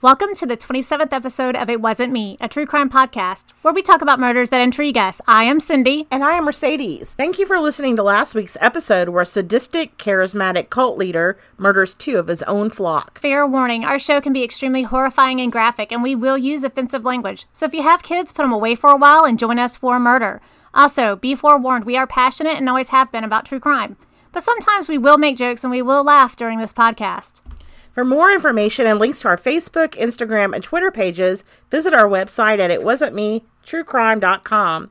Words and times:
Welcome 0.00 0.32
to 0.34 0.46
the 0.46 0.56
27th 0.56 1.12
episode 1.12 1.56
of 1.56 1.68
It 1.68 1.80
Wasn't 1.80 2.12
Me, 2.12 2.36
a 2.40 2.46
true 2.46 2.66
crime 2.66 2.88
podcast, 2.88 3.46
where 3.62 3.74
we 3.74 3.82
talk 3.82 4.00
about 4.00 4.20
murders 4.20 4.50
that 4.50 4.60
intrigue 4.60 4.96
us. 4.96 5.20
I 5.26 5.42
am 5.42 5.58
Cindy. 5.58 6.06
And 6.08 6.22
I 6.22 6.34
am 6.34 6.44
Mercedes. 6.44 7.14
Thank 7.14 7.36
you 7.36 7.44
for 7.44 7.58
listening 7.58 7.96
to 7.96 8.04
last 8.04 8.32
week's 8.32 8.56
episode 8.60 9.08
where 9.08 9.22
a 9.22 9.26
sadistic, 9.26 9.98
charismatic 9.98 10.70
cult 10.70 10.98
leader 10.98 11.36
murders 11.56 11.94
two 11.94 12.16
of 12.16 12.28
his 12.28 12.44
own 12.44 12.70
flock. 12.70 13.18
Fair 13.18 13.44
warning, 13.44 13.84
our 13.84 13.98
show 13.98 14.20
can 14.20 14.32
be 14.32 14.44
extremely 14.44 14.84
horrifying 14.84 15.40
and 15.40 15.50
graphic, 15.50 15.90
and 15.90 16.00
we 16.00 16.14
will 16.14 16.38
use 16.38 16.62
offensive 16.62 17.04
language. 17.04 17.46
So 17.52 17.66
if 17.66 17.74
you 17.74 17.82
have 17.82 18.04
kids, 18.04 18.32
put 18.32 18.42
them 18.42 18.52
away 18.52 18.76
for 18.76 18.90
a 18.90 18.96
while 18.96 19.24
and 19.24 19.36
join 19.36 19.58
us 19.58 19.76
for 19.76 19.96
a 19.96 20.00
murder. 20.00 20.40
Also, 20.74 21.16
be 21.16 21.34
forewarned, 21.34 21.84
we 21.84 21.96
are 21.96 22.06
passionate 22.06 22.56
and 22.56 22.68
always 22.68 22.90
have 22.90 23.10
been 23.10 23.24
about 23.24 23.46
true 23.46 23.58
crime. 23.58 23.96
But 24.30 24.44
sometimes 24.44 24.88
we 24.88 24.96
will 24.96 25.18
make 25.18 25.36
jokes 25.36 25.64
and 25.64 25.72
we 25.72 25.82
will 25.82 26.04
laugh 26.04 26.36
during 26.36 26.60
this 26.60 26.72
podcast. 26.72 27.40
For 27.98 28.04
more 28.04 28.30
information 28.30 28.86
and 28.86 29.00
links 29.00 29.22
to 29.22 29.28
our 29.28 29.36
Facebook, 29.36 29.96
Instagram, 29.96 30.54
and 30.54 30.62
Twitter 30.62 30.92
pages, 30.92 31.42
visit 31.68 31.92
our 31.92 32.08
website 32.08 32.60
at 32.60 32.70
itwasn'tme.truecrime.com. 32.70 34.90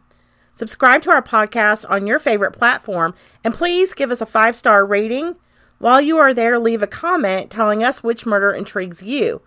Subscribe 0.52 1.02
to 1.03 1.11
our 1.11 1.21
podcast 1.21 1.89
on 1.89 2.05
your 2.05 2.20
favorite 2.20 2.52
platform 2.52 3.16
and 3.45 3.53
please 3.53 3.93
give 3.93 4.11
us 4.11 4.20
a 4.20 4.25
five 4.25 4.57
star 4.57 4.85
rating. 4.85 5.38
While 5.80 6.02
you 6.02 6.17
are 6.17 6.33
there, 6.33 6.59
leave 6.59 6.83
a 6.83 6.88
comment 6.88 7.49
telling 7.49 7.81
us 7.81 8.03
which 8.03 8.25
murder 8.25 8.52
intrigues 8.52 9.02
you. 9.02 9.41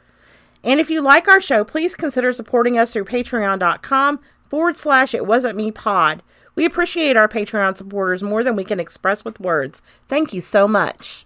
And 0.64 0.80
if 0.80 0.88
you 0.88 1.02
like 1.02 1.28
our 1.28 1.42
show, 1.42 1.62
please 1.62 1.95
consider 1.95 2.33
supporting 2.33 2.78
us 2.78 2.95
through 2.95 3.05
patreon.com 3.05 4.20
forward 4.48 4.78
slash 4.78 5.12
it 5.12 5.27
wasn't 5.27 5.58
me 5.58 5.70
pod. 5.70 6.22
We 6.55 6.64
appreciate 6.64 7.19
our 7.19 7.28
Patreon 7.28 7.77
supporters 7.77 8.22
more 8.22 8.42
than 8.42 8.56
we 8.56 8.64
can 8.64 8.80
express 8.80 9.22
with 9.22 9.38
words. 9.38 9.83
Thank 10.08 10.33
you 10.33 10.41
so 10.41 10.66
much. 10.66 11.24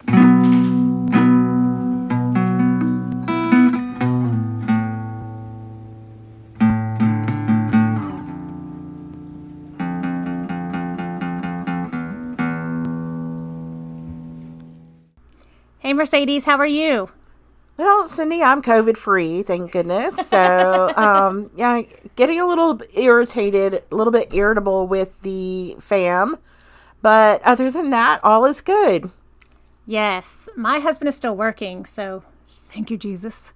Hey, 15.85 15.93
Mercedes, 15.93 16.45
how 16.45 16.57
are 16.57 16.65
you? 16.65 17.11
Well, 17.77 18.07
Cindy, 18.07 18.41
I'm 18.41 18.63
COVID 18.63 18.97
free, 18.97 19.43
thank 19.43 19.71
goodness. 19.71 20.15
So, 20.15 20.91
um, 20.97 21.51
yeah, 21.55 21.83
getting 22.15 22.39
a 22.39 22.47
little 22.47 22.81
irritated, 22.95 23.83
a 23.91 23.95
little 23.95 24.11
bit 24.11 24.33
irritable 24.33 24.87
with 24.87 25.21
the 25.21 25.75
fam. 25.79 26.37
But 27.03 27.39
other 27.43 27.69
than 27.69 27.91
that, 27.91 28.19
all 28.23 28.45
is 28.45 28.61
good. 28.61 29.11
Yes, 29.85 30.49
my 30.55 30.79
husband 30.79 31.07
is 31.07 31.15
still 31.15 31.35
working, 31.35 31.85
so 31.85 32.23
thank 32.73 32.89
you, 32.89 32.97
Jesus. 32.97 33.53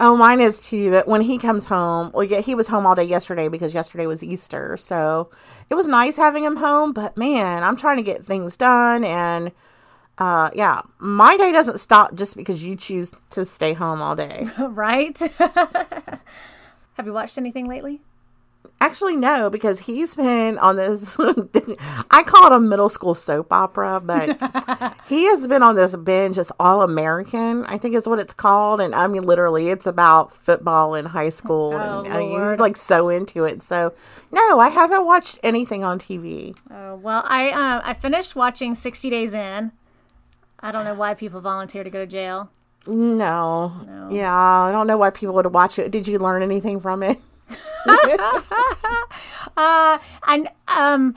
Oh, 0.00 0.16
mine 0.16 0.40
is 0.40 0.58
too. 0.58 0.90
But 0.90 1.06
when 1.06 1.20
he 1.20 1.38
comes 1.38 1.66
home, 1.66 2.10
well, 2.12 2.24
yeah, 2.24 2.40
he 2.40 2.56
was 2.56 2.66
home 2.66 2.86
all 2.86 2.96
day 2.96 3.04
yesterday 3.04 3.46
because 3.46 3.72
yesterday 3.72 4.06
was 4.06 4.24
Easter. 4.24 4.76
So 4.76 5.30
it 5.70 5.76
was 5.76 5.86
nice 5.86 6.16
having 6.16 6.42
him 6.42 6.56
home. 6.56 6.92
But 6.92 7.16
man, 7.16 7.62
I'm 7.62 7.76
trying 7.76 7.98
to 7.98 8.02
get 8.02 8.24
things 8.24 8.56
done. 8.56 9.04
And 9.04 9.52
uh, 10.18 10.50
yeah, 10.54 10.82
my 10.98 11.36
day 11.36 11.52
doesn't 11.52 11.78
stop 11.78 12.14
just 12.14 12.36
because 12.36 12.64
you 12.64 12.76
choose 12.76 13.12
to 13.30 13.44
stay 13.44 13.72
home 13.72 14.02
all 14.02 14.16
day. 14.16 14.48
right? 14.58 15.16
have 15.38 17.06
you 17.06 17.12
watched 17.12 17.38
anything 17.38 17.68
lately? 17.68 18.00
Actually, 18.80 19.16
no, 19.16 19.50
because 19.50 19.80
he's 19.80 20.14
been 20.14 20.56
on 20.58 20.76
this. 20.76 21.16
I 22.10 22.22
call 22.22 22.46
it 22.46 22.52
a 22.52 22.60
middle 22.60 22.88
school 22.88 23.14
soap 23.14 23.52
opera, 23.52 24.00
but 24.00 24.96
he 25.06 25.24
has 25.26 25.48
been 25.48 25.64
on 25.64 25.74
this 25.74 25.96
binge. 25.96 26.38
It's 26.38 26.52
all 26.60 26.82
American, 26.82 27.64
I 27.64 27.76
think 27.78 27.96
is 27.96 28.08
what 28.08 28.20
it's 28.20 28.34
called. 28.34 28.80
And 28.80 28.94
I 28.94 29.08
mean, 29.08 29.24
literally, 29.24 29.68
it's 29.68 29.86
about 29.86 30.32
football 30.32 30.94
in 30.94 31.06
high 31.06 31.30
school. 31.30 31.72
Oh, 31.74 32.02
and 32.04 32.14
I 32.14 32.18
mean, 32.18 32.50
he's 32.50 32.60
like 32.60 32.76
so 32.76 33.08
into 33.08 33.44
it. 33.44 33.62
So, 33.62 33.94
no, 34.30 34.60
I 34.60 34.68
haven't 34.68 35.06
watched 35.06 35.40
anything 35.42 35.82
on 35.82 35.98
TV. 35.98 36.56
Oh, 36.70 36.96
well, 36.96 37.24
I 37.26 37.50
uh, 37.50 37.80
I 37.84 37.94
finished 37.94 38.36
watching 38.36 38.76
60 38.76 39.10
Days 39.10 39.34
In. 39.34 39.72
I 40.60 40.72
don't 40.72 40.84
know 40.84 40.94
why 40.94 41.14
people 41.14 41.40
volunteer 41.40 41.84
to 41.84 41.90
go 41.90 42.00
to 42.00 42.06
jail. 42.06 42.50
No. 42.86 43.68
No. 43.86 44.08
Yeah, 44.10 44.32
I 44.34 44.72
don't 44.72 44.86
know 44.86 44.96
why 44.96 45.10
people 45.10 45.34
would 45.34 45.52
watch 45.54 45.78
it. 45.78 45.90
Did 45.90 46.08
you 46.08 46.18
learn 46.18 46.42
anything 46.42 46.80
from 46.80 47.02
it? 47.02 47.18
Uh, 49.56 49.98
and 50.28 50.48
um, 50.76 51.14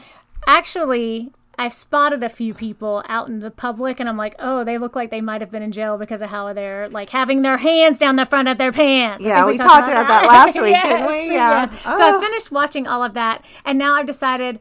actually, 0.48 1.32
I've 1.60 1.74
spotted 1.74 2.24
a 2.24 2.30
few 2.30 2.54
people 2.56 3.04
out 3.08 3.28
in 3.28 3.40
the 3.40 3.52
public, 3.52 4.00
and 4.00 4.10
I'm 4.10 4.18
like, 4.18 4.36
oh, 4.40 4.64
they 4.64 4.80
look 4.80 4.96
like 4.96 5.12
they 5.12 5.22
might 5.22 5.42
have 5.42 5.52
been 5.52 5.62
in 5.62 5.72
jail 5.72 5.98
because 5.98 6.24
of 6.24 6.30
how 6.32 6.52
they're 6.54 6.90
like 6.90 7.12
having 7.12 7.44
their 7.44 7.58
hands 7.58 8.00
down 8.00 8.16
the 8.16 8.26
front 8.26 8.48
of 8.48 8.58
their 8.58 8.72
pants. 8.72 9.24
Yeah, 9.24 9.46
think 9.46 9.60
we 9.60 9.64
talked 9.64 9.88
about 9.88 10.08
that 10.08 10.26
last 10.28 10.60
week, 10.60 10.76
didn't 10.82 11.06
we? 11.08 11.34
Yeah. 11.36 11.70
yes. 11.72 11.84
So 11.84 11.90
I 12.04 12.12
Oh. 12.16 12.20
finished 12.22 12.52
watching 12.52 12.88
all 12.88 13.04
of 13.04 13.14
that, 13.14 13.44
and 13.64 13.78
now 13.78 13.94
I've 13.96 14.08
decided 14.08 14.60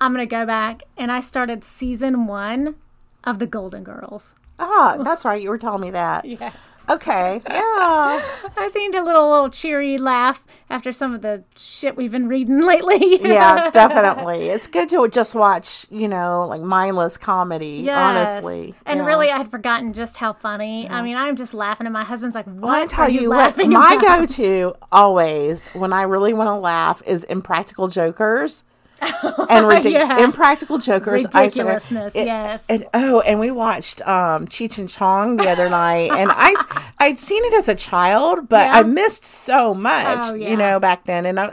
I'm 0.00 0.12
gonna 0.12 0.26
go 0.26 0.46
back, 0.46 0.82
and 0.96 1.10
I 1.10 1.18
started 1.20 1.64
season 1.64 2.26
one 2.28 2.76
of 3.24 3.38
The 3.38 3.46
Golden 3.46 3.84
Girls. 3.84 4.34
Ah, 4.58 4.96
that's 5.02 5.24
right. 5.24 5.42
You 5.42 5.50
were 5.50 5.58
telling 5.58 5.80
me 5.82 5.90
that. 5.92 6.24
Yes. 6.40 6.54
Okay. 6.88 7.40
Yeah. 7.48 8.20
I 8.56 8.68
think 8.72 8.96
a 8.96 9.00
little 9.00 9.30
little 9.30 9.50
cheery 9.50 9.98
laugh 9.98 10.44
after 10.68 10.90
some 10.92 11.14
of 11.14 11.22
the 11.22 11.44
shit 11.56 11.96
we've 11.96 12.10
been 12.10 12.26
reading 12.28 12.60
lately. 12.66 13.20
yeah, 13.22 13.70
definitely. 13.70 14.48
It's 14.48 14.66
good 14.66 14.88
to 14.88 15.06
just 15.08 15.34
watch, 15.36 15.86
you 15.90 16.08
know, 16.08 16.46
like 16.48 16.60
mindless 16.60 17.16
comedy, 17.16 17.82
Yes. 17.84 17.96
honestly. 17.96 18.74
And 18.84 18.98
Yeah. 18.98 19.06
really, 19.06 19.30
I 19.30 19.36
had 19.38 19.48
forgotten 19.50 19.92
just 19.92 20.16
how 20.16 20.32
funny. 20.32 20.88
I 20.88 21.02
mean, 21.02 21.16
I'm 21.16 21.36
just 21.36 21.54
laughing, 21.54 21.86
and 21.86 21.92
my 21.94 22.02
husband's 22.04 22.34
like, 22.34 22.46
"What 22.46 22.78
I 22.82 22.86
tell 22.86 23.04
are 23.06 23.10
you, 23.10 23.22
you 23.22 23.28
what, 23.30 23.56
my 23.56 23.94
about?" 23.94 24.00
go 24.18 24.26
to 24.26 24.74
always 24.90 25.66
when 25.68 25.92
I 25.92 26.02
really 26.02 26.32
want 26.32 26.48
to 26.48 26.54
laugh 26.54 27.00
is 27.06 27.22
Impractical 27.24 27.86
Jokers. 27.88 28.64
And 29.02 29.66
ridic- 29.70 29.90
Yes. 29.92 30.22
Impractical 30.22 30.78
Jokers. 30.78 31.24
Ridiculousness, 31.24 32.14
it- 32.14 32.26
yes. 32.26 32.64
And 32.68 32.86
oh, 32.94 33.20
and 33.20 33.40
we 33.40 33.50
watched 33.50 34.00
um, 34.06 34.46
Cheech 34.46 34.78
and 34.78 34.88
Chong 34.88 35.36
the 35.36 35.48
other 35.48 35.68
night, 35.68 36.10
and 36.12 36.30
I 36.32 36.54
I'd 36.98 37.18
seen 37.18 37.44
it 37.46 37.54
as 37.54 37.68
a 37.68 37.74
child, 37.74 38.48
but 38.48 38.66
Yeah. 38.66 38.78
I 38.78 38.82
missed 38.84 39.24
so 39.24 39.74
much, 39.74 40.18
Oh, 40.30 40.34
yeah. 40.34 40.48
you 40.50 40.56
know, 40.56 40.78
back 40.78 41.04
then. 41.04 41.26
And 41.26 41.40
I, 41.40 41.52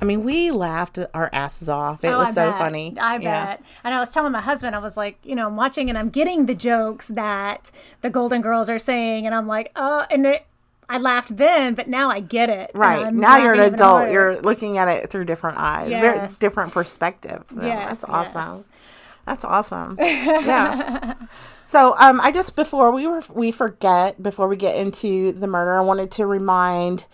I 0.00 0.04
mean, 0.04 0.22
we 0.22 0.50
laughed 0.52 0.98
our 1.14 1.28
asses 1.32 1.68
off. 1.68 2.04
It 2.04 2.08
Oh, 2.08 2.18
was 2.18 2.28
I 2.28 2.32
so 2.32 2.50
bet. 2.52 2.58
funny. 2.60 2.96
I 3.00 3.16
Yeah. 3.16 3.44
bet. 3.46 3.62
And 3.82 3.92
I 3.92 3.98
was 3.98 4.10
telling 4.10 4.30
my 4.32 4.40
husband, 4.40 4.76
I 4.76 4.78
was 4.78 4.96
like, 4.96 5.18
you 5.24 5.34
know, 5.34 5.46
I'm 5.48 5.56
watching 5.56 5.88
and 5.88 5.98
I'm 5.98 6.08
getting 6.10 6.46
the 6.46 6.54
jokes 6.54 7.08
that 7.08 7.70
the 8.02 8.10
Golden 8.10 8.40
Girls 8.40 8.70
are 8.70 8.78
saying, 8.78 9.26
and 9.26 9.34
I'm 9.34 9.48
like, 9.48 9.72
oh, 9.74 10.06
and 10.10 10.24
it, 10.24 10.46
I 10.88 10.98
laughed 10.98 11.36
then, 11.36 11.74
but 11.74 11.88
now 11.88 12.10
I 12.10 12.20
get 12.20 12.48
it. 12.48 12.70
Right. 12.74 13.12
Now 13.12 13.36
you're 13.36 13.52
an 13.54 13.60
adult. 13.60 13.80
harder. 13.98 14.12
You're 14.12 14.40
looking 14.40 14.78
at 14.78 14.88
it 14.88 15.10
through 15.10 15.24
different 15.26 15.58
eyes. 15.58 15.90
Very 15.90 16.28
different 16.40 16.72
perspective. 16.72 17.44
Yeah, 17.54 17.66
Yes, 17.66 17.88
That's 17.88 18.04
awesome. 18.04 18.56
yes. 18.58 18.64
That's 19.26 19.44
awesome. 19.44 19.98
Yeah. 20.00 21.14
so 21.62 21.94
um 21.98 22.20
I 22.22 22.32
just 22.32 22.56
before 22.56 22.90
we 22.92 23.06
were 23.06 23.22
we 23.32 23.50
forget 23.52 24.22
before 24.22 24.48
we 24.48 24.56
get 24.56 24.76
into 24.76 25.32
the 25.32 25.46
murder, 25.46 25.76
I 25.78 25.82
wanted 25.82 26.10
to 26.12 26.26
remind 26.26 27.06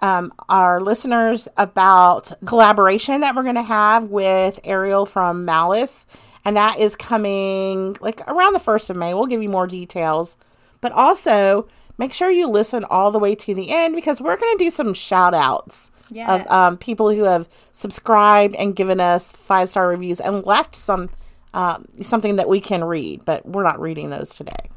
um, 0.00 0.32
our 0.48 0.80
listeners 0.80 1.46
about 1.56 2.32
collaboration 2.44 3.20
that 3.20 3.36
we're 3.36 3.44
going 3.44 3.54
to 3.54 3.62
have 3.62 4.08
with 4.08 4.58
Ariel 4.64 5.06
from 5.06 5.44
Malice, 5.44 6.08
and 6.44 6.56
that 6.56 6.80
is 6.80 6.96
coming 6.96 7.96
like 8.00 8.20
around 8.28 8.54
the 8.54 8.58
first 8.58 8.90
of 8.90 8.96
May. 8.96 9.14
We'll 9.14 9.26
give 9.26 9.40
you 9.44 9.48
more 9.48 9.68
details, 9.68 10.36
but 10.80 10.90
also 10.90 11.68
make 11.98 12.12
sure 12.12 12.30
you 12.30 12.46
listen 12.48 12.84
all 12.84 13.10
the 13.10 13.18
way 13.18 13.34
to 13.34 13.54
the 13.54 13.70
end 13.70 13.94
because 13.94 14.20
we're 14.20 14.36
going 14.36 14.56
to 14.58 14.64
do 14.64 14.70
some 14.70 14.94
shout 14.94 15.34
outs 15.34 15.90
Yes. 16.10 16.28
of 16.46 16.52
um, 16.52 16.76
people 16.76 17.10
who 17.10 17.22
have 17.24 17.48
subscribed 17.70 18.54
and 18.56 18.76
given 18.76 19.00
us 19.00 19.32
five 19.32 19.68
star 19.70 19.88
reviews 19.88 20.20
and 20.20 20.44
left 20.44 20.76
some 20.76 21.08
um, 21.54 21.84
something 22.02 22.36
that 22.36 22.48
we 22.48 22.60
can 22.60 22.84
read, 22.84 23.24
but 23.24 23.46
we're 23.46 23.62
not 23.62 23.80
reading 23.80 24.10
those 24.10 24.34
today. 24.34 24.68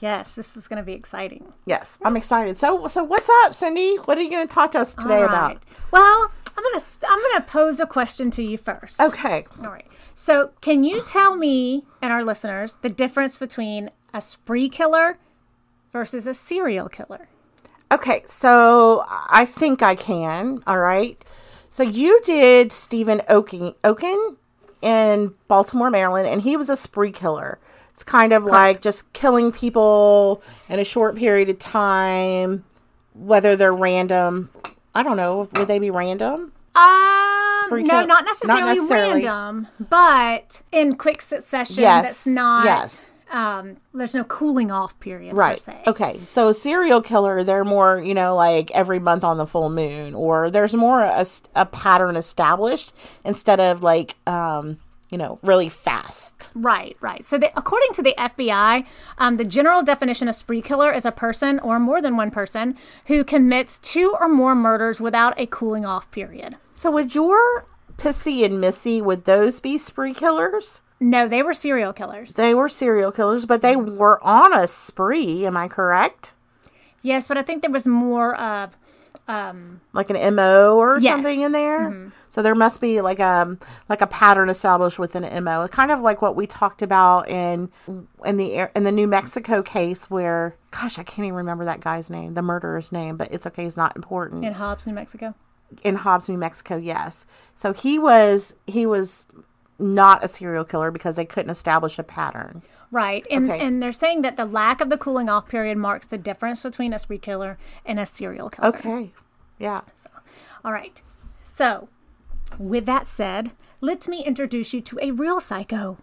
Yes, 0.00 0.34
this 0.34 0.56
is 0.56 0.66
going 0.66 0.78
to 0.78 0.82
be 0.82 0.92
exciting. 0.94 1.52
Yes, 1.64 1.98
I'm 2.04 2.16
excited. 2.16 2.58
So, 2.58 2.88
so 2.88 3.04
what's 3.04 3.30
up, 3.44 3.54
Cindy? 3.54 3.96
What 3.96 4.18
are 4.18 4.22
you 4.22 4.30
going 4.30 4.46
to 4.46 4.52
talk 4.52 4.72
to 4.72 4.80
us 4.80 4.94
today 4.94 5.18
All 5.18 5.24
about? 5.24 5.62
Well, 5.92 6.32
I'm 6.56 6.62
gonna 6.64 6.84
I'm 7.08 7.20
gonna 7.30 7.44
pose 7.46 7.80
a 7.80 7.86
question 7.86 8.30
to 8.32 8.42
you 8.42 8.58
first. 8.58 9.00
Okay. 9.00 9.46
All 9.64 9.70
right. 9.70 9.86
So, 10.12 10.50
can 10.60 10.84
you 10.84 11.02
tell 11.02 11.36
me 11.36 11.84
and 12.02 12.12
our 12.12 12.24
listeners 12.24 12.78
the 12.82 12.90
difference 12.90 13.38
between 13.38 13.90
a 14.12 14.20
spree 14.20 14.68
killer 14.68 15.18
versus 15.92 16.26
a 16.26 16.34
serial 16.34 16.88
killer? 16.88 17.28
Okay, 17.90 18.22
so 18.24 19.04
I 19.08 19.44
think 19.44 19.82
I 19.82 19.94
can. 19.94 20.62
All 20.66 20.78
right. 20.80 21.22
So 21.70 21.82
you 21.82 22.20
did 22.24 22.72
Steven 22.72 23.20
Oaken, 23.28 23.74
Oken 23.84 24.36
in 24.80 25.34
Baltimore, 25.48 25.90
Maryland, 25.90 26.26
and 26.26 26.42
he 26.42 26.56
was 26.56 26.70
a 26.70 26.76
spree 26.76 27.12
killer. 27.12 27.58
It's 27.94 28.02
kind 28.02 28.32
of 28.32 28.44
like 28.44 28.80
just 28.80 29.12
killing 29.12 29.52
people 29.52 30.42
in 30.68 30.78
a 30.78 30.84
short 30.84 31.16
period 31.16 31.50
of 31.50 31.58
time, 31.58 32.64
whether 33.14 33.56
they're 33.56 33.72
random. 33.72 34.50
I 34.94 35.02
don't 35.02 35.16
know. 35.16 35.48
Would 35.52 35.68
they 35.68 35.78
be 35.78 35.90
random? 35.90 36.52
Um, 36.74 37.86
no, 37.86 38.04
not 38.04 38.24
necessarily, 38.24 38.60
not 38.60 38.66
necessarily. 38.74 39.24
random, 39.24 39.68
but 39.90 40.62
in 40.72 40.96
quick 40.96 41.20
succession. 41.20 41.82
Yes, 41.82 42.02
That's 42.04 42.26
not. 42.26 42.64
yes. 42.64 43.11
Um, 43.32 43.78
there's 43.94 44.14
no 44.14 44.24
cooling 44.24 44.70
off 44.70 44.98
period 45.00 45.32
per 45.34 45.40
Right. 45.40 45.58
se. 45.60 45.80
Okay. 45.86 46.20
So 46.24 46.48
a 46.48 46.54
serial 46.54 47.00
killer, 47.00 47.42
they're 47.42 47.64
more, 47.64 47.98
you 47.98 48.14
know, 48.14 48.36
like 48.36 48.70
every 48.72 48.98
month 48.98 49.24
on 49.24 49.38
the 49.38 49.46
full 49.46 49.70
moon, 49.70 50.14
or 50.14 50.50
there's 50.50 50.74
more 50.74 51.00
a 51.02 51.66
pattern 51.66 52.16
established 52.16 52.92
instead 53.24 53.58
of 53.58 53.82
like, 53.82 54.16
um, 54.26 54.78
you 55.10 55.18
know, 55.18 55.38
really 55.42 55.68
fast. 55.68 56.50
Right, 56.54 56.96
right. 57.02 57.22
So, 57.22 57.36
the, 57.36 57.50
according 57.56 57.92
to 57.94 58.02
the 58.02 58.14
FBI, 58.16 58.86
um, 59.18 59.36
the 59.36 59.44
general 59.44 59.82
definition 59.82 60.26
of 60.26 60.34
spree 60.34 60.62
killer 60.62 60.90
is 60.90 61.04
a 61.04 61.12
person 61.12 61.58
or 61.58 61.78
more 61.78 62.00
than 62.00 62.16
one 62.16 62.30
person 62.30 62.76
who 63.06 63.22
commits 63.22 63.78
two 63.78 64.16
or 64.18 64.26
more 64.28 64.54
murders 64.54 65.02
without 65.02 65.38
a 65.38 65.46
cooling 65.46 65.84
off 65.84 66.10
period. 66.10 66.56
So 66.72 66.90
would 66.92 67.14
your 67.14 67.66
Pissy 67.98 68.42
and 68.42 68.58
Missy, 68.58 69.02
would 69.02 69.24
those 69.26 69.60
be 69.60 69.76
spree 69.76 70.14
killers? 70.14 70.80
No, 71.02 71.26
they 71.28 71.42
were 71.42 71.52
serial 71.54 71.92
killers. 71.92 72.34
They 72.34 72.54
were 72.54 72.68
serial 72.68 73.12
killers, 73.12 73.44
but 73.46 73.60
they 73.60 73.76
were 73.76 74.22
on 74.24 74.54
a 74.56 74.66
spree. 74.66 75.44
Am 75.46 75.56
I 75.56 75.68
correct? 75.68 76.34
Yes, 77.02 77.26
but 77.26 77.36
I 77.36 77.42
think 77.42 77.62
there 77.62 77.70
was 77.70 77.86
more 77.86 78.34
of 78.40 78.76
um 79.28 79.80
Like 79.92 80.10
an 80.10 80.34
MO 80.34 80.76
or 80.78 80.98
Yes. 80.98 81.12
something 81.12 81.40
in 81.42 81.52
there. 81.52 82.10
So 82.28 82.42
there 82.42 82.54
must 82.54 82.80
be 82.80 83.00
like 83.00 83.18
a 83.20 83.56
like 83.88 84.00
a 84.00 84.06
pattern 84.06 84.48
established 84.48 84.98
with 84.98 85.14
an 85.14 85.44
MO. 85.44 85.66
Kind 85.68 85.90
of 85.90 86.00
like 86.00 86.22
what 86.22 86.34
we 86.36 86.46
talked 86.46 86.82
about 86.82 87.28
in 87.28 87.70
in 88.24 88.36
the 88.36 88.68
in 88.76 88.84
the 88.84 88.92
New 88.92 89.06
Mexico 89.06 89.62
case 89.62 90.08
where 90.10 90.56
gosh, 90.70 90.98
I 90.98 91.02
can't 91.02 91.26
even 91.26 91.34
remember 91.34 91.64
that 91.66 91.80
guy's 91.80 92.08
name, 92.10 92.34
the 92.34 92.42
murderer's 92.42 92.90
name, 92.92 93.16
but 93.16 93.30
it's 93.32 93.46
okay, 93.46 93.66
it's 93.66 93.76
not 93.76 93.94
important. 93.96 94.44
in 94.44 94.54
Hobbs, 94.54 94.86
New 94.86 94.94
Mexico. 94.94 95.34
in 95.82 95.96
Hobbs, 95.96 96.28
New 96.28 96.38
Mexico, 96.38 96.76
yes. 96.76 97.26
So 97.54 97.72
he 97.72 97.98
was 97.98 98.56
he 98.66 98.86
was 98.86 99.26
not 99.82 100.24
a 100.24 100.28
serial 100.28 100.64
killer 100.64 100.90
because 100.90 101.16
they 101.16 101.24
couldn't 101.24 101.50
establish 101.50 101.98
a 101.98 102.02
pattern. 102.02 102.62
Right, 102.90 103.26
and 103.30 103.50
Okay. 103.50 103.58
and 103.60 103.82
they're 103.82 103.92
saying 103.92 104.20
that 104.22 104.36
the 104.36 104.44
lack 104.44 104.80
of 104.80 104.90
the 104.90 104.98
cooling 104.98 105.28
off 105.28 105.48
period 105.48 105.78
marks 105.78 106.06
the 106.06 106.18
difference 106.18 106.60
between 106.62 106.92
a 106.92 106.98
spree 106.98 107.18
killer 107.18 107.56
and 107.86 107.98
a 107.98 108.04
serial 108.06 108.50
killer. 108.50 108.68
Okay. 108.68 109.10
Yeah. 109.58 109.80
All 110.64 110.72
right. 110.72 111.00
So, 111.42 111.88
with 112.58 112.84
that 112.86 113.06
said, 113.06 113.52
let 113.80 114.06
me 114.08 114.22
introduce 114.24 114.72
you 114.74 114.80
to 114.82 114.98
a 115.02 115.10
real 115.10 115.40
psycho, 115.40 115.98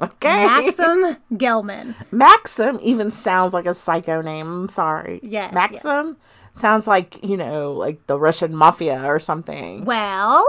Okay. 0.00 0.46
Maksim 0.48 1.18
Gelman. 1.34 1.94
Maksim 2.12 2.80
even 2.80 3.10
sounds 3.12 3.54
like 3.54 3.66
a 3.66 3.74
psycho 3.74 4.20
name. 4.20 4.46
I'm 4.48 4.68
sorry. 4.68 5.20
Yes, 5.22 5.54
Maksim 5.54 6.16
sounds 6.50 6.88
like, 6.88 7.22
you 7.24 7.36
know, 7.36 7.72
like 7.72 8.04
the 8.08 8.18
Russian 8.18 8.54
mafia 8.56 9.04
or 9.06 9.20
something. 9.20 9.84
Well, 9.84 10.44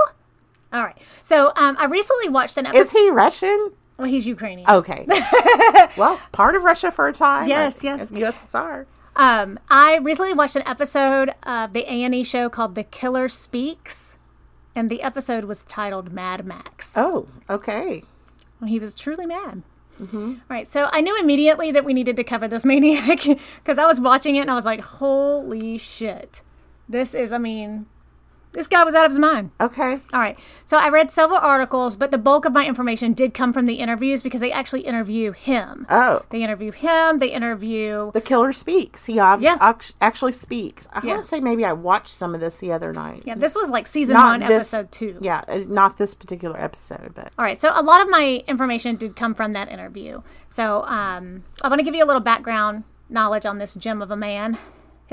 all 0.74 0.84
right. 0.84 0.98
So, 1.22 1.54
um, 1.56 1.76
I 1.80 1.86
recently 1.86 2.30
watched 2.30 2.58
an 2.58 2.66
episode. 2.66 2.82
Is 2.82 2.92
he 2.92 3.10
Russian? 3.12 3.72
well, 3.98 4.08
he's 4.08 4.26
Ukrainian. 4.26 4.70
Okay. 4.70 5.06
well, 5.98 6.20
part 6.32 6.56
of 6.56 6.64
Russia 6.64 6.92
for 6.92 7.08
a 7.08 7.14
time. 7.14 7.48
Yes, 7.48 7.84
yes. 7.84 8.12
USSR. 8.12 8.86
Um, 9.16 9.60
I 9.70 9.98
recently 9.98 10.34
watched 10.34 10.56
an 10.56 10.68
episode 10.68 11.32
of 11.44 11.74
the 11.74 11.82
A 11.82 12.04
and 12.04 12.16
E 12.16 12.24
show 12.24 12.50
called 12.50 12.76
The 12.76 12.84
Killer 12.84 13.30
Speaks, 13.30 14.18
and 14.76 14.90
the 14.90 15.04
episode 15.04 15.44
was 15.44 15.64
titled 15.66 16.12
Mad 16.12 16.46
Max. 16.46 16.94
Oh, 16.96 17.28
okay. 17.50 18.04
He 18.66 18.80
was 18.80 18.96
truly 18.96 19.26
mad. 19.26 19.62
Mm-hmm. 20.02 20.36
Right. 20.50 20.68
So 20.68 20.90
I 20.92 21.02
knew 21.02 21.20
immediately 21.20 21.72
that 21.72 21.86
we 21.86 21.94
needed 21.94 22.16
to 22.16 22.24
cover 22.24 22.48
this 22.48 22.66
maniac 22.66 23.20
because 23.64 23.78
I 23.78 23.86
was 23.86 24.02
watching 24.02 24.36
it 24.36 24.42
and 24.42 24.52
I 24.52 24.56
was 24.56 24.66
like, 24.66 24.82
holy 24.82 25.78
shit. 25.78 26.42
This 26.90 27.14
is, 27.14 27.32
I 27.32 27.38
mean, 27.38 27.86
this 28.54 28.68
guy 28.68 28.84
was 28.84 28.96
out 28.96 29.06
of 29.06 29.12
his 29.12 29.20
mind. 29.20 29.52
Okay. 29.60 30.00
All 30.14 30.20
right. 30.20 30.38
So 30.66 30.78
I 30.78 30.90
read 30.90 31.12
several 31.12 31.40
articles, 31.40 31.96
but 31.96 32.12
the 32.12 32.18
bulk 32.18 32.46
of 32.46 32.54
my 32.54 32.66
information 32.66 33.14
did 33.14 33.34
come 33.34 33.52
from 33.52 33.66
the 33.66 33.76
interviews 33.76 34.22
because 34.22 34.42
they 34.42 34.52
actually 34.52 34.82
interview 34.82 35.32
him. 35.32 35.86
Oh. 35.90 36.22
They 36.30 36.42
interview 36.44 36.72
him, 36.72 37.18
they 37.20 37.28
interview. 37.32 38.12
The 38.14 38.22
killer 38.22 38.52
speaks. 38.52 39.06
He 39.06 39.20
ob- 39.20 39.42
Yeah. 39.42 39.58
act- 39.60 39.94
actually 40.00 40.32
speaks. 40.32 40.88
I 40.94 41.02
Yeah. 41.04 41.12
want 41.14 41.24
to 41.24 41.28
say 41.28 41.40
maybe 41.40 41.66
I 41.66 41.74
watched 41.74 42.10
some 42.10 42.34
of 42.34 42.42
this 42.42 42.56
the 42.58 42.72
other 42.72 42.94
night. 42.94 43.24
Yeah, 43.26 43.36
this 43.36 43.56
was 43.56 43.70
like 43.70 43.88
season 43.88 44.14
Not 44.14 44.40
one, 44.40 44.40
this- 44.50 44.74
episode 44.74 44.92
two. 44.92 45.18
Yeah, 45.20 45.42
uh, 45.48 45.60
not 45.68 45.98
this 45.98 46.14
particular 46.14 46.60
episode, 46.60 47.12
but 47.16 47.32
All 47.38 47.46
right, 47.46 47.58
so 47.58 47.72
a 47.74 47.82
lot 47.84 48.02
of 48.02 48.10
my 48.10 48.44
information 48.48 48.96
did 48.96 49.16
come 49.16 49.34
from 49.36 49.52
that 49.54 49.70
interview. 49.70 50.22
So 50.50 50.84
um, 50.86 51.44
I 51.64 51.68
want 51.68 51.80
to 51.80 51.84
give 51.84 51.96
you 51.96 52.04
a 52.04 52.08
little 52.08 52.22
background 52.22 52.84
knowledge 53.10 53.46
on 53.46 53.58
this 53.58 53.74
gem 53.76 54.02
of 54.02 54.12
a 54.12 54.16
man. 54.16 54.58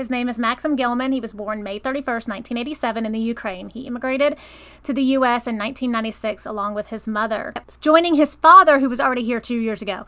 His 0.01 0.09
name 0.09 0.29
is 0.29 0.39
Maksim 0.39 0.75
Gelman. 0.75 1.13
He 1.13 1.19
was 1.19 1.31
born 1.31 1.61
May 1.61 1.79
31st, 1.79 2.27
1987, 2.27 3.05
in 3.05 3.11
the 3.11 3.19
Ukraine. 3.19 3.69
He 3.69 3.81
immigrated 3.81 4.35
to 4.81 4.93
the 4.93 5.03
U.S. 5.03 5.45
in 5.45 5.59
1996 5.59 6.43
along 6.47 6.73
with 6.73 6.87
his 6.87 7.07
mother, 7.07 7.53
joining 7.81 8.15
his 8.15 8.33
father, 8.33 8.79
who 8.79 8.89
was 8.89 8.99
already 8.99 9.23
here 9.23 9.39
two 9.39 9.59
years 9.59 9.79
ago. 9.79 10.07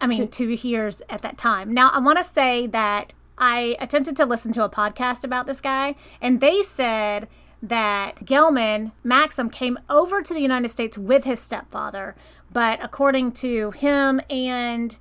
I 0.00 0.06
mean, 0.06 0.28
two 0.28 0.48
years 0.50 1.02
at 1.08 1.22
that 1.22 1.38
time. 1.38 1.74
Now, 1.74 1.88
I 1.88 1.98
want 1.98 2.18
to 2.18 2.22
say 2.22 2.68
that 2.68 3.14
I 3.36 3.76
attempted 3.80 4.16
to 4.18 4.26
listen 4.26 4.52
to 4.52 4.62
a 4.62 4.70
podcast 4.70 5.24
about 5.24 5.46
this 5.46 5.60
guy, 5.60 5.96
and 6.20 6.40
they 6.40 6.62
said 6.62 7.26
that 7.60 8.24
Gelman, 8.24 8.92
Maksim, 9.04 9.50
came 9.50 9.76
over 9.90 10.22
to 10.22 10.32
the 10.32 10.40
United 10.40 10.68
States 10.68 10.96
with 10.96 11.24
his 11.24 11.40
stepfather. 11.40 12.14
But 12.52 12.78
according 12.80 13.32
to 13.32 13.72
him 13.72 14.20
and 14.30 14.96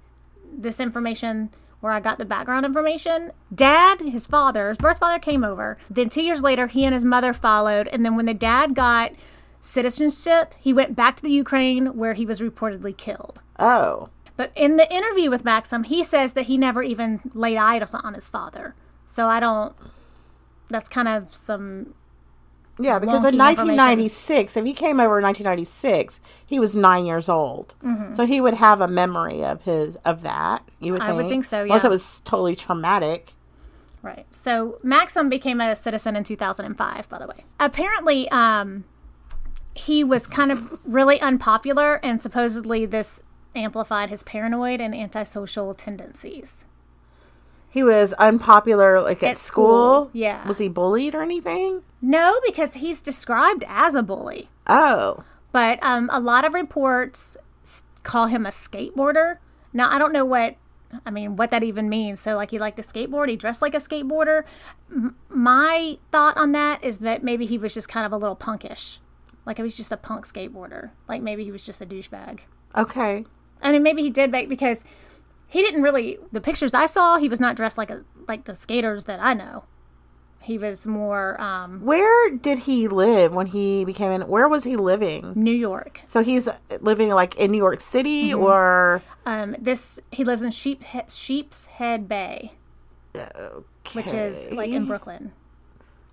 this 0.51 0.79
information, 0.79 1.51
where 1.81 1.91
I 1.91 1.99
got 1.99 2.17
the 2.17 2.25
background 2.25 2.65
information, 2.65 3.31
dad, 3.53 4.01
his 4.01 4.25
father, 4.25 4.69
his 4.69 4.77
birth 4.77 4.99
father 4.99 5.19
came 5.19 5.43
over. 5.43 5.77
Then 5.89 6.09
two 6.09 6.21
years 6.23 6.41
later, 6.41 6.67
he 6.67 6.85
and 6.85 6.93
his 6.93 7.03
mother 7.03 7.33
followed. 7.33 7.87
And 7.89 8.05
then 8.05 8.15
when 8.15 8.25
the 8.25 8.33
dad 8.33 8.73
got 8.75 9.11
citizenship, 9.59 10.53
he 10.59 10.73
went 10.73 10.95
back 10.95 11.17
to 11.17 11.23
the 11.23 11.31
Ukraine 11.31 11.97
where 11.97 12.13
he 12.13 12.25
was 12.25 12.39
reportedly 12.39 12.95
killed. 12.95 13.41
oh, 13.59 14.09
But 14.37 14.51
in 14.55 14.77
the 14.77 14.91
interview 14.93 15.29
with 15.29 15.43
Maksim, 15.43 15.85
he 15.85 16.03
says 16.03 16.33
that 16.33 16.43
he 16.43 16.57
never 16.57 16.81
even 16.83 17.19
laid 17.33 17.57
eyes 17.57 17.93
on 17.93 18.13
his 18.13 18.29
father. 18.29 18.75
So 19.05 19.27
I 19.27 19.39
don't. 19.39 19.75
That's 20.69 20.89
kind 20.89 21.07
of 21.07 21.35
some. 21.35 21.93
Yeah, 22.79 22.99
because 22.99 23.25
in 23.25 23.37
1996, 23.37 24.57
if 24.57 24.65
he 24.65 24.73
came 24.73 24.99
over 24.99 25.19
in 25.19 25.23
1996, 25.23 26.19
he 26.45 26.59
was 26.59 26.75
nine 26.75 27.05
years 27.05 27.29
old, 27.29 27.75
so 28.11 28.25
he 28.25 28.41
would 28.41 28.55
have 28.55 28.81
a 28.81 28.87
memory 28.87 29.43
of 29.43 29.63
his 29.63 29.97
of 29.97 30.21
that. 30.23 30.63
You 30.79 30.93
would 30.93 31.01
I 31.01 31.07
think, 31.07 31.17
would 31.17 31.29
think 31.29 31.45
so, 31.45 31.63
Unless 31.63 31.85
it 31.85 31.89
was 31.89 32.21
totally 32.21 32.55
traumatic. 32.55 33.33
Right. 34.01 34.25
So 34.31 34.79
Maksim 34.83 35.29
became 35.29 35.61
a 35.61 35.75
citizen 35.75 36.15
in 36.15 36.23
2005, 36.23 37.07
by 37.07 37.19
the 37.19 37.27
way. 37.27 37.45
Apparently, 37.59 38.27
um, 38.31 38.85
he 39.75 40.03
was 40.03 40.25
kind 40.25 40.51
of 40.51 40.79
really 40.83 41.21
unpopular, 41.21 41.99
and 42.03 42.21
supposedly 42.21 42.85
this 42.85 43.21
amplified 43.55 44.09
his 44.09 44.23
paranoid 44.23 44.81
and 44.81 44.95
antisocial 44.95 45.73
tendencies. 45.73 46.65
He 47.71 47.83
was 47.83 48.13
unpopular, 48.13 49.01
like 49.01 49.23
at, 49.23 49.31
At 49.31 49.37
school. 49.37 50.05
school, 50.05 50.09
yeah. 50.13 50.45
Was 50.47 50.57
he 50.59 50.67
bullied 50.67 51.15
or 51.15 51.21
anything? 51.23 51.81
No, 52.01 52.39
because 52.45 52.75
he's 52.75 53.01
described 53.01 53.63
as 53.67 53.95
a 53.95 54.03
bully. 54.03 54.49
Oh, 54.67 55.23
But 55.53 55.81
um, 55.83 56.09
a 56.11 56.19
lot 56.19 56.43
of 56.45 56.53
reports 56.53 57.37
call 58.03 58.25
him 58.27 58.45
a 58.45 58.49
skateboarder. 58.49 59.37
Now, 59.73 59.89
I 59.89 59.99
don't 59.99 60.11
know 60.11 60.25
what, 60.25 60.55
I 61.05 61.11
mean, 61.11 61.35
what 61.37 61.49
that 61.51 61.63
even 61.63 61.87
means. 61.87 62.19
So, 62.19 62.35
like, 62.35 62.51
he 62.51 62.59
liked 62.59 62.75
to 62.77 62.83
skateboard, 62.83 63.29
he 63.29 63.35
dressed 63.37 63.61
like 63.61 63.73
a 63.73 63.77
skateboarder. 63.77 64.43
M- 64.91 65.15
my 65.29 65.97
thought 66.11 66.35
on 66.37 66.51
that 66.51 66.83
is 66.83 66.99
that 66.99 67.23
maybe 67.23 67.45
he 67.45 67.57
was 67.57 67.73
just 67.73 67.87
kind 67.87 68.05
of 68.05 68.11
a 68.11 68.17
little 68.17 68.35
punkish. 68.35 68.99
Like, 69.45 69.57
he 69.57 69.63
was 69.63 69.77
just 69.77 69.91
a 69.93 69.97
punk 69.97 70.25
skateboarder. 70.27 70.91
Like, 71.07 71.21
maybe 71.21 71.43
he 71.45 71.51
was 71.51 71.63
just 71.63 71.81
a 71.81 71.85
douchebag. 71.85 72.39
okay. 72.75 73.25
I 73.63 73.71
mean, 73.71 73.83
maybe 73.83 74.01
he 74.01 74.09
did 74.09 74.31
make, 74.31 74.49
because 74.49 74.83
he 75.51 75.61
didn't 75.61 75.81
really, 75.83 76.17
the 76.31 76.39
pictures 76.41 76.73
I 76.73 76.85
saw, 76.85 77.17
he 77.17 77.27
was 77.29 77.39
not 77.39 77.55
dressed 77.55 77.77
like 77.77 77.89
a 77.91 78.03
like 78.27 78.45
the 78.45 78.55
skaters 78.55 79.05
that 79.05 79.19
I 79.21 79.33
know. 79.33 79.65
He 80.43 80.57
was 80.57 80.87
more 80.87 81.39
um, 81.39 81.81
Where 81.85 82.31
did 82.35 82.59
he 82.59 82.87
live 82.87 83.31
when 83.31 83.47
he 83.47 83.85
became 83.85 84.09
an? 84.11 84.21
Where 84.27 84.47
was 84.47 84.63
he 84.63 84.75
living? 84.75 85.33
New 85.35 85.51
York. 85.51 86.01
So 86.05 86.23
he's 86.23 86.49
living 86.79 87.09
like 87.09 87.35
in 87.35 87.51
New 87.51 87.59
York 87.59 87.79
City, 87.81 88.31
Mm-hmm. 88.31 88.41
or 88.41 89.03
Um, 89.25 89.55
this 89.59 89.99
he 90.11 90.23
lives 90.23 90.41
in 90.41 90.49
Sheep 90.51 90.83
Sheepshead 91.09 92.07
Bay, 92.07 92.53
which 93.93 94.13
is 94.13 94.51
like 94.51 94.69
in 94.71 94.85
Brooklyn. 94.85 95.31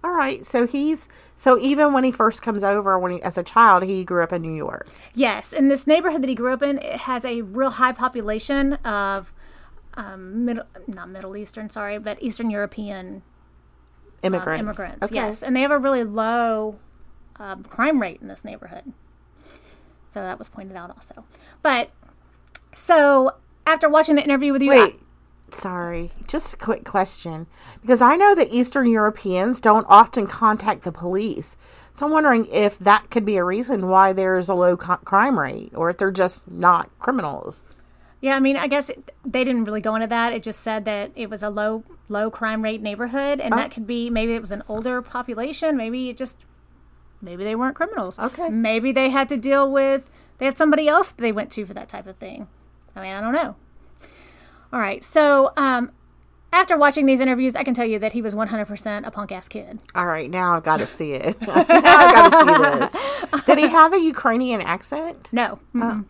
All 0.05 0.13
right. 0.13 0.45
So 0.45 0.67
he's 0.67 1.09
so 1.37 1.59
even 1.59 1.93
when 1.93 2.05
he 2.05 2.13
first 2.13 2.43
comes 2.43 2.63
over, 2.63 2.99
when 2.99 3.13
he 3.13 3.23
as 3.23 3.37
a 3.39 3.43
child, 3.43 3.83
he 3.85 4.05
grew 4.05 4.23
up 4.23 4.33
in 4.33 4.43
New 4.43 4.55
York. 4.55 4.89
Yes, 5.15 5.53
and 5.53 5.71
this 5.71 5.87
neighborhood 5.87 6.23
that 6.23 6.29
he 6.29 6.35
grew 6.35 6.53
up 6.53 6.63
in 6.63 6.79
it 6.79 7.01
has 7.01 7.25
a 7.25 7.43
real 7.43 7.71
high 7.71 7.93
population 7.93 8.75
of 8.85 9.33
um, 9.95 10.45
middle 10.45 10.65
not 10.87 11.09
Middle 11.09 11.37
Eastern, 11.37 11.71
sorry, 11.71 11.99
but 11.99 12.23
Eastern 12.23 12.51
European 12.51 13.23
Immigrants. 14.23 14.61
immigrants. 14.61 15.03
Okay. 15.05 15.15
Yes, 15.15 15.43
and 15.43 15.55
they 15.55 15.61
have 15.61 15.71
a 15.71 15.79
really 15.79 16.05
low 16.05 16.79
um, 17.37 17.65
crime 17.65 18.01
rate 18.01 18.21
in 18.21 18.29
this 18.29 18.45
neighborhood. 18.45 18.93
So 20.09 20.21
that 20.23 20.39
was 20.39 20.49
pointed 20.49 20.77
out 20.77 20.91
also. 20.91 21.25
But 21.63 21.91
so 22.73 23.33
after 23.67 23.89
watching 23.89 24.15
the 24.15 24.23
interview 24.25 24.53
with 24.53 24.63
you, 24.63 24.73
I- 24.73 24.79
Wait, 24.85 25.01
sorry. 25.55 26.13
Just 26.27 26.55
a 26.55 26.57
quick 26.57 26.85
question. 26.85 27.47
Because 27.81 28.01
I 28.03 28.17
know 28.17 28.35
that 28.35 28.53
Eastern 28.53 28.89
Europeans 28.89 29.61
don't 29.61 29.87
often 29.89 30.27
contact 30.27 30.83
the 30.83 30.93
police. 30.93 31.57
So 31.93 32.07
I'm 32.07 32.13
wondering 32.13 32.47
if 32.47 32.79
that 32.79 33.11
could 33.11 33.25
be 33.25 33.37
a 33.37 33.45
reason 33.45 33.89
why 33.89 34.13
there's 34.13 34.49
a 34.49 34.55
low 34.55 34.77
co- 34.77 34.99
crime 34.99 35.39
rate 35.39 35.73
or 35.75 35.91
if 35.91 35.99
they're 35.99 36.11
just 36.11 36.49
not 36.51 36.91
criminals. 36.99 37.65
Yeah, 38.21 38.37
I 38.37 38.41
mean, 38.41 38.57
I 38.57 38.67
guess 38.67 38.91
it, 38.91 39.13
they 39.25 39.45
didn't 39.45 39.65
really 39.65 39.81
go 39.81 39.95
into 39.95 40.07
that. 40.09 40.33
It 40.33 40.43
just 40.43 40.61
said 40.61 40.85
that 40.87 41.13
it 41.15 41.31
was 41.31 41.43
a 41.43 41.51
low 41.51 41.85
low 42.09 42.31
crime 42.31 42.63
rate 42.63 42.83
neighborhood, 42.83 43.41
and 43.41 43.53
that 43.53 43.67
oh. 43.67 43.75
could 43.75 43.87
be 43.87 44.11
maybe 44.11 44.35
it 44.35 44.41
was 44.41 44.51
an 44.51 44.63
older 44.69 45.01
population. 45.03 45.77
Maybe 45.77 46.09
it 46.09 46.17
just 46.17 46.45
maybe 47.23 47.45
they 47.45 47.55
weren't 47.55 47.77
criminals. 47.77 48.19
Okay. 48.19 48.49
Maybe 48.49 48.91
they 48.91 49.11
had 49.11 49.29
to 49.29 49.37
deal 49.37 49.71
with 49.71 50.11
they 50.39 50.47
had 50.47 50.57
somebody 50.57 50.89
else 50.89 51.11
they 51.11 51.33
went 51.33 51.53
to 51.53 51.67
for 51.67 51.75
that 51.75 51.89
type 51.89 52.07
of 52.07 52.17
thing. 52.17 52.49
I 52.97 53.03
mean, 53.03 53.13
I 53.13 53.21
don't 53.21 53.33
know. 53.33 53.55
All 54.73 54.81
right, 54.81 55.03
so 55.03 55.53
um, 55.57 55.93
after 56.53 56.77
watching 56.77 57.07
these 57.07 57.21
interviews, 57.21 57.57
I 57.57 57.63
can 57.65 57.75
tell 57.75 57.87
you 57.87 57.99
that 58.01 58.13
he 58.13 58.21
was 58.23 58.35
100% 58.35 59.07
a 59.07 59.11
punk 59.11 59.33
ass 59.33 59.49
kid. 59.49 59.81
All 59.95 60.07
right, 60.07 60.31
now 60.31 60.55
I've 60.57 60.63
got 60.63 60.79
to 60.79 60.87
see 60.87 61.13
it. 61.13 61.41
now 61.47 61.55
I've 61.57 61.69
got 61.69 62.31
to 62.31 62.91
see 62.91 63.31
this. 63.37 63.45
Did 63.47 63.59
he 63.59 63.69
have 63.69 63.93
a 63.93 63.99
Ukrainian 64.01 64.61
accent? 64.61 65.29
No. 65.33 65.59
Mm-mm. 65.75 66.05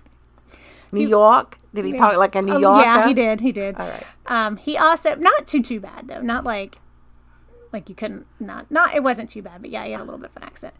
New 0.90 1.06
York? 1.08 1.58
Did 1.74 1.84
he 1.84 1.96
talk 1.96 2.16
like 2.16 2.34
a 2.34 2.42
New 2.42 2.54
Oh, 2.54 2.58
Yorker? 2.58 2.82
yeah, 2.82 3.06
he 3.06 3.14
did. 3.14 3.40
He 3.40 3.52
did. 3.52 3.76
All 3.76 3.86
right. 3.88 4.04
Um, 4.26 4.56
he 4.56 4.76
also 4.76 5.14
not 5.16 5.46
too 5.46 5.62
too 5.62 5.80
bad 5.80 6.08
though. 6.08 6.22
Not 6.22 6.44
like 6.44 6.78
like 7.72 7.88
you 7.90 7.94
couldn't 7.94 8.26
not 8.40 8.70
not 8.70 8.94
it 8.94 9.02
wasn't 9.02 9.28
too 9.28 9.42
bad, 9.42 9.60
but 9.60 9.70
yeah, 9.70 9.84
he 9.84 9.92
had 9.92 10.00
a 10.00 10.04
little 10.04 10.18
bit 10.18 10.30
of 10.34 10.36
an 10.42 10.44
accent. 10.44 10.74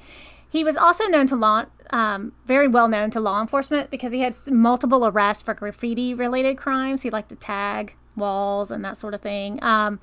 He 0.51 0.65
was 0.65 0.77
also 0.77 1.05
known 1.05 1.27
to 1.27 1.37
law, 1.37 1.67
um, 1.91 2.33
very 2.47 2.69
well 2.69 2.89
known 2.89 3.11
to 3.11 3.21
law 3.21 3.41
enforcement 3.41 3.91
because 3.91 4.13
he 4.13 4.21
had 4.21 4.35
multiple 4.51 5.07
arrests 5.07 5.43
for 5.43 5.55
graffiti 5.55 6.15
related 6.15 6.57
crimes. 6.57 7.03
He 7.03 7.11
liked 7.11 7.29
to 7.29 7.37
tag 7.37 7.95
walls 8.17 8.71
and 8.71 8.85
that 8.85 8.97
sort 8.97 9.15
of 9.15 9.21
thing. 9.21 9.63
Um, 9.63 10.01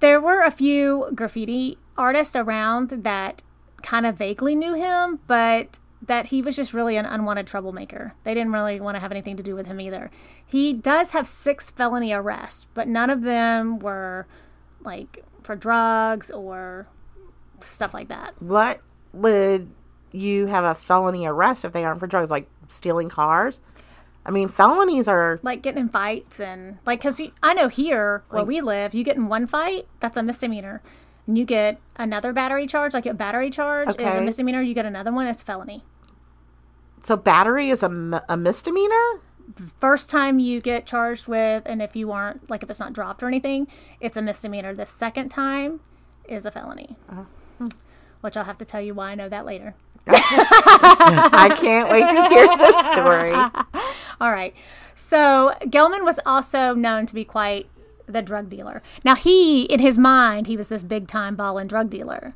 there 0.00 0.20
were 0.20 0.42
a 0.42 0.50
few 0.50 1.10
graffiti 1.14 1.78
artists 1.96 2.36
around 2.36 2.90
that 2.90 3.42
kind 3.82 4.06
of 4.06 4.16
vaguely 4.16 4.54
knew 4.54 4.74
him, 4.74 5.20
but 5.26 5.78
that 6.04 6.26
he 6.26 6.42
was 6.42 6.56
just 6.56 6.74
really 6.74 6.96
an 6.96 7.06
unwanted 7.06 7.46
troublemaker. 7.46 8.14
They 8.24 8.34
didn't 8.34 8.52
really 8.52 8.80
want 8.80 8.96
to 8.96 9.00
have 9.00 9.12
anything 9.12 9.36
to 9.36 9.42
do 9.42 9.54
with 9.54 9.66
him 9.66 9.80
either. 9.80 10.10
He 10.44 10.72
does 10.72 11.12
have 11.12 11.26
six 11.26 11.70
felony 11.70 12.12
arrests, 12.12 12.66
but 12.74 12.88
none 12.88 13.10
of 13.10 13.22
them 13.22 13.78
were 13.78 14.26
like 14.80 15.24
for 15.42 15.54
drugs 15.54 16.30
or 16.30 16.88
stuff 17.60 17.94
like 17.94 18.08
that. 18.08 18.34
What 18.42 18.80
would 19.12 19.70
you 20.12 20.46
have 20.46 20.64
a 20.64 20.74
felony 20.74 21.26
arrest 21.26 21.64
if 21.64 21.72
they 21.72 21.84
aren't 21.84 22.00
for 22.00 22.06
drugs, 22.06 22.30
like 22.30 22.48
stealing 22.68 23.08
cars? 23.08 23.60
I 24.24 24.30
mean, 24.30 24.48
felonies 24.48 25.08
are 25.08 25.40
Like 25.42 25.62
getting 25.62 25.80
in 25.82 25.88
fights 25.88 26.38
and 26.38 26.78
like, 26.86 27.00
because 27.00 27.20
I 27.42 27.54
know 27.54 27.68
here 27.68 28.22
where 28.30 28.44
we 28.44 28.60
live, 28.60 28.94
you 28.94 29.02
get 29.02 29.16
in 29.16 29.26
one 29.28 29.46
fight, 29.46 29.88
that's 30.00 30.16
a 30.16 30.22
misdemeanor. 30.22 30.80
And 31.26 31.36
you 31.36 31.44
get 31.44 31.80
another 31.96 32.32
battery 32.32 32.66
charge, 32.66 32.94
like 32.94 33.06
a 33.06 33.14
battery 33.14 33.50
charge 33.50 33.88
is 33.88 34.14
a 34.14 34.20
misdemeanor. 34.20 34.62
You 34.62 34.74
get 34.74 34.86
another 34.86 35.12
one, 35.12 35.26
it's 35.26 35.42
felony. 35.42 35.82
so 37.02 37.16
battery 37.16 37.70
is 37.70 37.82
a, 37.82 38.22
a 38.28 38.36
misdemeanor. 38.36 39.20
first 39.80 40.08
time 40.08 40.38
you 40.38 40.60
get 40.60 40.86
charged 40.86 41.26
with, 41.26 41.62
and 41.66 41.82
if 41.82 41.96
you 41.96 42.12
aren't, 42.12 42.48
like 42.48 42.62
if 42.62 42.70
it's 42.70 42.78
not 42.80 42.92
dropped 42.92 43.22
or 43.22 43.26
anything, 43.28 43.66
it's 44.00 44.16
a 44.16 44.22
misdemeanor. 44.22 44.72
The 44.74 44.86
second 44.86 45.30
time 45.30 45.80
is 46.28 46.44
a 46.46 46.50
felony. 46.52 46.96
Uh-huh. 47.08 47.24
Hmm. 47.58 47.68
Which 48.22 48.36
I'll 48.36 48.44
have 48.44 48.58
to 48.58 48.64
tell 48.64 48.80
you 48.80 48.94
why 48.94 49.10
I 49.10 49.14
know 49.14 49.28
that 49.28 49.44
later. 49.44 49.74
I 50.08 51.56
can't 51.60 51.88
wait 51.90 52.08
to 52.08 52.28
hear 52.28 52.48
this 52.56 52.86
story. 52.92 53.32
All 54.20 54.32
right. 54.32 54.54
So 54.94 55.54
Gelman 55.62 56.04
was 56.04 56.18
also 56.24 56.74
known 56.74 57.06
to 57.06 57.14
be 57.14 57.24
quite 57.24 57.68
the 58.06 58.22
drug 58.22 58.48
dealer. 58.48 58.82
Now 59.04 59.14
he, 59.14 59.62
in 59.64 59.80
his 59.80 59.98
mind, 59.98 60.46
he 60.46 60.56
was 60.56 60.68
this 60.68 60.82
big 60.82 61.06
time 61.08 61.36
ball 61.36 61.58
and 61.58 61.68
drug 61.68 61.90
dealer. 61.90 62.34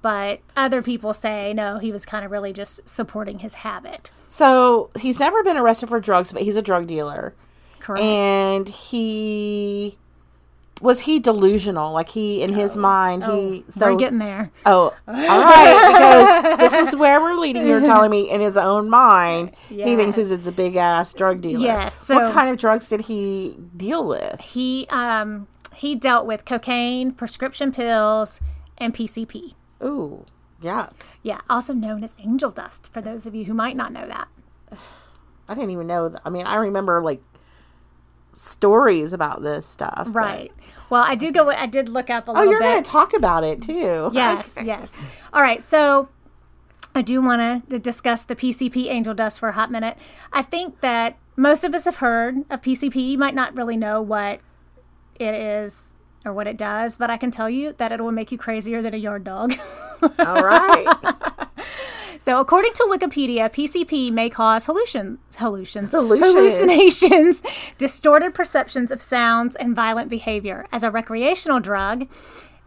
But 0.00 0.40
other 0.56 0.82
people 0.82 1.14
say 1.14 1.52
no, 1.54 1.78
he 1.78 1.92
was 1.92 2.04
kind 2.04 2.24
of 2.24 2.30
really 2.30 2.52
just 2.52 2.86
supporting 2.88 3.38
his 3.38 3.54
habit. 3.54 4.10
So 4.26 4.90
he's 4.98 5.20
never 5.20 5.42
been 5.44 5.56
arrested 5.56 5.88
for 5.88 6.00
drugs, 6.00 6.32
but 6.32 6.42
he's 6.42 6.56
a 6.56 6.62
drug 6.62 6.86
dealer, 6.88 7.34
Correct. 7.78 8.02
and 8.02 8.68
he 8.68 9.98
was 10.82 11.00
he 11.00 11.20
delusional? 11.20 11.92
Like 11.92 12.10
he 12.10 12.42
in 12.42 12.52
his 12.52 12.76
mind, 12.76 13.24
he 13.24 13.64
so 13.68 13.92
We're 13.92 13.98
getting 13.98 14.18
there. 14.18 14.50
Oh, 14.66 14.94
all 15.06 15.14
right. 15.14 16.56
Because 16.56 16.58
this 16.58 16.88
is 16.88 16.96
where 16.96 17.20
we're 17.20 17.36
leading. 17.36 17.66
You're 17.66 17.84
telling 17.84 18.10
me 18.10 18.28
in 18.28 18.40
his 18.40 18.56
own 18.56 18.90
mind, 18.90 19.52
he 19.68 19.96
thinks 19.96 20.16
he's 20.16 20.30
it's 20.30 20.46
a 20.46 20.52
big 20.52 20.76
ass 20.76 21.14
drug 21.14 21.40
dealer. 21.40 21.64
Yes, 21.64 22.08
what 22.08 22.32
kind 22.32 22.50
of 22.50 22.58
drugs 22.58 22.88
did 22.88 23.02
he 23.02 23.56
deal 23.76 24.06
with? 24.06 24.40
He 24.40 24.86
um 24.90 25.46
he 25.74 25.94
dealt 25.94 26.26
with 26.26 26.44
cocaine, 26.44 27.12
prescription 27.12 27.72
pills, 27.72 28.40
and 28.76 28.94
PCP. 28.94 29.54
Ooh, 29.82 30.26
yeah. 30.60 30.90
Yeah, 31.22 31.40
also 31.48 31.72
known 31.72 32.02
as 32.02 32.14
angel 32.18 32.50
dust 32.50 32.92
for 32.92 33.00
those 33.00 33.24
of 33.26 33.34
you 33.34 33.44
who 33.44 33.54
might 33.54 33.76
not 33.76 33.92
know 33.92 34.06
that. 34.06 34.28
I 35.48 35.54
didn't 35.54 35.70
even 35.70 35.86
know. 35.86 36.08
That. 36.08 36.22
I 36.24 36.30
mean, 36.30 36.46
I 36.46 36.56
remember 36.56 37.00
like 37.02 37.22
stories 38.32 39.12
about 39.12 39.42
this 39.42 39.66
stuff. 39.66 40.04
but- 40.06 40.14
Right. 40.14 40.52
Well, 40.90 41.04
I 41.06 41.14
do 41.14 41.32
go. 41.32 41.48
I 41.48 41.64
did 41.66 41.88
look 41.88 42.10
up 42.10 42.28
a 42.28 42.32
Oh, 42.32 42.34
little 42.34 42.50
you're 42.50 42.60
going 42.60 42.82
to 42.82 42.90
talk 42.90 43.14
about 43.14 43.44
it 43.44 43.62
too. 43.62 44.10
yes, 44.14 44.54
yes. 44.62 44.94
All 45.32 45.40
right, 45.40 45.62
so 45.62 46.10
I 46.94 47.00
do 47.00 47.22
want 47.22 47.70
to 47.70 47.78
discuss 47.78 48.24
the 48.24 48.36
PCP 48.36 48.88
angel 48.90 49.14
dust 49.14 49.38
for 49.40 49.48
a 49.48 49.52
hot 49.52 49.70
minute. 49.70 49.96
I 50.34 50.42
think 50.42 50.82
that 50.82 51.16
most 51.34 51.64
of 51.64 51.74
us 51.74 51.86
have 51.86 51.96
heard 51.96 52.44
of 52.50 52.60
PCP. 52.60 52.96
You 53.12 53.16
might 53.16 53.34
not 53.34 53.56
really 53.56 53.76
know 53.78 54.02
what 54.02 54.40
it 55.18 55.34
is 55.34 55.94
or 56.26 56.34
what 56.34 56.46
it 56.46 56.58
does, 56.58 56.96
but 56.96 57.08
I 57.08 57.16
can 57.16 57.30
tell 57.30 57.48
you 57.48 57.72
that 57.78 57.90
it 57.90 58.00
will 58.02 58.12
make 58.12 58.30
you 58.30 58.36
crazier 58.36 58.82
than 58.82 58.92
a 58.92 58.98
yard 58.98 59.24
dog. 59.24 59.54
All 60.02 60.42
right. 60.44 61.46
So, 62.22 62.38
according 62.38 62.72
to 62.74 62.84
Wikipedia, 62.84 63.50
PCP 63.52 64.12
may 64.12 64.30
cause 64.30 64.66
hallucin- 64.66 65.18
hallucins, 65.32 65.90
Hallucinations. 65.90 66.34
hallucinations, 66.36 67.42
distorted 67.78 68.32
perceptions 68.32 68.92
of 68.92 69.02
sounds, 69.02 69.56
and 69.56 69.74
violent 69.74 70.08
behavior. 70.08 70.68
As 70.70 70.84
a 70.84 70.90
recreational 70.92 71.58
drug, 71.58 72.06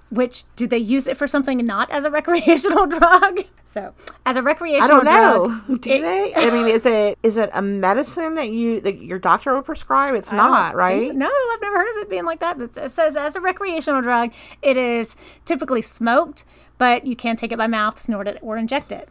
which 0.10 0.44
do 0.58 0.68
they 0.68 0.78
use 0.78 1.08
it 1.08 1.16
for 1.16 1.26
something 1.26 1.66
not 1.66 1.90
as 1.90 2.04
a 2.04 2.12
recreational 2.12 2.86
drug? 2.98 3.46
So, 3.64 3.94
as 4.26 4.36
a 4.36 4.42
recreational 4.44 5.00
drug. 5.04 5.08
I 5.08 5.22
don't 5.22 5.48
know. 5.48 5.62
drug, 5.68 5.82
Do 5.82 6.02
they? 6.02 6.34
I 6.36 6.50
mean, 6.50 6.68
is 6.68 6.86
it 6.86 7.18
is 7.24 7.38
it 7.38 7.50
a 7.54 7.62
medicine 7.62 8.36
that 8.36 8.50
you 8.50 8.82
that 8.82 9.02
your 9.04 9.20
doctor 9.20 9.56
would 9.56 9.64
prescribe? 9.64 10.16
It's 10.16 10.34
not, 10.34 10.76
right? 10.76 11.16
No, 11.16 11.28
I've 11.54 11.62
never 11.62 11.78
heard 11.78 11.96
of 11.96 12.02
it 12.04 12.10
being 12.10 12.26
like 12.26 12.42
that. 12.42 12.58
But 12.60 12.76
it 12.78 12.92
says 12.92 13.16
as 13.16 13.38
a 13.38 13.40
recreational 13.40 14.02
drug, 14.02 14.34
it 14.62 14.76
is 14.76 15.16
typically 15.46 15.82
smoked, 15.82 16.44
but 16.78 17.08
you 17.08 17.16
can 17.16 17.38
take 17.38 17.54
it 17.54 17.58
by 17.58 17.68
mouth, 17.68 17.98
snort 17.98 18.28
it, 18.28 18.38
or 18.42 18.58
inject 18.58 18.92
it. 18.92 19.08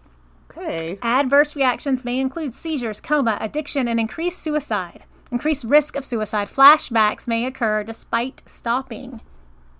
Okay. 0.57 0.99
Adverse 1.03 1.57
reactions 1.57 2.05
may 2.05 2.19
include 2.19 2.55
seizures, 2.55 3.01
coma, 3.01 3.39
addiction, 3.41 3.89
and 3.89 3.99
increased 3.99 4.39
suicide. 4.39 5.05
Increased 5.31 5.65
risk 5.65 5.97
of 5.97 6.05
suicide. 6.05 6.49
Flashbacks 6.49 7.27
may 7.27 7.45
occur 7.45 7.83
despite 7.83 8.43
stopping. 8.47 9.21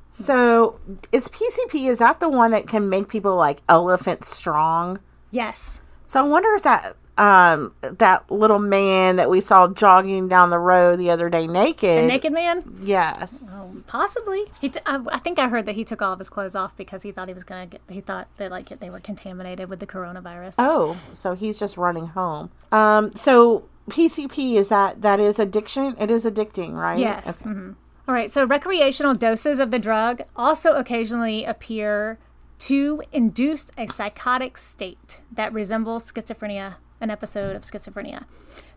So, 0.09 0.81
is 1.13 1.29
PCP 1.29 1.89
is 1.89 1.99
that 1.99 2.21
the 2.21 2.29
one 2.29 2.53
that 2.53 2.69
can 2.69 2.89
make 2.89 3.09
people 3.09 3.37
like 3.37 3.63
elephant 3.69 4.25
strong? 4.25 5.01
Yes. 5.31 5.81
So 6.07 6.25
I 6.25 6.29
wonder 6.29 6.55
if 6.55 6.63
that 6.63 6.97
um 7.17 7.73
that 7.81 8.29
little 8.31 8.59
man 8.59 9.17
that 9.17 9.31
we 9.31 9.41
saw 9.41 9.69
jogging 9.69 10.29
down 10.29 10.51
the 10.51 10.59
road 10.59 10.97
the 10.99 11.11
other 11.11 11.29
day 11.31 11.47
naked. 11.47 12.05
A 12.05 12.07
naked 12.07 12.33
man? 12.33 12.63
Yes. 12.83 13.85
Possibly. 13.87 14.45
He. 14.61 14.69
T- 14.71 14.81
I, 14.87 15.01
I 15.13 15.19
think 15.19 15.39
I 15.39 15.49
heard 15.49 15.67
that 15.67 15.75
he 15.77 15.85
took 15.85 16.03
all 16.03 16.13
of 16.13 16.19
his 16.19 16.31
clothes 16.31 16.55
off 16.57 16.77
because 16.77 17.03
he 17.03 17.13
thought 17.13 17.29
he 17.29 17.35
was 17.35 17.45
gonna 17.45 17.67
get. 17.67 17.81
He 17.89 18.01
thought 18.01 18.29
that 18.39 18.51
like 18.51 18.69
they 18.81 18.91
were 18.91 19.01
contaminated 19.01 19.69
with 19.69 19.81
the 19.81 19.87
coronavirus. 19.87 20.55
Oh, 20.59 21.01
so 21.13 21.35
he's 21.35 21.59
just 21.59 21.77
running 21.77 22.09
home. 22.09 22.51
Um 22.73 23.15
so 23.15 23.69
PCP 23.91 24.55
is 24.57 24.69
that 24.71 25.03
that 25.03 25.21
is 25.21 25.39
addiction? 25.39 25.95
It 25.99 26.11
is 26.11 26.25
addicting, 26.25 26.73
right? 26.73 26.99
Yes. 26.99 27.43
Okay. 27.43 27.51
mhm. 27.51 27.77
All 28.09 28.15
right. 28.15 28.31
So 28.31 28.45
recreational 28.45 29.15
doses 29.15 29.59
of 29.61 29.71
the 29.71 29.79
drug 29.79 30.23
also 30.37 30.73
occasionally 30.75 31.45
appear 31.45 32.19
to 32.61 33.03
induce 33.13 33.71
a 33.77 33.87
psychotic 33.87 34.57
state 34.57 35.21
that 35.33 35.53
resembles 35.53 36.11
schizophrenia, 36.11 36.75
an 37.01 37.11
episode 37.11 37.57
of 37.57 37.63
schizophrenia. 37.63 38.25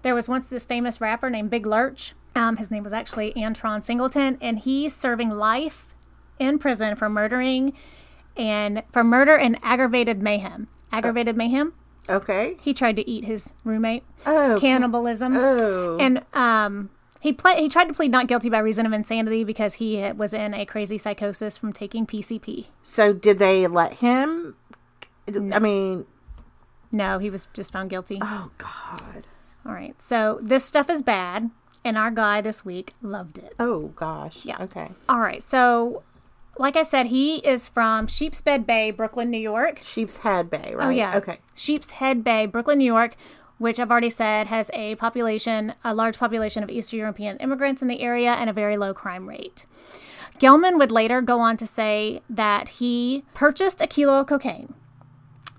There 0.01 0.15
was 0.15 0.27
once 0.27 0.49
this 0.49 0.65
famous 0.65 1.01
rapper 1.01 1.29
named 1.29 1.49
Big 1.49 1.65
Lurch. 1.65 2.13
Um, 2.35 2.57
his 2.57 2.69
name 2.69 2.83
was 2.83 2.93
actually 2.93 3.33
Antron 3.33 3.83
Singleton, 3.83 4.37
and 4.41 4.59
he's 4.59 4.95
serving 4.95 5.29
life 5.29 5.95
in 6.39 6.59
prison 6.59 6.95
for 6.95 7.09
murdering 7.09 7.73
and 8.35 8.83
for 8.91 9.03
murder 9.03 9.35
and 9.35 9.57
aggravated 9.63 10.21
mayhem. 10.21 10.67
Aggravated 10.91 11.35
mayhem. 11.35 11.73
Okay. 12.09 12.55
He 12.61 12.73
tried 12.73 12.95
to 12.97 13.09
eat 13.09 13.25
his 13.25 13.53
roommate. 13.63 14.03
Oh. 14.25 14.57
Cannibalism. 14.59 15.33
Oh. 15.35 15.97
And 15.99 16.23
um, 16.33 16.89
he 17.19 17.33
play, 17.33 17.59
he 17.59 17.67
tried 17.67 17.85
to 17.85 17.93
plead 17.93 18.11
not 18.11 18.27
guilty 18.27 18.49
by 18.49 18.59
reason 18.59 18.85
of 18.85 18.93
insanity 18.93 19.43
because 19.43 19.75
he 19.75 20.11
was 20.13 20.33
in 20.33 20.53
a 20.53 20.65
crazy 20.65 20.97
psychosis 20.97 21.57
from 21.57 21.73
taking 21.73 22.05
PCP. 22.05 22.67
So 22.83 23.11
did 23.11 23.39
they 23.39 23.67
let 23.67 23.95
him 23.95 24.55
I 25.53 25.59
mean, 25.59 26.05
No, 26.91 27.19
he 27.19 27.29
was 27.29 27.47
just 27.53 27.71
found 27.71 27.89
guilty. 27.89 28.19
oh 28.21 28.51
god. 28.57 29.27
All 29.65 29.73
right. 29.73 30.01
So 30.01 30.39
this 30.41 30.63
stuff 30.63 30.89
is 30.89 31.01
bad, 31.01 31.49
and 31.83 31.97
our 31.97 32.11
guy 32.11 32.41
this 32.41 32.63
week 32.63 32.93
loved 33.01 33.37
it. 33.37 33.53
Oh 33.59 33.87
gosh. 33.89 34.45
Yeah. 34.45 34.57
Okay. 34.61 34.89
All 35.09 35.19
right. 35.19 35.43
So, 35.43 36.03
like 36.57 36.77
I 36.77 36.83
said, 36.83 37.07
he 37.07 37.37
is 37.37 37.67
from 37.67 38.07
Sheepshead 38.07 38.65
Bay, 38.65 38.91
Brooklyn, 38.91 39.29
New 39.29 39.37
York. 39.37 39.79
Sheepshead 39.83 40.49
Bay, 40.49 40.71
oh, 40.73 40.77
right? 40.77 40.85
Oh 40.87 40.89
yeah. 40.89 41.17
Okay. 41.17 41.39
Sheepshead 41.55 42.23
Bay, 42.23 42.45
Brooklyn, 42.45 42.77
New 42.77 42.85
York, 42.85 43.15
which 43.57 43.79
I've 43.79 43.91
already 43.91 44.09
said 44.09 44.47
has 44.47 44.71
a 44.73 44.95
population, 44.95 45.73
a 45.83 45.93
large 45.93 46.17
population 46.17 46.63
of 46.63 46.69
Eastern 46.69 46.99
European 46.99 47.37
immigrants 47.37 47.81
in 47.81 47.87
the 47.87 48.01
area 48.01 48.31
and 48.31 48.49
a 48.49 48.53
very 48.53 48.77
low 48.77 48.93
crime 48.93 49.27
rate. 49.27 49.65
Gelman 50.39 50.77
would 50.77 50.91
later 50.91 51.21
go 51.21 51.39
on 51.39 51.57
to 51.57 51.65
say 51.65 52.21
that 52.29 52.69
he 52.69 53.23
purchased 53.33 53.81
a 53.81 53.87
kilo 53.87 54.19
of 54.19 54.27
cocaine 54.27 54.75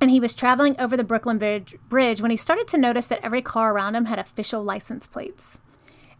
and 0.00 0.10
he 0.10 0.20
was 0.20 0.34
traveling 0.34 0.76
over 0.78 0.96
the 0.96 1.04
Brooklyn 1.04 1.38
Bridge, 1.38 2.20
when 2.20 2.30
he 2.30 2.36
started 2.36 2.68
to 2.68 2.78
notice 2.78 3.06
that 3.06 3.20
every 3.22 3.42
car 3.42 3.72
around 3.72 3.94
him 3.94 4.06
had 4.06 4.18
official 4.18 4.62
license 4.62 5.06
plates 5.06 5.58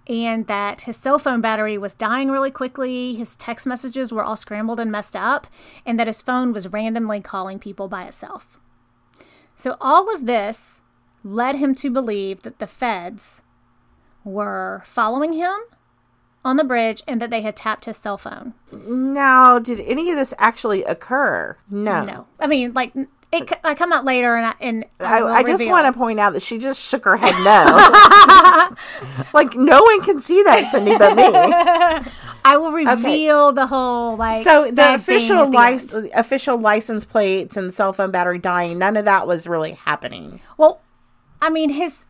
and 0.09 0.47
that 0.47 0.83
his 0.83 0.97
cell 0.97 1.19
phone 1.19 1.41
battery 1.41 1.77
was 1.77 1.93
dying 1.93 2.31
really 2.31 2.51
quickly, 2.51 3.15
his 3.15 3.37
text 3.37 3.67
messages 3.67 4.11
were 4.11 4.25
all 4.25 4.37
scrambled 4.37 4.81
and 4.81 4.91
messed 4.91 5.15
up, 5.15 5.47
and 5.85 5.99
that 5.99 6.07
his 6.07 6.23
phone 6.23 6.53
was 6.53 6.73
randomly 6.73 7.21
calling 7.21 7.59
people 7.59 7.89
by 7.89 8.05
itself. 8.05 8.59
So, 9.55 9.77
all 9.81 10.13
of 10.15 10.25
this 10.25 10.83
led 11.23 11.57
him 11.57 11.75
to 11.77 11.91
believe 11.91 12.43
that 12.43 12.59
the 12.59 12.67
feds 12.67 13.43
were 14.25 14.83
following 14.87 15.35
him 15.35 15.57
on 16.45 16.57
the 16.57 16.65
bridge 16.65 17.03
and 17.07 17.21
that 17.21 17.31
they 17.31 17.43
had 17.43 17.57
tapped 17.57 17.85
his 17.85 17.97
cell 17.97 18.17
phone. 18.17 18.55
Now, 18.73 19.59
did 19.59 19.81
any 19.81 20.11
of 20.11 20.17
this 20.17 20.33
actually 20.39 20.85
occur? 20.85 21.57
No. 21.69 22.05
No. 22.05 22.27
I 22.41 22.47
mean, 22.47 22.73
like, 22.73 22.95
it, 23.31 23.53
I 23.63 23.75
come 23.75 23.93
out 23.93 24.05
later 24.07 24.37
and 24.37 24.47
I, 24.47 24.55
and 24.61 24.85
I, 25.01 25.23
will 25.23 25.29
I 25.29 25.43
just 25.43 25.69
want 25.69 25.93
to 25.93 25.99
point 25.99 26.19
out 26.19 26.33
that 26.33 26.43
she 26.43 26.59
just 26.59 26.81
shook 26.81 27.05
her 27.05 27.17
head 27.17 27.35
no. 27.45 28.71
like 29.35 29.55
no 29.55 29.83
one 29.83 30.03
can 30.03 30.19
see 30.19 30.43
that, 30.45 30.71
Cindy, 30.71 30.97
but 30.97 31.15
me. 31.15 31.25
I 32.45 32.57
will 32.57 32.73
reveal 32.73 33.53
the 33.53 33.67
whole 33.67 34.17
like 34.17 34.45
So 34.45 34.71
the 34.71 34.95
official 34.95 35.43
end. 35.43 35.53
license, 35.55 36.11
official 36.15 36.59
license 36.59 37.05
plates 37.05 37.57
and 37.59 37.73
cell 37.73 37.93
phone 37.93 38.11
battery 38.11 38.39
dying, 38.39 38.79
none 38.79 38.97
of 38.97 39.05
that 39.05 39.27
was 39.27 39.47
really 39.47 39.73
happening. 39.73 40.41
Well, 40.57 40.81
I 41.43 41.51
mean 41.51 41.69
his 41.71 42.07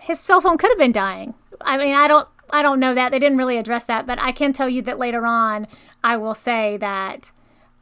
his 0.00 0.18
cell 0.18 0.40
phone 0.40 0.58
could 0.58 0.70
have 0.70 0.78
been 0.78 0.92
dying. 0.92 1.34
I 1.60 1.78
mean, 1.78 1.94
I 1.94 2.08
don't 2.08 2.26
I 2.50 2.62
don't 2.62 2.80
know 2.80 2.94
that 2.94 3.12
they 3.12 3.20
didn't 3.20 3.38
really 3.38 3.58
address 3.58 3.84
that, 3.84 4.06
but 4.06 4.20
I 4.20 4.32
can 4.32 4.52
tell 4.52 4.68
you 4.68 4.82
that 4.82 4.98
later 4.98 5.24
on 5.24 5.68
I 6.02 6.16
will 6.16 6.34
say 6.34 6.76
that 6.78 7.30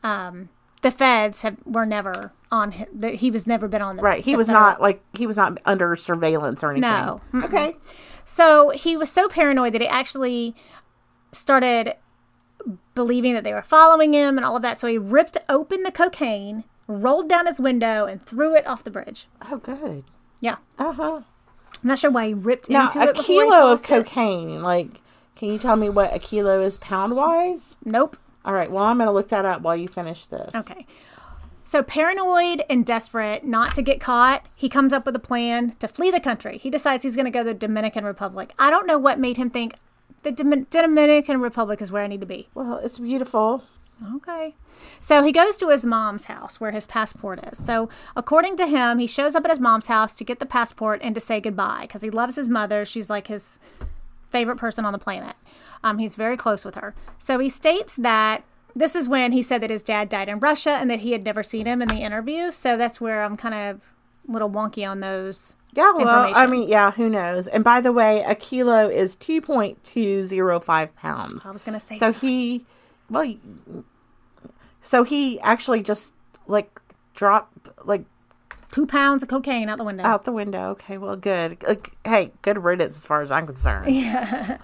um, 0.03 0.51
the 0.87 0.91
feds 0.93 1.43
have 1.43 1.57
were 1.65 1.85
never 1.85 2.33
on 2.53 2.73
he 3.19 3.29
was 3.31 3.45
never 3.47 3.67
been 3.67 3.83
on 3.83 3.97
the 3.97 4.03
Right. 4.03 4.25
He 4.25 4.33
the 4.33 4.39
was 4.39 4.47
federal- 4.47 4.65
not 4.67 4.81
like 4.81 5.03
he 5.19 5.27
was 5.27 5.37
not 5.37 5.59
under 5.65 5.97
surveillance 5.97 6.63
or 6.63 6.71
anything. 6.71 6.91
No. 6.91 7.21
Mm-mm. 7.33 7.45
Okay. 7.45 7.77
So 8.25 8.71
he 8.71 8.97
was 8.97 9.11
so 9.11 9.29
paranoid 9.29 9.73
that 9.75 9.81
he 9.81 9.89
actually 9.89 10.55
started 11.33 11.95
believing 12.95 13.35
that 13.35 13.45
they 13.45 13.53
were 13.53 13.63
following 13.63 14.13
him 14.15 14.37
and 14.39 14.45
all 14.45 14.57
of 14.57 14.63
that. 14.63 14.77
So 14.79 14.87
he 14.89 14.99
ripped 14.99 15.37
open 15.49 15.83
the 15.83 15.93
cocaine, 15.93 16.65
rolled 16.87 17.29
down 17.29 17.47
his 17.47 17.61
window, 17.61 18.07
and 18.07 18.25
threw 18.25 18.55
it 18.55 18.67
off 18.67 18.85
the 18.85 18.91
bridge. 18.91 19.29
Oh, 19.51 19.59
good. 19.59 20.05
Yeah. 20.41 20.57
Uh 20.79 20.93
huh. 20.93 21.21
I'm 21.83 21.89
not 21.89 21.99
sure 21.99 22.11
why 22.11 22.29
he 22.29 22.35
ripped 22.35 22.71
Now 22.71 22.85
into 22.85 23.01
a 23.01 23.11
it 23.11 23.17
he 23.19 23.23
kilo 23.25 23.49
of 23.73 23.73
us 23.75 23.83
it. 23.85 23.87
cocaine. 23.89 24.63
Like, 24.63 25.01
can 25.37 25.49
you 25.51 25.59
tell 25.59 25.77
me 25.77 25.89
what 25.89 26.15
a 26.15 26.19
kilo 26.19 26.61
is 26.61 26.79
pound 26.79 27.15
wise? 27.17 27.77
Nope. 27.85 28.17
All 28.47 28.55
right. 28.55 28.71
Well, 28.71 28.85
I'm 28.85 28.97
gonna 28.97 29.13
look 29.13 29.29
that 29.29 29.45
up 29.45 29.61
while 29.61 29.77
you 29.77 29.89
finish 29.89 30.27
this. 30.27 30.55
Okay. 30.55 30.87
So, 31.65 31.83
paranoid 31.83 32.63
and 32.71 32.87
desperate 32.87 33.45
not 33.45 33.75
to 33.75 33.83
get 33.83 34.01
caught, 34.01 34.47
he 34.55 34.69
comes 34.69 34.93
up 34.93 35.05
with 35.05 35.17
a 35.17 35.19
plan 35.19 35.73
to 35.81 35.89
flee 35.89 36.13
the 36.13 36.21
country. 36.21 36.59
He 36.59 36.71
decides 36.71 37.03
he's 37.03 37.17
going 37.17 37.25
to 37.25 37.31
go 37.33 37.41
to 37.41 37.49
the 37.49 37.55
Dominican 37.55 38.05
Republic. 38.05 38.53
I 38.57 38.71
don't 38.71 38.87
know 38.87 38.99
what 38.99 39.19
made 39.19 39.37
him 39.37 39.51
think 39.51 39.75
the 40.23 40.31
Domin- 40.31 40.71
Dominican 40.71 41.41
Republic 41.41 41.83
is 41.83 41.91
where 41.91 42.05
I 42.05 42.07
need 42.07 42.21
to 42.21 42.27
be. 42.27 42.49
Well, 42.55 42.77
it's 42.77 43.01
beautiful. 43.01 43.65
Okay. 44.15 44.55
So 45.01 45.25
he 45.25 45.33
goes 45.33 45.57
to 45.57 45.71
his 45.71 45.85
mom's 45.85 46.27
house 46.27 46.61
where 46.61 46.71
his 46.71 46.87
passport 46.87 47.41
is. 47.51 47.59
So, 47.59 47.89
according 48.15 48.57
to 48.59 48.69
him, 48.69 49.01
he 49.01 49.09
shows 49.09 49.35
up 49.35 49.45
at 49.45 49.51
his 49.51 49.59
mom's 49.59 49.89
house 49.89 50.15
to 50.15 50.25
get 50.25 50.39
the 50.39 50.47
passport 50.47 51.01
and 51.03 51.17
to 51.17 51.21
say 51.21 51.41
goodbye 51.41 51.83
because 51.83 52.03
he 52.03 52.11
loves 52.11 52.37
his 52.37 52.49
mother. 52.49 52.85
She's 52.85 53.11
like 53.11 53.27
his 53.27 53.59
favorite 54.31 54.57
person 54.57 54.85
on 54.85 54.93
the 54.93 54.99
planet. 55.01 55.35
Um, 55.87 55.99
he's 55.99 56.17
very 56.17 56.37
close 56.37 56.65
with 56.65 56.75
her. 56.75 56.95
So, 57.19 57.39
he 57.39 57.49
states 57.49 57.97
that 57.97 58.43
this 58.75 58.95
is 58.97 59.09
when 59.09 59.33
he 59.33 59.43
said 59.43 59.63
that 59.63 59.71
his 59.71 59.83
dad 59.83 60.09
died 60.09 60.29
in 60.29 60.41
Russia 60.41 60.71
and 60.73 60.91
that 60.91 61.01
he 61.01 61.13
had 61.13 61.25
never 61.25 61.43
seen 61.43 61.67
him 61.67 61.81
in 61.81 61.89
the 61.89 61.99
interview. 61.99 62.51
So, 62.51 62.77
that's 62.77 63.01
where 63.01 63.23
I'm 63.23 63.37
kind 63.37 63.55
of 63.55 63.89
a 64.29 64.33
little 64.33 64.51
wonky 64.51 64.89
on 64.89 65.01
those. 65.01 65.55
Yeah, 65.73 65.93
well, 65.93 66.33
I 66.35 66.47
mean, 66.47 66.69
yeah, 66.69 66.91
who 66.91 67.11
knows? 67.11 67.49
And 67.49 67.63
by 67.63 67.83
the 67.83 67.93
way, 67.93 68.23
a 68.27 68.35
kilo 68.35 68.89
is 68.89 69.15
2.205 69.17 70.95
pounds. 70.97 71.47
I 71.47 71.53
was 71.53 71.65
going 71.65 71.79
to 71.79 71.85
say, 71.85 71.97
So 71.97 72.13
he, 72.13 72.65
well, 73.11 73.35
so 74.81 75.05
he 75.05 75.39
actually 75.41 75.83
just 75.83 76.15
like 76.47 76.81
dropped 77.13 77.69
like 77.87 78.07
two 78.71 78.87
pounds 78.87 79.23
of 79.23 79.29
cocaine 79.29 79.69
out 79.69 79.77
the 79.77 79.85
window. 79.85 80.05
out 80.05 80.25
the 80.25 80.33
window. 80.33 80.71
Okay, 80.71 80.97
well, 80.97 81.17
good. 81.17 81.63
Like, 81.63 81.93
hey, 82.05 82.33
good 82.41 82.65
riddance 82.65 82.97
as 82.97 83.05
far 83.05 83.21
as 83.21 83.31
I'm 83.31 83.47
concerned. 83.47 83.95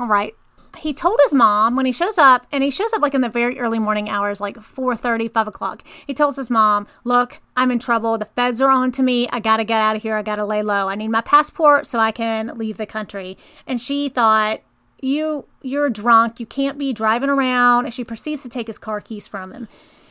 All 0.00 0.08
right. 0.08 0.34
He 0.78 0.94
told 0.94 1.20
his 1.22 1.34
mom 1.34 1.76
when 1.76 1.84
he 1.84 1.92
shows 1.92 2.16
up, 2.16 2.46
and 2.50 2.64
he 2.64 2.70
shows 2.70 2.94
up 2.94 3.02
like 3.02 3.12
in 3.12 3.20
the 3.20 3.28
very 3.28 3.60
early 3.60 3.78
morning 3.78 4.08
hours, 4.08 4.40
like 4.40 4.56
4.30, 4.56 5.30
5 5.30 5.48
o'clock. 5.48 5.84
He 6.06 6.14
tells 6.14 6.36
his 6.36 6.48
mom, 6.48 6.86
look, 7.04 7.40
I'm 7.54 7.70
in 7.70 7.78
trouble. 7.78 8.16
The 8.16 8.24
feds 8.24 8.62
are 8.62 8.70
on 8.70 8.92
to 8.92 9.02
me. 9.02 9.28
I 9.28 9.40
got 9.40 9.58
to 9.58 9.64
get 9.64 9.82
out 9.82 9.96
of 9.96 10.02
here. 10.02 10.14
I 10.14 10.22
got 10.22 10.36
to 10.36 10.44
lay 10.46 10.62
low. 10.62 10.88
I 10.88 10.94
need 10.94 11.08
my 11.08 11.20
passport 11.20 11.84
so 11.84 11.98
I 11.98 12.12
can 12.12 12.56
leave 12.56 12.78
the 12.78 12.86
country. 12.86 13.36
And 13.66 13.78
she 13.78 14.08
thought, 14.08 14.60
you, 15.02 15.46
you're 15.60 15.90
drunk. 15.90 16.40
You 16.40 16.46
can't 16.46 16.78
be 16.78 16.94
driving 16.94 17.28
around. 17.28 17.84
And 17.84 17.92
she 17.92 18.02
proceeds 18.02 18.42
to 18.44 18.48
take 18.48 18.68
his 18.68 18.78
car 18.78 19.02
keys 19.02 19.28
from 19.28 19.52
him, 19.52 19.68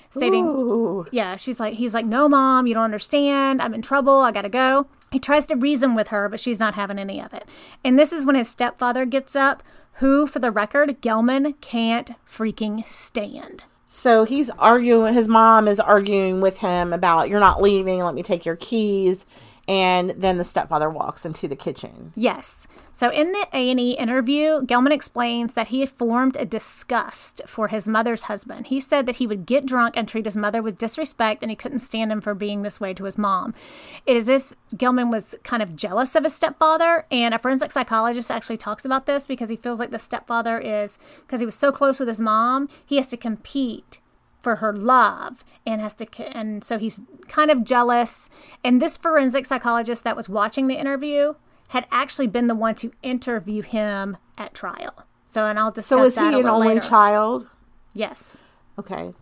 stating, 0.10 0.46
Ooh. 0.46 1.06
yeah, 1.12 1.36
she's 1.36 1.60
like, 1.60 1.76
he's 1.76 1.94
like, 1.94 2.06
no, 2.06 2.28
mom, 2.28 2.68
you 2.68 2.74
don't 2.74 2.84
understand. 2.84 3.62
I'm 3.62 3.74
in 3.74 3.82
trouble. 3.82 4.20
I 4.20 4.32
gotta 4.32 4.50
go. 4.50 4.88
He 5.12 5.20
tries 5.20 5.46
to 5.48 5.56
reason 5.56 5.96
with 5.96 6.10
her, 6.10 6.30
but 6.30 6.40
she's 6.40 6.60
not 6.60 6.76
having 6.76 7.00
any 7.00 7.22
of 7.22 7.34
it. 7.34 7.48
And 7.84 7.98
this 7.98 8.14
is 8.14 8.26
when 8.26 8.36
his 8.36 8.50
stepfather 8.50 9.06
gets 9.06 9.36
up, 9.36 9.64
who, 9.94 10.28
for 10.28 10.40
the 10.40 10.52
record, 10.52 11.02
Gelman 11.02 11.60
can't 11.62 12.12
freaking 12.28 12.88
stand. 12.88 13.64
So 13.86 14.24
he's 14.24 14.52
arguing. 14.52 15.16
His 15.16 15.28
mom 15.28 15.68
is 15.68 15.80
arguing 15.80 16.42
with 16.42 16.60
him 16.60 16.94
about 16.94 17.28
you're 17.28 17.40
not 17.40 17.62
leaving. 17.62 18.04
Let 18.04 18.14
me 18.14 18.22
take 18.22 18.46
your 18.46 18.56
keys. 18.56 19.26
And 19.70 20.10
then 20.18 20.40
the 20.40 20.44
stepfather 20.44 20.90
walks 20.90 21.28
into 21.28 21.48
the 21.48 21.56
kitchen. 21.56 22.12
Yes. 22.16 22.66
So 22.92 23.12
in 23.12 23.34
the 23.34 23.48
A&E 23.54 23.92
interview, 23.92 24.62
Gelman 24.62 24.92
explains 24.92 25.54
that 25.54 25.68
he 25.68 25.82
had 25.82 25.90
formed 25.90 26.36
a 26.38 26.44
disgust 26.44 27.44
for 27.46 27.68
his 27.68 27.88
mother's 27.88 28.24
husband. 28.24 28.68
He 28.68 28.80
said 28.80 29.06
that 29.06 29.18
he 29.18 29.28
would 29.28 29.46
get 29.46 29.68
drunk 29.68 29.96
and 29.96 30.08
treat 30.08 30.26
his 30.26 30.36
mother 30.36 30.64
with 30.64 30.80
disrespect 30.80 31.44
and 31.44 31.52
he 31.52 31.56
couldn't 31.56 31.82
stand 31.82 32.12
him 32.12 32.20
for 32.20 32.34
being 32.34 32.64
this 32.64 32.82
way 32.82 32.96
to 32.96 33.04
his 33.04 33.16
mom. 33.16 33.54
It 34.08 34.18
is 34.18 34.28
if 34.28 34.54
Gelman 34.76 35.12
was 35.12 35.36
kind 35.44 35.62
of 35.62 35.76
jealous 35.76 36.16
of 36.16 36.24
his 36.24 36.34
stepfather 36.34 37.06
and 37.12 37.36
a 37.36 37.40
forensic 37.40 37.72
psychologist 37.72 38.32
actually 38.32 38.58
talks 38.58 38.86
about 38.86 39.06
this 39.06 39.28
because 39.28 39.50
he 39.50 39.56
feels 39.56 39.80
like 39.80 39.92
the 39.92 40.00
stepfather 40.00 40.58
is 40.58 40.98
because 41.22 41.42
he 41.42 41.46
was 41.46 41.54
so 41.54 41.72
close 41.72 42.00
with 42.00 42.08
his 42.08 42.20
mom, 42.20 42.70
he 42.84 42.96
has 42.96 43.06
to 43.06 43.18
compete 43.18 44.02
for 44.42 44.58
her 44.58 44.74
love 44.74 45.44
and 45.66 45.82
has 45.82 45.94
to 45.96 46.08
and 46.36 46.64
so 46.64 46.78
he's 46.78 47.02
kind 47.28 47.52
of 47.52 47.64
jealous 47.64 48.30
and 48.64 48.82
this 48.82 48.98
forensic 48.98 49.46
psychologist 49.46 50.04
that 50.04 50.16
was 50.16 50.30
watching 50.30 50.68
the 50.68 50.80
interview 50.80 51.34
had 51.70 51.86
actually 51.92 52.28
been 52.28 52.48
the 52.48 52.56
one 52.56 52.74
to 52.76 52.92
interview 53.04 53.62
him 53.62 54.18
at 54.38 54.54
trial 54.54 55.04
so 55.26 55.46
and 55.46 55.60
i'll 55.60 55.72
discuss 55.72 55.90
So 55.90 56.04
is 56.04 56.16
he 56.16 56.22
that 56.24 56.34
a 56.36 56.40
an 56.40 56.46
only 56.48 56.70
later. 56.70 56.82
child? 56.82 57.48
yes 57.94 58.42
Okay. 58.78 59.14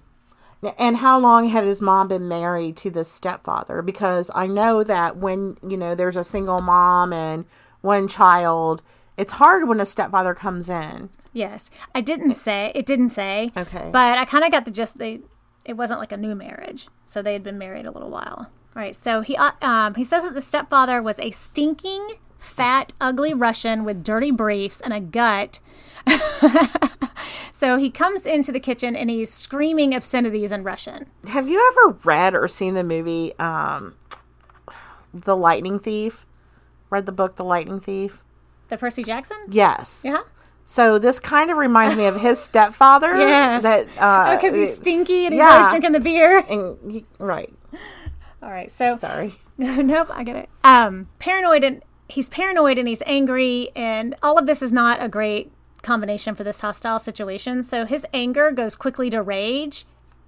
And 0.77 0.97
how 0.97 1.19
long 1.19 1.49
had 1.49 1.63
his 1.63 1.82
mom 1.82 2.08
been 2.08 2.27
married 2.27 2.77
to 2.77 2.89
this 2.91 3.12
stepfather? 3.12 3.82
Because 3.82 4.30
I 4.36 4.45
know 4.47 4.84
that 4.84 5.17
when, 5.17 5.58
you 5.67 5.77
know, 5.77 5.95
there's 5.95 6.17
a 6.17 6.23
single 6.23 6.62
mom 6.62 7.12
and 7.13 7.45
one 7.82 8.08
child, 8.08 8.82
it's 9.17 9.34
hard 9.34 9.67
when 9.67 9.80
a 9.80 9.86
stepfather 9.86 10.34
comes 10.34 10.69
in. 10.69 11.10
yes 11.34 11.69
i 11.95 12.01
didn't 12.01 12.34
say 12.34 12.71
it 12.75 12.86
didn't 12.86 13.10
say 13.10 13.51
Okay. 13.58 13.89
but 13.91 14.17
i 14.17 14.25
kind 14.25 14.43
of 14.45 14.51
got 14.51 14.65
the 14.65 14.71
gist 14.71 14.97
they 14.97 15.21
it 15.65 15.73
wasn't 15.73 15.99
like 15.99 16.12
a 16.12 16.17
new 16.17 16.36
marriage 16.36 16.88
so 17.06 17.21
they 17.21 17.34
had 17.34 17.43
been 17.43 17.58
married 17.58 17.86
a 17.86 17.91
little 17.91 18.10
while 18.10 18.38
all 18.75 18.82
right 18.84 18.95
so 18.95 19.21
he 19.21 19.36
uh, 19.36 19.51
um, 19.62 19.95
he 19.95 20.03
says 20.03 20.23
that 20.23 20.34
the 20.34 20.41
stepfather 20.41 21.01
was 21.01 21.19
a 21.19 21.32
stinking 21.32 22.15
fat 22.39 22.93
ugly 23.01 23.34
russian 23.34 23.84
with 23.84 24.03
dirty 24.03 24.32
briefs 24.32 24.80
and 24.80 24.93
a 24.93 24.99
gut 24.99 25.60
so 27.51 27.77
he 27.77 27.89
comes 27.89 28.25
into 28.25 28.51
the 28.51 28.60
kitchen 28.60 28.95
and 28.95 29.10
he's 29.10 29.34
screaming 29.34 29.93
obscenities 29.93 30.51
in 30.51 30.63
russian 30.63 31.08
Have 31.27 31.47
you 31.49 31.60
ever 31.73 31.97
read 32.06 32.34
or 32.36 32.47
seen 32.47 32.73
the 32.75 32.84
movie 32.84 33.34
um 33.39 33.95
The 35.13 35.36
Lightning 35.36 35.80
Thief? 35.80 36.25
Read 36.89 37.06
the 37.06 37.12
book 37.12 37.36
The 37.36 37.43
Lightning 37.43 37.80
Thief? 37.80 38.21
The 38.69 38.77
percy 38.77 39.03
jackson 39.03 39.38
Yes. 39.49 40.01
yeah 40.06 40.21
So 40.65 40.99
this 40.99 41.19
kind 41.19 41.49
of 41.49 41.58
reminds 41.58 41.95
me 41.95 42.06
of 42.06 42.19
his 42.19 42.39
stepfather. 42.39 43.17
yes 43.19 43.63
That 43.63 43.88
uh 43.97 44.36
because 44.36 44.56
he's 44.56 44.75
stinky 44.75 45.25
and 45.25 45.34
he's 45.34 45.39
yeah. 45.39 45.49
always 45.51 45.67
drinking 45.69 45.93
the 45.93 45.99
beer 45.99 46.39
and 46.49 46.91
he- 46.91 47.06
right. 47.19 47.53
all 48.41 48.49
right 48.51 48.69
so 48.71 48.95
Sorry. 48.95 49.36
nope, 49.58 50.10
I 50.13 50.23
get 50.23 50.36
it. 50.36 50.49
Um, 50.63 51.08
paranoid 51.17 51.63
and 51.63 51.82
he's 52.10 52.30
paranoid 52.30 52.77
and 52.77 52.88
he's 52.88 53.01
angry, 53.08 53.69
and 53.75 54.13
all 54.21 54.38
of 54.38 54.45
this 54.45 54.62
is 54.62 54.71
not 54.71 55.01
a 55.01 55.08
great 55.10 55.51
combination 55.82 56.36
for 56.36 56.43
this 56.43 56.62
hostile 56.62 56.99
situation. 56.99 57.63
So 57.63 57.86
his 57.86 58.06
anger 58.13 58.51
goes 58.51 58.75
quickly 58.75 59.10
to 59.10 59.21
rage, 59.23 59.86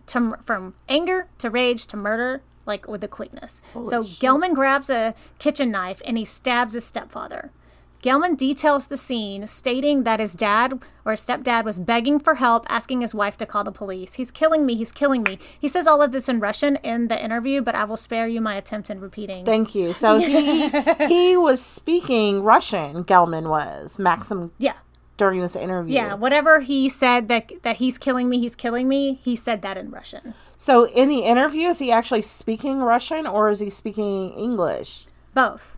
to 0.07 0.35
from 0.43 0.73
anger 0.89 1.27
to 1.37 1.49
rage 1.51 1.85
to 1.87 1.97
murder 1.97 2.41
like 2.65 2.87
with 2.87 3.01
the 3.01 3.07
quickness. 3.07 3.61
so 3.85 4.03
Gelman 4.03 4.53
grabs 4.55 4.89
a 4.89 5.13
kitchen 5.37 5.69
knife 5.69 6.01
and 6.05 6.17
he 6.17 6.25
stabs 6.25 6.73
his 6.73 6.85
stepfather. 6.85 7.51
Gelman 8.01 8.37
details 8.37 8.87
the 8.87 8.97
scene, 8.97 9.45
stating 9.45 10.03
that 10.03 10.21
his 10.21 10.33
dad 10.33 10.81
or 11.03 11.11
his 11.11 11.25
stepdad 11.25 11.65
was 11.65 11.79
begging 11.79 12.17
for 12.19 12.35
help, 12.35 12.65
asking 12.69 13.01
his 13.01 13.13
wife 13.13 13.35
to 13.37 13.45
call 13.45 13.65
the 13.65 13.73
police. 13.73 14.13
He's 14.13 14.31
killing 14.31 14.65
me, 14.65 14.75
he's 14.75 14.93
killing 14.93 15.21
me. 15.21 15.37
He 15.59 15.67
says 15.67 15.85
all 15.85 16.01
of 16.01 16.13
this 16.13 16.29
in 16.29 16.39
Russian 16.39 16.77
in 16.77 17.09
the 17.09 17.21
interview, 17.21 17.61
but 17.61 17.75
I 17.75 17.83
will 17.83 17.97
spare 17.97 18.27
you 18.27 18.39
my 18.39 18.55
attempt 18.55 18.89
in 18.89 19.01
repeating. 19.01 19.43
Thank 19.45 19.75
you. 19.75 19.91
So 19.91 20.17
he 20.17 20.69
he 21.07 21.35
was 21.35 21.61
speaking 21.61 22.41
Russian. 22.43 23.03
Gelman 23.03 23.49
was 23.49 23.97
Maksim 23.97 24.51
yeah. 24.57 24.77
during 25.17 25.41
this 25.41 25.57
interview. 25.57 25.95
Yeah, 25.95 26.13
whatever 26.13 26.61
he 26.61 26.87
said 26.87 27.27
that 27.27 27.51
that 27.63 27.77
he's 27.77 27.97
killing 27.97 28.29
me, 28.29 28.39
he's 28.39 28.55
killing 28.55 28.87
me, 28.87 29.15
he 29.15 29.35
said 29.35 29.61
that 29.63 29.75
in 29.77 29.91
Russian. 29.91 30.35
So 30.55 30.87
in 30.87 31.09
the 31.09 31.19
interview, 31.19 31.67
is 31.67 31.79
he 31.79 31.91
actually 31.91 32.21
speaking 32.21 32.79
Russian 32.79 33.27
or 33.27 33.49
is 33.49 33.59
he 33.59 33.69
speaking 33.69 34.31
English? 34.33 35.07
Both. 35.33 35.77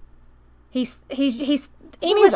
He's 0.69 1.01
he's 1.09 1.39
he's 1.39 1.69
English. 2.01 2.33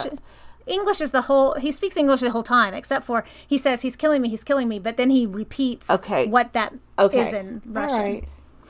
English 0.68 1.00
is 1.00 1.12
the 1.12 1.24
whole. 1.24 1.54
He 1.56 1.72
speaks 1.72 1.96
English 1.96 2.22
the 2.22 2.32
whole 2.32 2.44
time, 2.44 2.74
except 2.74 3.06
for 3.06 3.24
he 3.48 3.58
says 3.58 3.84
he's 3.84 3.96
killing 3.96 4.22
me, 4.22 4.30
he's 4.30 4.44
killing 4.44 4.68
me, 4.68 4.80
but 4.80 4.98
then 4.98 5.10
he 5.10 5.26
repeats 5.26 5.90
Okay. 5.90 6.28
what 6.28 6.54
that 6.54 6.74
is 6.74 6.80
Okay. 6.98 7.40
in 7.40 7.62
Russian. 7.66 7.98
right. 7.98 8.24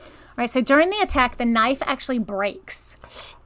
All 0.04 0.08
right. 0.36 0.50
So 0.50 0.60
during 0.60 0.90
the 0.90 0.98
attack, 0.98 1.38
the 1.38 1.46
knife 1.46 1.82
actually 1.86 2.18
breaks, 2.18 2.96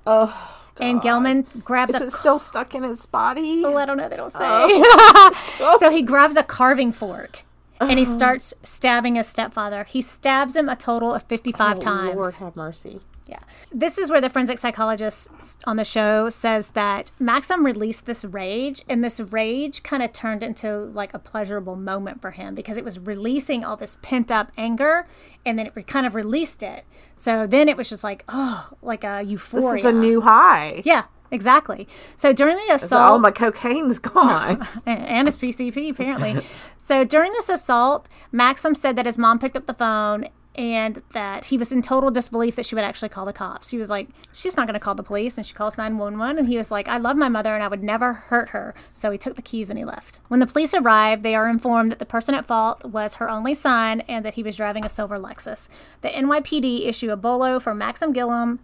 Oh, 0.07 0.59
and 0.81 1.01
Gelman 1.01 1.63
grabs 1.63 1.95
is 1.95 2.01
it 2.01 2.11
still 2.11 2.39
stuck 2.39 2.75
in 2.75 2.83
his 2.83 3.07
body? 3.07 3.63
Oh, 3.65 3.77
I 3.77 3.87
don't 3.87 3.97
know. 3.97 4.09
They 4.09 4.17
don't 4.17 4.33
say. 4.33 4.41
Oh. 4.43 5.77
so 5.81 5.91
he 5.91 6.03
grabs 6.03 6.37
a 6.37 6.43
carving 6.43 6.93
fork. 6.93 7.45
And 7.81 7.99
he 7.99 8.05
oh. 8.05 8.09
starts 8.09 8.53
stabbing 8.63 9.15
his 9.15 9.27
stepfather. 9.27 9.85
He 9.85 10.03
stabs 10.03 10.55
him 10.55 10.69
a 10.69 10.77
total 10.77 11.15
of 11.15 11.23
55 11.23 11.81
times. 11.81 12.11
Oh, 12.15 12.21
Lord 12.21 12.35
have 12.37 12.55
mercy. 12.55 13.01
Yeah. 13.31 13.39
This 13.71 13.97
is 13.97 14.11
where 14.11 14.21
the 14.21 14.29
forensic 14.29 14.59
psychologist 14.59 15.31
on 15.65 15.77
the 15.77 15.85
show 15.85 16.29
says 16.29 16.71
that 16.71 17.13
Maksim 17.21 17.65
released 17.65 18.05
this 18.05 18.25
rage, 18.25 18.83
and 18.89 19.05
this 19.05 19.21
rage 19.21 19.85
kind 19.85 20.03
of 20.03 20.13
turned 20.13 20.43
into 20.43 20.77
like 20.77 21.15
a 21.15 21.19
pleasurable 21.21 21.77
moment 21.77 22.21
for 22.21 22.33
him 22.33 22.57
because 22.57 22.77
it 22.77 22.85
was 22.85 22.99
releasing 22.99 23.65
all 23.65 23.77
this 23.77 23.99
pent 24.03 24.33
up 24.33 24.51
anger, 24.59 25.07
and 25.47 25.57
then 25.57 25.67
it 25.67 25.73
re- 25.77 25.85
kind 25.85 26.07
of 26.07 26.17
released 26.17 26.61
it. 26.65 26.85
So 27.15 27.47
then 27.47 27.69
it 27.69 27.77
was 27.77 27.89
just 27.89 28.03
like, 28.03 28.25
oh, 28.29 28.71
like 28.83 29.05
a 29.05 29.23
euphoria. 29.23 29.75
This 29.75 29.79
is 29.81 29.85
a 29.85 29.93
new 29.93 30.23
high. 30.23 30.83
yeah, 30.85 31.05
exactly. 31.31 31.87
So 32.17 32.33
during 32.33 32.57
the 32.57 32.75
assault, 32.75 33.13
all 33.13 33.19
my 33.21 33.31
cocaine's 33.31 34.01
gone. 34.01 34.67
and 34.87 35.07
and 35.07 35.29
his 35.29 35.39
PCP 35.39 35.89
apparently. 35.91 36.45
so 36.79 37.05
during 37.05 37.31
this 37.31 37.49
assault, 37.49 38.09
Maksim 38.35 38.77
said 38.77 38.97
that 38.97 39.07
his 39.07 39.17
mom 39.19 39.39
picked 39.39 39.57
up 39.57 39.67
the 39.67 39.75
phone 39.75 40.27
and 40.57 41.03
that 41.13 41.45
he 41.45 41.57
was 41.57 41.71
in 41.73 41.81
total 41.81 42.11
disbelief 42.11 42.57
that 42.57 42.67
she 42.67 42.75
would 42.75 42.85
actually 42.85 43.09
call 43.09 43.25
the 43.25 43.33
cops. 43.33 43.69
She 43.71 43.79
was 43.79 43.89
like, 43.89 44.09
"She's 44.33 44.57
not 44.57 44.67
going 44.67 44.75
to 44.75 44.81
call 44.81 44.95
the 44.95 45.03
police," 45.03 45.37
and 45.37 45.47
she 45.47 45.55
calls 45.55 45.79
nine 45.79 45.97
one 45.97 46.19
one. 46.19 46.39
And 46.39 46.49
he 46.49 46.57
was 46.57 46.71
like, 46.71 46.89
"I 46.89 46.97
love 46.99 47.17
my 47.17 47.29
mother 47.29 47.55
and 47.55 47.63
I 47.63 47.69
would 47.69 47.83
never 47.83 48.13
hurt 48.15 48.51
her." 48.51 48.75
So 48.93 49.11
he 49.11 49.19
took 49.19 49.37
the 49.37 49.43
keys 49.43 49.71
and 49.71 49.79
he 49.79 49.85
left. 49.85 50.19
When 50.29 50.41
the 50.41 50.47
police 50.47 50.75
arrived, 50.75 51.23
they 51.23 51.35
are 51.35 51.49
informed 51.49 51.93
that 51.93 51.99
the 52.01 52.07
person 52.07 52.35
at 52.35 52.47
fault 52.47 52.85
was 52.85 53.15
her 53.15 53.31
only 53.31 53.55
son 53.55 54.01
and 54.03 54.25
that 54.25 54.35
he 54.35 54.43
was 54.43 54.57
driving 54.57 54.85
a 54.85 54.89
silver 54.89 55.19
Lexus. 55.19 55.69
The 56.01 56.09
NYPD 56.09 56.87
issue 56.87 57.11
a 57.11 57.17
bolo 57.17 57.61
for 57.61 57.73
Maksim 57.75 58.13
Gillum, 58.13 58.59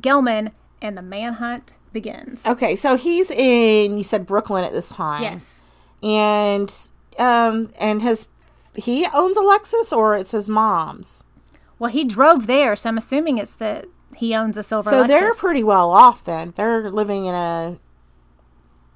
Gelman, 0.00 0.52
and 0.80 0.98
the 0.98 1.02
manhunt 1.02 1.74
begins. 1.92 2.44
okay, 2.46 2.74
so 2.74 2.96
he's 2.96 3.30
in. 3.30 3.96
You 3.96 4.02
said 4.02 4.26
Brooklyn 4.26 4.64
at 4.64 4.72
this 4.72 4.88
time. 4.88 5.22
Yes. 5.22 5.62
and 6.02 6.72
um 7.18 7.70
and 7.78 8.00
his 8.02 8.26
he 8.74 9.06
owns 9.12 9.36
a 9.36 9.40
Lexus 9.40 9.92
or 9.96 10.16
it's 10.16 10.30
his 10.32 10.48
mom's. 10.48 11.24
Well, 11.78 11.90
he 11.90 12.04
drove 12.04 12.46
there, 12.46 12.76
so 12.76 12.88
I'm 12.90 12.98
assuming 12.98 13.38
it's 13.38 13.56
that 13.56 13.86
he 14.16 14.34
owns 14.34 14.56
a 14.56 14.62
silver 14.62 14.90
So 14.90 15.02
Lexus. 15.02 15.08
they're 15.08 15.34
pretty 15.34 15.64
well 15.64 15.90
off 15.90 16.24
then. 16.24 16.52
They're 16.56 16.90
living 16.90 17.26
in 17.26 17.34
a. 17.34 17.78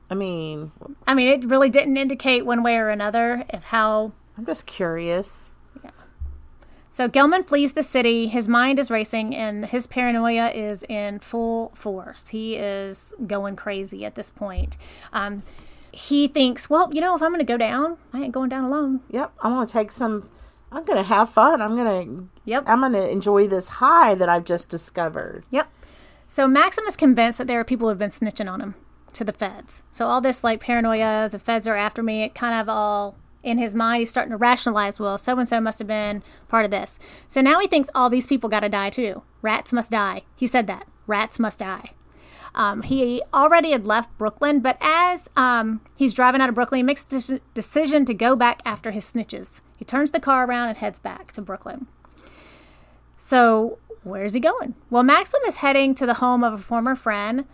I 0.08 0.14
mean, 0.14 0.70
I 1.06 1.14
mean, 1.14 1.28
it 1.28 1.44
really 1.46 1.68
didn't 1.68 1.96
indicate 1.96 2.46
one 2.46 2.62
way 2.62 2.76
or 2.76 2.90
another 2.90 3.44
of 3.50 3.64
how. 3.64 4.12
I'm 4.38 4.46
just 4.46 4.66
curious. 4.66 5.50
Yeah. 5.82 5.90
So 6.90 7.08
Gelman 7.08 7.48
flees 7.48 7.72
the 7.72 7.82
city. 7.82 8.28
His 8.28 8.46
mind 8.46 8.78
is 8.78 8.88
racing, 8.88 9.34
and 9.34 9.66
his 9.66 9.88
paranoia 9.88 10.50
is 10.50 10.84
in 10.84 11.18
full 11.18 11.70
force. 11.74 12.28
He 12.28 12.54
is 12.54 13.14
going 13.26 13.56
crazy 13.56 14.04
at 14.04 14.14
this 14.14 14.30
point. 14.30 14.76
Um, 15.12 15.42
he 15.96 16.28
thinks, 16.28 16.68
well, 16.68 16.92
you 16.92 17.00
know, 17.00 17.16
if 17.16 17.22
I'm 17.22 17.30
going 17.30 17.38
to 17.38 17.44
go 17.44 17.56
down, 17.56 17.96
I 18.12 18.20
ain't 18.22 18.32
going 18.32 18.50
down 18.50 18.64
alone. 18.64 19.00
Yep, 19.11 19.32
I'm 19.42 19.52
gonna 19.52 19.66
take 19.66 19.90
some. 19.90 20.28
I'm 20.70 20.85
gonna 20.85 21.02
have 21.02 21.30
fun. 21.30 21.62
I'm 21.62 21.74
gonna. 21.74 22.26
Yep. 22.44 22.64
I'm 22.66 22.80
gonna 22.82 23.06
enjoy 23.06 23.48
this 23.48 23.68
high 23.68 24.14
that 24.14 24.28
I've 24.28 24.44
just 24.44 24.68
discovered. 24.68 25.44
Yep. 25.50 25.70
So 26.26 26.46
Maksim 26.46 26.87
is 26.87 26.96
convinced 26.96 27.38
that 27.38 27.46
there 27.46 27.59
are 27.61 27.64
people 27.64 27.87
who 27.87 27.90
have 27.90 27.98
been 27.98 28.11
snitching 28.11 28.50
on 28.50 28.61
him 28.61 28.74
to 29.14 29.24
the 29.24 29.32
feds. 29.32 29.85
So 29.90 30.06
all 30.06 30.20
this 30.20 30.44
like 30.44 30.61
paranoia, 30.61 31.28
the 31.30 31.38
feds 31.38 31.66
are 31.66 31.76
after 31.76 32.02
me, 32.02 32.24
it 32.24 32.35
kind 32.35 32.61
of 32.61 32.68
all 32.68 33.16
in 33.42 33.59
his 33.59 33.74
mind, 33.74 34.00
he's 34.00 34.11
starting 34.11 34.32
to 34.32 34.37
rationalize, 34.37 34.98
well, 34.98 35.16
so 35.16 35.38
and 35.38 35.48
so 35.48 35.61
must 35.61 35.78
have 35.78 35.88
been 35.88 36.22
part 36.48 36.64
of 36.64 36.70
this. 36.72 36.98
So 37.28 37.40
now 37.40 37.61
he 37.61 37.68
thinks 37.68 37.88
all 37.94 38.11
these 38.11 38.26
people 38.26 38.50
got 38.50 38.61
to 38.61 38.68
die 38.68 38.90
too. 38.90 39.22
Rats 39.40 39.72
must 39.72 39.92
die. 39.92 40.22
He 40.35 40.48
said 40.48 40.66
that. 40.66 40.88
Rats 41.06 41.38
must 41.38 41.61
die. 41.61 41.92
Um, 42.57 42.83
he 42.83 43.23
already 43.35 43.73
had 43.73 43.87
left 43.87 44.16
Brooklyn, 44.16 44.61
but 44.61 44.79
as 44.81 45.29
um, 45.37 45.83
he's 45.95 46.14
driving 46.14 46.40
out 46.40 46.49
of 46.49 46.55
Brooklyn, 46.55 46.79
he 46.79 46.83
makes 46.83 47.07
a 47.29 47.40
decision 47.53 48.07
to 48.07 48.14
go 48.14 48.35
back 48.35 48.62
after 48.64 48.92
his 48.92 49.05
snitches. 49.05 49.61
He 49.77 49.85
turns 49.85 50.11
the 50.11 50.21
car 50.21 50.47
around 50.47 50.71
and 50.71 50.79
heads 50.79 50.99
back 50.99 51.33
to 51.33 51.42
Brooklyn. 51.42 51.87
So, 53.19 53.79
where's 54.05 54.33
he 54.33 54.40
going? 54.40 54.75
Well, 54.88 55.03
Maksim 55.03 55.47
is 55.47 55.57
heading 55.57 55.95
to 55.97 56.07
the 56.07 56.14
home 56.14 56.42
of 56.42 56.55
a 56.55 56.59
former 56.59 56.97
friend, 56.97 57.45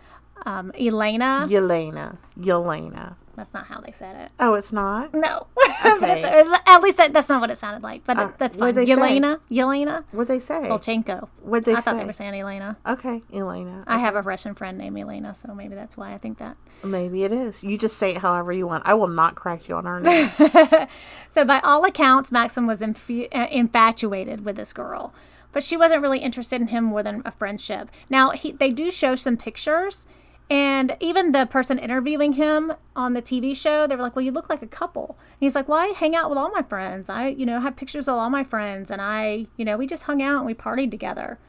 um, 0.45 0.71
Elena. 0.79 1.47
Elena. 1.51 2.17
Yelena. 2.39 3.15
That's 3.35 3.51
not 3.53 3.65
how 3.65 3.81
they 3.81 3.91
said 3.91 4.15
it. 4.15 4.31
Oh, 4.39 4.53
it's 4.53 4.71
not. 4.71 5.13
No. 5.13 5.47
Okay. 5.85 6.23
At 6.65 6.81
least 6.81 6.95
that, 6.95 7.11
that's 7.11 7.27
not 7.27 7.41
what 7.41 7.51
it 7.51 7.57
sounded 7.57 7.83
like, 7.83 8.05
but 8.05 8.17
Uh, 8.17 8.29
that's 8.37 8.55
fine. 8.55 8.73
they 8.73 8.85
say? 8.85 8.93
Yelena. 8.93 9.39
Yelena 9.51 10.05
What'd 10.11 10.29
they 10.29 10.39
say? 10.39 10.61
Bulchenko. 10.61 11.27
What'd 11.41 11.65
they 11.65 11.73
I 11.73 11.81
thought 11.81 11.97
they 11.97 12.05
were 12.05 12.13
saying 12.13 12.33
Elena. 12.35 12.77
Okay, 12.87 13.21
Elena. 13.33 13.83
I 13.85 13.97
have 13.97 14.15
a 14.15 14.21
Russian 14.21 14.55
friend 14.55 14.77
named 14.77 14.97
Elena, 14.97 15.33
so 15.35 15.53
maybe 15.53 15.75
that's 15.75 15.97
why 15.97 16.13
I 16.13 16.17
think 16.17 16.37
that. 16.37 16.55
Maybe 16.85 17.25
it 17.25 17.33
is. 17.33 17.65
You 17.65 17.77
just 17.77 17.97
say 17.97 18.11
it 18.11 18.19
however 18.19 18.53
you 18.53 18.65
want. 18.65 18.83
I 18.87 18.93
will 18.93 19.07
not 19.07 19.35
correct 19.35 19.67
you 19.67 19.75
on 19.75 19.85
our 19.85 19.99
name. 19.99 20.31
So, 21.29 21.43
by 21.43 21.59
all 21.65 21.83
accounts, 21.83 22.29
Maksim 22.29 22.65
was 22.67 22.79
infu- 22.81 23.27
uh, 23.35 23.47
infatuated 23.51 24.45
with 24.45 24.55
this 24.55 24.71
girl, 24.71 25.13
but 25.51 25.63
she 25.63 25.75
wasn't 25.75 26.01
really 26.01 26.19
interested 26.19 26.61
in 26.61 26.67
him 26.67 26.85
more 26.85 27.03
than 27.03 27.21
a 27.25 27.31
friendship. 27.31 27.89
Now, 28.09 28.29
he, 28.31 28.51
they 28.53 28.69
do 28.69 28.89
show 28.91 29.15
some 29.15 29.35
pictures, 29.35 30.05
and 30.49 30.95
even 30.99 31.31
the 31.31 31.45
person 31.45 31.79
interviewing 31.79 32.33
him 32.33 32.73
on 32.95 33.13
the 33.13 33.21
TV 33.21 33.55
show, 33.55 33.87
they 33.87 33.95
were 33.95 34.01
like, 34.01 34.15
"Well, 34.15 34.25
you 34.25 34.31
look 34.31 34.49
like 34.49 34.61
a 34.61 34.67
couple." 34.67 35.15
And 35.19 35.37
he's 35.39 35.55
like, 35.55 35.67
"Well, 35.67 35.79
I 35.79 35.87
hang 35.87 36.15
out 36.15 36.29
with 36.29 36.37
all 36.37 36.49
my 36.51 36.61
friends. 36.61 37.09
I, 37.09 37.27
you 37.29 37.45
know, 37.45 37.59
have 37.61 37.75
pictures 37.75 38.07
of 38.07 38.15
all 38.15 38.29
my 38.29 38.43
friends, 38.43 38.91
and 38.91 39.01
I, 39.01 39.47
you 39.57 39.65
know, 39.65 39.77
we 39.77 39.87
just 39.87 40.03
hung 40.03 40.21
out 40.21 40.37
and 40.37 40.45
we 40.45 40.53
partied 40.53 40.91
together." 40.91 41.39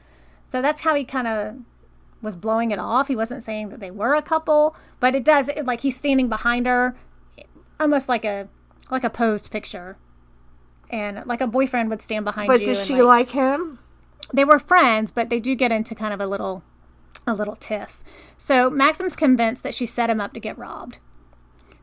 So 0.47 0.63
that's 0.63 0.83
how 0.83 0.95
he 0.95 1.05
kind 1.05 1.27
of 1.27 1.57
was 2.23 2.37
blowing 2.37 2.71
it 2.71 2.79
off. 2.79 3.09
He 3.09 3.17
wasn't 3.17 3.43
saying 3.43 3.69
that 3.71 3.81
they 3.81 3.91
were 3.91 4.15
a 4.15 4.23
couple, 4.23 4.77
but 5.01 5.15
it 5.15 5.25
does 5.25 5.49
it, 5.49 5.67
like 5.67 5.81
he's 5.83 5.97
standing 5.97 6.29
behind 6.29 6.67
her, 6.67 6.97
almost 7.79 8.09
like 8.09 8.25
a 8.25 8.49
like 8.91 9.05
a 9.05 9.11
posed 9.11 9.51
picture, 9.51 9.97
and 10.91 11.23
like 11.27 11.41
a 11.41 11.47
boyfriend 11.47 11.91
would 11.91 12.01
stand 12.03 12.25
behind 12.25 12.47
But 12.47 12.61
you. 12.61 12.67
does 12.67 12.87
she 12.87 13.03
like 13.03 13.31
him? 13.31 13.79
they 14.33 14.45
were 14.45 14.59
friends, 14.59 15.11
but 15.11 15.29
they 15.29 15.39
do 15.39 15.55
get 15.55 15.71
into 15.71 15.95
kind 15.95 16.15
of 16.15 16.21
a 16.21 16.27
little 16.27 16.63
a 17.27 17.35
little 17.35 17.57
tiff. 17.57 18.01
So 18.37 18.71
Maksim's 18.71 19.17
convinced 19.17 19.63
that 19.63 19.75
she 19.75 19.87
set 19.87 20.11
him 20.11 20.21
up 20.21 20.35
to 20.35 20.41
get 20.41 20.59
robbed. 20.59 20.99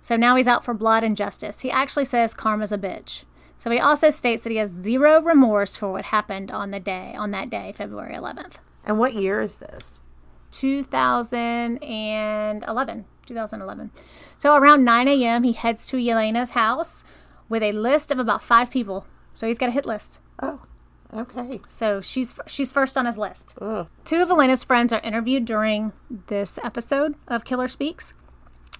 So 0.02 0.16
now 0.16 0.36
he's 0.36 0.48
out 0.48 0.64
for 0.64 0.74
blood 0.74 1.04
and 1.04 1.18
justice. 1.18 1.62
He 1.62 1.72
actually 1.72 2.06
says 2.06 2.34
karma's 2.34 2.72
a 2.72 2.78
bitch. 2.78 3.26
So 3.58 3.70
he 3.70 3.80
also 3.80 4.10
states 4.10 4.44
that 4.44 4.50
he 4.50 4.58
has 4.58 4.72
zero 4.72 5.22
remorse 5.22 5.76
for 5.76 5.92
what 5.92 6.06
happened 6.06 6.50
on 6.50 6.72
the 6.72 6.80
day, 6.80 7.14
on 7.16 7.30
that 7.32 7.52
day, 7.52 7.74
February 7.76 8.16
11th. 8.16 8.56
And 8.84 8.98
what 8.98 9.14
year 9.14 9.42
is 9.42 9.58
this? 9.58 10.02
2011. 10.52 13.06
2011. 13.28 13.92
So 14.40 14.56
around 14.56 14.84
9 14.84 15.08
a.m., 15.08 15.44
he 15.44 15.54
heads 15.54 15.86
to 15.86 15.98
Yelena's 15.98 16.52
house 16.52 17.04
with 17.48 17.62
a 17.62 17.72
list 17.72 18.12
of 18.12 18.18
about 18.18 18.42
five 18.42 18.72
people. 18.72 19.06
So 19.36 19.46
he's 19.46 19.60
got 19.60 19.70
a 19.70 19.74
hit 19.74 19.86
list. 19.86 20.20
Oh, 20.42 20.64
okay. 21.14 21.60
So 21.68 22.02
she's 22.02 22.36
she's 22.48 22.72
first 22.72 22.98
on 22.98 23.06
his 23.06 23.18
list. 23.18 23.56
Ugh. 23.62 23.88
Two 24.06 24.22
of 24.22 24.30
Elena's 24.30 24.64
friends 24.64 24.94
are 24.94 25.02
interviewed 25.02 25.46
during 25.46 25.94
this 26.28 26.60
episode 26.64 27.16
of 27.28 27.46
Killer 27.46 27.68
Speaks. 27.68 28.14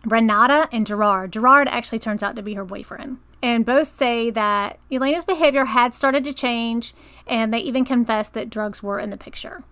Renata 0.06 0.68
and 0.72 0.88
Gerard. 0.88 1.32
Gerard 1.32 1.68
actually 1.68 2.00
turns 2.00 2.24
out 2.24 2.36
to 2.36 2.42
be 2.42 2.56
her 2.56 2.66
boyfriend. 2.66 3.18
And 3.44 3.66
both 3.66 3.88
say 3.88 4.30
that 4.30 4.80
Elena's 4.92 5.24
behavior 5.24 5.66
had 5.66 5.94
started 5.94 6.24
to 6.26 6.34
change, 6.34 6.94
and 7.26 7.54
they 7.54 7.60
even 7.60 7.86
confess 7.86 8.30
that 8.30 8.50
drugs 8.50 8.84
were 8.84 9.00
in 9.00 9.10
the 9.10 9.18
picture. 9.18 9.64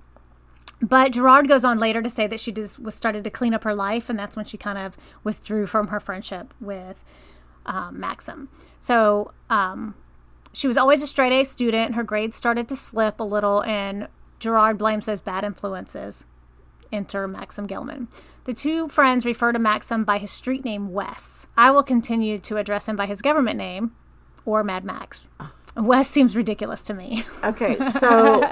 But 0.81 1.11
Gerard 1.11 1.47
goes 1.47 1.65
on 1.65 1.77
later 1.77 2.01
to 2.01 2.09
say 2.09 2.25
that 2.27 2.39
she 2.39 2.51
just 2.51 2.79
was 2.79 2.95
started 2.95 3.23
to 3.25 3.29
clean 3.29 3.53
up 3.53 3.63
her 3.63 3.75
life, 3.75 4.09
and 4.09 4.17
that's 4.17 4.35
when 4.35 4.45
she 4.45 4.57
kind 4.57 4.77
of 4.77 4.97
withdrew 5.23 5.67
from 5.67 5.89
her 5.89 5.99
friendship 5.99 6.53
with 6.59 7.03
um, 7.65 7.97
Maksim. 7.97 8.47
So 8.79 9.33
um, 9.49 9.95
she 10.53 10.67
was 10.67 10.77
always 10.77 11.03
a 11.03 11.07
straight 11.07 11.31
A 11.31 11.43
student. 11.43 11.95
Her 11.95 12.03
grades 12.03 12.35
started 12.35 12.67
to 12.69 12.75
slip 12.75 13.19
a 13.19 13.23
little, 13.23 13.63
and 13.63 14.07
Gerard 14.39 14.77
blames 14.77 15.05
those 15.05 15.21
bad 15.21 15.43
influences. 15.43 16.25
Enter 16.91 17.27
Maksim 17.27 17.67
Gelman. 17.67 18.07
The 18.45 18.53
two 18.53 18.87
friends 18.87 19.25
refer 19.25 19.51
to 19.51 19.59
Maksim 19.59 20.05
by 20.05 20.17
his 20.17 20.31
street 20.31 20.65
name, 20.65 20.91
Wes. 20.91 21.45
I 21.55 21.69
will 21.71 21.83
continue 21.83 22.39
to 22.39 22.57
address 22.57 22.87
him 22.87 22.95
by 22.95 23.05
his 23.05 23.21
government 23.21 23.57
name, 23.57 23.91
or 24.45 24.63
Mad 24.63 24.83
Max. 24.83 25.27
Wes 25.75 26.09
seems 26.09 26.35
ridiculous 26.35 26.81
to 26.83 26.93
me. 26.93 27.25
Okay, 27.43 27.77
so 27.91 28.43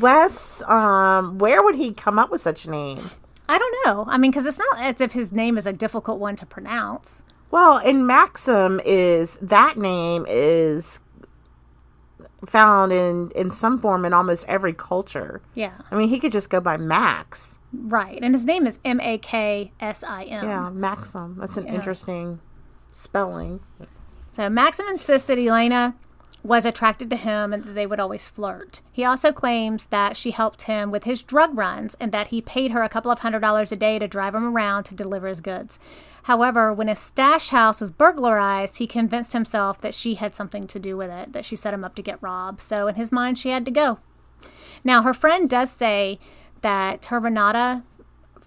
Wes, 0.00 0.62
um, 0.68 1.38
where 1.38 1.62
would 1.62 1.74
he 1.74 1.92
come 1.92 2.18
up 2.18 2.30
with 2.30 2.40
such 2.40 2.66
a 2.66 2.70
name? 2.70 3.00
I 3.48 3.58
don't 3.58 3.76
know. 3.86 4.04
I 4.08 4.18
mean, 4.18 4.30
because 4.30 4.46
it's 4.46 4.58
not 4.58 4.78
as 4.78 5.00
if 5.00 5.12
his 5.12 5.32
name 5.32 5.56
is 5.56 5.66
a 5.66 5.72
difficult 5.72 6.18
one 6.18 6.36
to 6.36 6.46
pronounce. 6.46 7.22
Well, 7.50 7.78
and 7.78 8.02
Maksim 8.02 8.80
is 8.84 9.36
that 9.38 9.76
name 9.76 10.26
is 10.28 11.00
found 12.44 12.92
in 12.92 13.30
in 13.34 13.50
some 13.50 13.78
form 13.78 14.04
in 14.04 14.12
almost 14.12 14.44
every 14.48 14.72
culture. 14.72 15.40
Yeah. 15.54 15.72
I 15.90 15.94
mean, 15.96 16.08
he 16.08 16.18
could 16.18 16.32
just 16.32 16.50
go 16.50 16.60
by 16.60 16.76
Max. 16.76 17.58
Right. 17.72 18.18
And 18.22 18.34
his 18.34 18.44
name 18.44 18.66
is 18.66 18.78
M 18.84 19.00
A 19.00 19.18
K 19.18 19.72
S 19.80 20.04
I 20.04 20.24
M. 20.24 20.44
Yeah, 20.44 20.70
Maksim. 20.72 21.36
That's 21.36 21.56
an 21.56 21.66
interesting 21.66 22.40
spelling. 22.92 23.60
So 24.30 24.42
Maksim 24.48 24.90
insists 24.90 25.26
that 25.28 25.38
Elena 25.38 25.94
was 26.42 26.64
attracted 26.64 27.10
to 27.10 27.16
him 27.16 27.52
and 27.52 27.64
that 27.64 27.72
they 27.72 27.86
would 27.86 27.98
always 27.98 28.28
flirt. 28.28 28.80
He 28.92 29.04
also 29.04 29.32
claims 29.32 29.86
that 29.86 30.16
she 30.16 30.30
helped 30.30 30.62
him 30.62 30.90
with 30.90 31.04
his 31.04 31.22
drug 31.22 31.56
runs 31.56 31.96
and 31.98 32.12
that 32.12 32.28
he 32.28 32.40
paid 32.40 32.70
her 32.70 32.82
a 32.82 32.88
couple 32.88 33.10
of 33.10 33.18
hundred 33.18 33.40
dollars 33.40 33.72
a 33.72 33.76
day 33.76 33.98
to 33.98 34.06
drive 34.06 34.34
him 34.34 34.56
around 34.56 34.84
to 34.84 34.94
deliver 34.94 35.26
his 35.26 35.40
goods. 35.40 35.78
However, 36.26 36.72
when 36.72 36.88
his 36.88 36.98
stash 36.98 37.50
house 37.50 37.80
was 37.80 37.92
burglarized, 37.92 38.78
he 38.78 38.88
convinced 38.88 39.32
himself 39.32 39.80
that 39.80 39.94
she 39.94 40.16
had 40.16 40.34
something 40.34 40.66
to 40.66 40.80
do 40.80 40.96
with 40.96 41.08
it, 41.08 41.32
that 41.32 41.44
she 41.44 41.54
set 41.54 41.72
him 41.72 41.84
up 41.84 41.94
to 41.94 42.02
get 42.02 42.20
robbed. 42.20 42.60
So 42.60 42.88
in 42.88 42.96
his 42.96 43.12
mind, 43.12 43.38
she 43.38 43.50
had 43.50 43.64
to 43.64 43.70
go. 43.70 44.00
Now, 44.82 45.02
her 45.02 45.14
friend 45.14 45.48
does 45.48 45.70
say 45.70 46.18
that 46.62 47.06
her 47.06 47.20
Renata, 47.20 47.84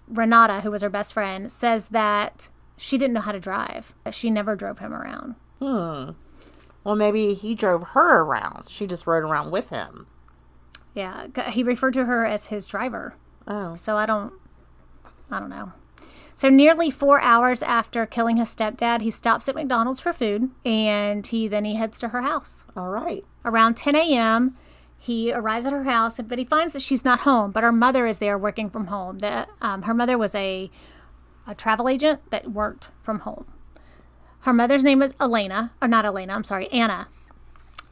Renata, 0.06 0.60
who 0.60 0.70
was 0.70 0.82
her 0.82 0.90
best 0.90 1.14
friend, 1.14 1.50
says 1.50 1.88
that 1.88 2.50
she 2.76 2.98
didn't 2.98 3.14
know 3.14 3.22
how 3.22 3.32
to 3.32 3.40
drive, 3.40 3.94
that 4.04 4.12
she 4.12 4.30
never 4.30 4.54
drove 4.54 4.80
him 4.80 4.92
around. 4.92 5.36
Hmm. 5.58 6.10
Well, 6.84 6.96
maybe 6.96 7.32
he 7.32 7.54
drove 7.54 7.88
her 7.88 8.20
around. 8.20 8.68
She 8.68 8.86
just 8.86 9.06
rode 9.06 9.24
around 9.24 9.52
with 9.52 9.70
him. 9.70 10.06
Yeah, 10.94 11.28
he 11.48 11.62
referred 11.62 11.94
to 11.94 12.04
her 12.04 12.26
as 12.26 12.48
his 12.48 12.66
driver. 12.66 13.14
Oh. 13.48 13.74
So 13.74 13.96
I 13.96 14.04
don't, 14.04 14.34
I 15.30 15.40
don't 15.40 15.48
know. 15.48 15.72
So 16.40 16.48
nearly 16.48 16.90
four 16.90 17.20
hours 17.20 17.62
after 17.62 18.06
killing 18.06 18.38
his 18.38 18.48
stepdad, 18.48 19.02
he 19.02 19.10
stops 19.10 19.46
at 19.46 19.54
McDonald's 19.54 20.00
for 20.00 20.10
food, 20.10 20.48
and 20.64 21.26
he 21.26 21.48
then 21.48 21.66
he 21.66 21.74
heads 21.74 21.98
to 21.98 22.08
her 22.08 22.22
house. 22.22 22.64
All 22.74 22.88
right. 22.88 23.26
Around 23.44 23.76
10 23.76 23.94
a.m., 23.94 24.56
he 24.96 25.34
arrives 25.34 25.66
at 25.66 25.72
her 25.74 25.84
house, 25.84 26.18
but 26.18 26.38
he 26.38 26.46
finds 26.46 26.72
that 26.72 26.80
she's 26.80 27.04
not 27.04 27.20
home. 27.20 27.50
But 27.50 27.62
her 27.62 27.72
mother 27.72 28.06
is 28.06 28.20
there 28.20 28.38
working 28.38 28.70
from 28.70 28.86
home. 28.86 29.18
The, 29.18 29.48
um, 29.60 29.82
her 29.82 29.92
mother 29.92 30.16
was 30.16 30.34
a 30.34 30.70
a 31.46 31.54
travel 31.54 31.90
agent 31.90 32.22
that 32.30 32.50
worked 32.50 32.90
from 33.02 33.18
home. 33.18 33.44
Her 34.40 34.54
mother's 34.54 34.82
name 34.82 35.02
is 35.02 35.12
Elena, 35.20 35.72
or 35.82 35.88
not 35.88 36.06
Elena. 36.06 36.32
I'm 36.32 36.44
sorry, 36.44 36.68
Anna. 36.68 37.08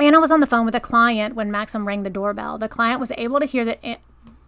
Anna 0.01 0.21
was 0.21 0.31
on 0.31 0.41
the 0.41 0.47
phone 0.47 0.65
with 0.65 0.75
a 0.75 0.81
client 0.81 1.35
when 1.35 1.51
Maksim 1.51 1.87
rang 1.87 2.03
the 2.03 2.09
doorbell. 2.09 2.57
The 2.57 2.67
client 2.67 2.99
was 2.99 3.13
able 3.19 3.41
to 3.41 3.47
hear 3.47 3.67
that 3.67 3.85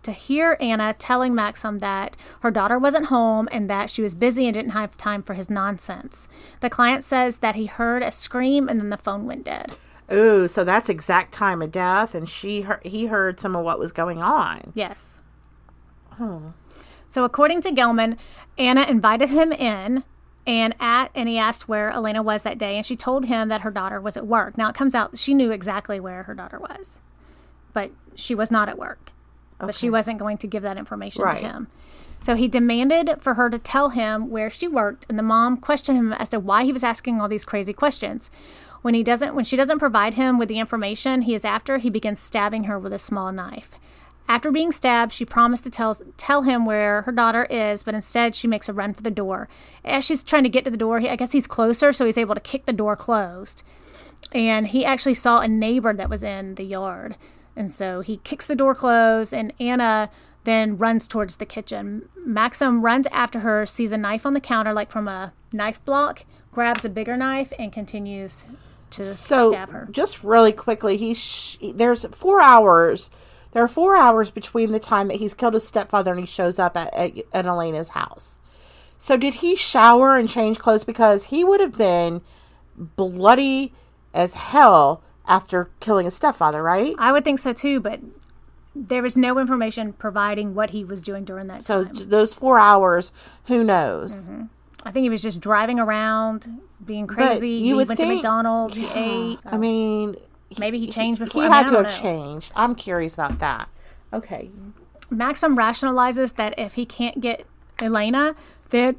to 0.02 0.12
hear 0.12 0.56
Anna 0.60 0.94
telling 0.94 1.32
Maksim 1.32 1.80
that 1.80 2.16
her 2.40 2.50
daughter 2.50 2.78
wasn't 2.78 3.06
home 3.06 3.48
and 3.52 3.68
that 3.68 3.90
she 3.90 4.02
was 4.02 4.14
busy 4.14 4.46
and 4.46 4.54
didn't 4.54 4.72
have 4.72 4.96
time 4.96 5.22
for 5.22 5.34
his 5.34 5.50
nonsense. 5.50 6.28
The 6.60 6.70
client 6.70 7.04
says 7.04 7.38
that 7.38 7.54
he 7.54 7.66
heard 7.66 8.02
a 8.02 8.10
scream 8.10 8.68
and 8.68 8.80
then 8.80 8.90
the 8.90 8.96
phone 8.96 9.26
went 9.26 9.44
dead. 9.44 9.76
Ooh, 10.12 10.48
so 10.48 10.64
that's 10.64 10.88
exact 10.88 11.32
time 11.32 11.62
of 11.62 11.70
death, 11.70 12.16
and 12.16 12.28
she 12.28 12.62
heard, 12.62 12.84
he 12.84 13.06
heard 13.06 13.38
some 13.38 13.54
of 13.54 13.64
what 13.64 13.78
was 13.78 13.92
going 13.92 14.20
on. 14.20 14.72
Yes. 14.74 15.22
Hmm. 16.14 16.48
So 17.06 17.24
according 17.24 17.60
to 17.62 17.70
Gelman, 17.70 18.16
Anna 18.58 18.82
invited 18.82 19.30
him 19.30 19.52
in 19.52 20.04
and 20.46 20.74
at 20.80 21.10
and 21.14 21.28
he 21.28 21.38
asked 21.38 21.68
where 21.68 21.90
Elena 21.90 22.22
was 22.22 22.42
that 22.42 22.58
day 22.58 22.76
and 22.76 22.84
she 22.84 22.96
told 22.96 23.26
him 23.26 23.48
that 23.48 23.60
her 23.60 23.70
daughter 23.70 24.00
was 24.00 24.16
at 24.16 24.26
work. 24.26 24.56
Now 24.56 24.68
it 24.68 24.74
comes 24.74 24.94
out 24.94 25.16
she 25.18 25.34
knew 25.34 25.50
exactly 25.50 26.00
where 26.00 26.24
her 26.24 26.34
daughter 26.34 26.58
was. 26.58 27.00
But 27.72 27.90
she 28.14 28.34
was 28.34 28.50
not 28.50 28.68
at 28.68 28.78
work. 28.78 29.12
But 29.66 29.74
she 29.74 29.90
wasn't 29.90 30.18
going 30.18 30.38
to 30.38 30.46
give 30.46 30.62
that 30.62 30.76
information 30.78 31.24
Right. 31.24 31.40
to 31.42 31.48
him. 31.48 31.66
So 32.22 32.34
he 32.34 32.48
demanded 32.48 33.10
for 33.20 33.34
her 33.34 33.48
to 33.48 33.58
tell 33.58 33.90
him 33.90 34.28
where 34.28 34.50
she 34.50 34.68
worked 34.68 35.06
and 35.08 35.18
the 35.18 35.22
mom 35.22 35.56
questioned 35.56 35.96
him 35.98 36.12
as 36.12 36.28
to 36.30 36.38
why 36.40 36.64
he 36.64 36.72
was 36.72 36.84
asking 36.84 37.20
all 37.20 37.28
these 37.28 37.44
crazy 37.46 37.72
questions. 37.72 38.30
When 38.82 38.94
he 38.94 39.02
doesn't 39.02 39.34
when 39.34 39.44
she 39.44 39.56
doesn't 39.56 39.78
provide 39.78 40.14
him 40.14 40.38
with 40.38 40.48
the 40.48 40.58
information 40.58 41.22
he 41.22 41.34
is 41.34 41.44
after, 41.44 41.78
he 41.78 41.90
begins 41.90 42.20
stabbing 42.20 42.64
her 42.64 42.78
with 42.78 42.92
a 42.92 42.98
small 42.98 43.32
knife. 43.32 43.70
After 44.28 44.52
being 44.52 44.70
stabbed, 44.70 45.12
she 45.12 45.24
promised 45.24 45.64
to 45.64 45.70
tell 45.70 45.94
tell 46.16 46.42
him 46.42 46.64
where 46.64 47.02
her 47.02 47.12
daughter 47.12 47.44
is, 47.46 47.82
but 47.82 47.94
instead 47.94 48.34
she 48.34 48.46
makes 48.46 48.68
a 48.68 48.72
run 48.72 48.94
for 48.94 49.02
the 49.02 49.10
door. 49.10 49.48
As 49.84 50.04
she's 50.04 50.22
trying 50.22 50.44
to 50.44 50.48
get 50.48 50.64
to 50.66 50.70
the 50.70 50.76
door, 50.76 51.00
he, 51.00 51.08
I 51.08 51.16
guess 51.16 51.32
he's 51.32 51.46
closer, 51.46 51.92
so 51.92 52.04
he's 52.06 52.18
able 52.18 52.34
to 52.34 52.40
kick 52.40 52.64
the 52.66 52.72
door 52.72 52.96
closed. 52.96 53.62
And 54.32 54.68
he 54.68 54.84
actually 54.84 55.14
saw 55.14 55.40
a 55.40 55.48
neighbor 55.48 55.92
that 55.92 56.08
was 56.10 56.22
in 56.22 56.54
the 56.54 56.64
yard, 56.64 57.16
and 57.56 57.70
so 57.72 58.00
he 58.00 58.18
kicks 58.18 58.46
the 58.46 58.54
door 58.56 58.74
closed, 58.74 59.32
and 59.34 59.52
Anna 59.60 60.10
then 60.44 60.78
runs 60.78 61.06
towards 61.06 61.36
the 61.36 61.46
kitchen. 61.46 62.08
Maksim 62.26 62.82
runs 62.82 63.06
after 63.12 63.40
her, 63.40 63.66
sees 63.66 63.92
a 63.92 63.98
knife 63.98 64.24
on 64.24 64.32
the 64.34 64.40
counter, 64.40 64.72
like 64.72 64.90
from 64.90 65.06
a 65.08 65.32
knife 65.52 65.84
block, 65.84 66.24
grabs 66.52 66.84
a 66.84 66.88
bigger 66.88 67.16
knife, 67.16 67.52
and 67.58 67.72
continues 67.72 68.46
to 68.90 69.02
So, 69.02 69.50
stab 69.50 69.70
her. 69.70 69.88
just 69.90 70.24
really 70.24 70.52
quickly, 70.52 70.96
he 70.96 71.14
sh- 71.14 71.58
there's 71.74 72.04
four 72.06 72.40
hours. 72.40 73.10
There 73.52 73.62
are 73.62 73.68
four 73.68 73.96
hours 73.96 74.30
between 74.30 74.72
the 74.72 74.78
time 74.80 75.08
that 75.08 75.18
he's 75.18 75.34
killed 75.34 75.54
his 75.54 75.66
stepfather 75.66 76.12
and 76.12 76.20
he 76.20 76.26
shows 76.26 76.58
up 76.58 76.76
at, 76.76 76.92
at, 76.94 77.12
at 77.32 77.46
Elena's 77.46 77.90
house. 77.90 78.38
So, 78.96 79.16
did 79.16 79.34
he 79.36 79.54
shower 79.56 80.16
and 80.16 80.28
change 80.28 80.58
clothes? 80.58 80.84
Because 80.84 81.26
he 81.26 81.42
would 81.44 81.60
have 81.60 81.76
been 81.76 82.20
bloody 82.76 83.72
as 84.14 84.34
hell 84.34 85.02
after 85.26 85.70
killing 85.80 86.04
his 86.06 86.14
stepfather, 86.14 86.62
right? 86.62 86.94
I 86.98 87.12
would 87.12 87.24
think 87.24 87.38
so 87.38 87.52
too, 87.52 87.80
but 87.80 88.00
there 88.74 89.02
was 89.02 89.16
no 89.16 89.38
information 89.38 89.92
providing 89.92 90.54
what 90.54 90.70
he 90.70 90.85
was 90.85 91.02
doing 91.02 91.24
during 91.24 91.46
that 91.48 91.62
So, 91.62 91.85
time. 91.85 91.94
j- 91.94 92.04
those 92.04 92.35
four 92.35 92.59
hours, 92.59 93.12
who 93.46 93.62
knows? 93.64 94.26
Mm-hmm. 94.26 94.44
I 94.85 94.90
think 94.92 95.04
he 95.04 95.11
was 95.11 95.22
just 95.22 95.40
driving 95.40 95.78
around, 95.78 96.61
being 96.85 97.06
crazy. 97.06 97.50
you 97.50 97.64
he 97.64 97.74
would 97.74 97.88
went 97.88 97.98
think- 98.00 98.09
to 98.11 98.14
McDonald's. 98.16 98.76
He 98.78 98.87
ate. 98.94 99.38
I 99.44 99.56
mean, 99.56 100.16
Maybe 100.59 100.78
he 100.80 100.88
changed 100.88 101.20
he 101.20 101.26
before. 101.26 101.42
I 101.42 101.46
had 101.48 101.66
mean, 101.66 101.66
I 101.66 101.68
to 101.68 101.74
have 101.76 101.85
know. 101.85 102.00
changed. 102.02 102.52
I'm 102.56 102.74
curious 102.74 103.14
about 103.14 103.38
that. 103.40 103.68
Okay. 104.12 104.50
Maksim 105.12 105.56
rationalizes 105.56 106.37
that 106.37 106.54
if 106.59 106.74
he 106.74 106.87
can't 106.87 107.20
get 107.20 107.44
Elena, 107.80 108.35
that 108.70 108.96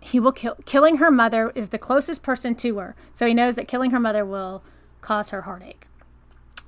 he 0.00 0.18
will 0.20 0.32
kill. 0.32 0.56
Killing 0.64 0.96
her 0.98 1.10
mother 1.10 1.50
is 1.54 1.70
the 1.70 1.78
closest 1.78 2.22
person 2.22 2.54
to 2.56 2.78
her, 2.78 2.94
so 3.12 3.26
he 3.26 3.34
knows 3.34 3.54
that 3.56 3.68
killing 3.68 3.90
her 3.92 4.00
mother 4.00 4.24
will 4.24 4.62
cause 5.02 5.30
her 5.30 5.42
heartache. 5.42 5.86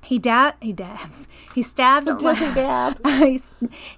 He 0.03 0.19
dab 0.19 0.53
he 0.61 0.71
dabs. 0.71 1.27
He 1.55 1.63
stabs. 1.63 2.05
Does 2.05 2.39
he 2.39 2.53
dab? 2.53 3.03
he, 3.07 3.39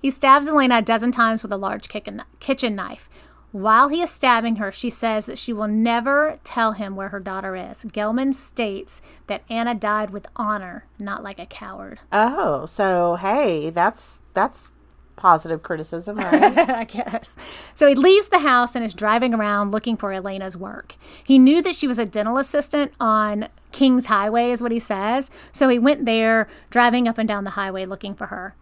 he 0.01 0.09
stabs 0.09 0.47
Elena 0.47 0.77
a 0.77 0.81
dozen 0.81 1.11
times 1.11 1.43
with 1.43 1.51
a 1.51 1.57
large 1.57 1.89
kitchen 1.89 2.23
kitchen 2.39 2.75
knife. 2.75 3.09
While 3.51 3.87
he 3.89 4.01
is 4.01 4.09
stabbing 4.09 4.57
her, 4.57 4.71
she 4.71 4.89
says 4.89 5.25
that 5.25 5.37
she 5.37 5.51
will 5.51 5.67
never 5.67 6.37
tell 6.43 6.73
him 6.73 6.95
where 6.95 7.09
her 7.09 7.19
daughter 7.19 7.55
is. 7.55 7.83
Gelman 7.85 8.33
states 8.33 9.01
that 9.27 9.43
Anna 9.49 9.73
died 9.73 10.11
with 10.11 10.27
honor, 10.35 10.85
not 10.99 11.23
like 11.23 11.39
a 11.39 11.45
coward. 11.45 11.99
Oh, 12.11 12.65
so 12.65 13.15
hey, 13.15 13.69
that's 13.69 14.21
that's 14.33 14.71
positive 15.17 15.61
criticism, 15.61 16.17
right? 16.17 16.69
I 16.69 16.85
guess. 16.85 17.35
So 17.73 17.87
he 17.87 17.95
leaves 17.95 18.29
the 18.29 18.39
house 18.39 18.75
and 18.75 18.85
is 18.85 18.93
driving 18.93 19.33
around 19.33 19.71
looking 19.71 19.97
for 19.97 20.13
Elena's 20.13 20.55
work. 20.55 20.95
He 21.21 21.37
knew 21.37 21.61
that 21.61 21.75
she 21.75 21.87
was 21.87 21.97
a 21.97 22.05
dental 22.05 22.37
assistant 22.37 22.93
on 23.01 23.49
King's 23.73 24.05
Highway, 24.05 24.51
is 24.51 24.61
what 24.61 24.71
he 24.71 24.79
says. 24.79 25.29
So 25.51 25.67
he 25.67 25.77
went 25.77 26.05
there, 26.05 26.47
driving 26.69 27.07
up 27.07 27.17
and 27.17 27.27
down 27.27 27.43
the 27.43 27.51
highway 27.51 27.85
looking 27.85 28.15
for 28.15 28.27
her. 28.27 28.55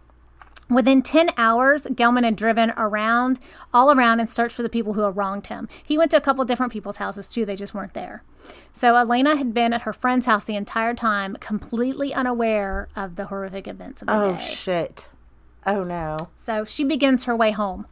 Within 0.68 1.00
10 1.00 1.30
hours, 1.36 1.84
Gelman 1.84 2.24
had 2.24 2.34
driven 2.34 2.72
around, 2.76 3.38
all 3.72 3.92
around, 3.92 4.18
and 4.18 4.28
searched 4.28 4.56
for 4.56 4.64
the 4.64 4.68
people 4.68 4.94
who 4.94 5.02
had 5.02 5.16
wronged 5.16 5.46
him. 5.46 5.68
He 5.84 5.96
went 5.96 6.10
to 6.10 6.16
a 6.16 6.20
couple 6.20 6.44
different 6.44 6.72
people's 6.72 6.96
houses 6.96 7.28
too, 7.28 7.46
they 7.46 7.54
just 7.54 7.72
weren't 7.72 7.94
there. 7.94 8.24
So 8.72 8.96
Elena 8.96 9.36
had 9.36 9.54
been 9.54 9.72
at 9.72 9.82
her 9.82 9.92
friend's 9.92 10.26
house 10.26 10.44
the 10.44 10.56
entire 10.56 10.94
time, 10.94 11.36
completely 11.38 12.12
unaware 12.12 12.88
of 12.96 13.14
the 13.14 13.26
horrific 13.26 13.68
events 13.68 14.02
of 14.02 14.08
the 14.08 14.14
oh 14.14 14.32
day. 14.32 14.38
Oh, 14.38 14.40
shit. 14.40 15.08
Oh 15.66 15.82
no. 15.82 16.28
So 16.36 16.64
she 16.64 16.84
begins 16.84 17.24
her 17.24 17.36
way 17.36 17.50
home, 17.50 17.86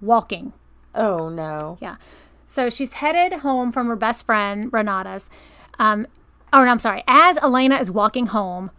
walking. 0.00 0.52
Oh 0.94 1.28
no. 1.28 1.78
Yeah. 1.80 1.96
So 2.44 2.68
she's 2.68 2.94
headed 2.94 3.40
home 3.40 3.72
from 3.72 3.86
her 3.86 3.96
best 3.96 4.26
friend, 4.26 4.70
Renata's. 4.72 5.30
Um, 5.78 6.06
or, 6.52 6.66
no, 6.66 6.70
I'm 6.70 6.78
sorry. 6.78 7.02
As 7.06 7.38
Elena 7.38 7.76
is 7.76 7.90
walking 7.90 8.26
home, 8.26 8.70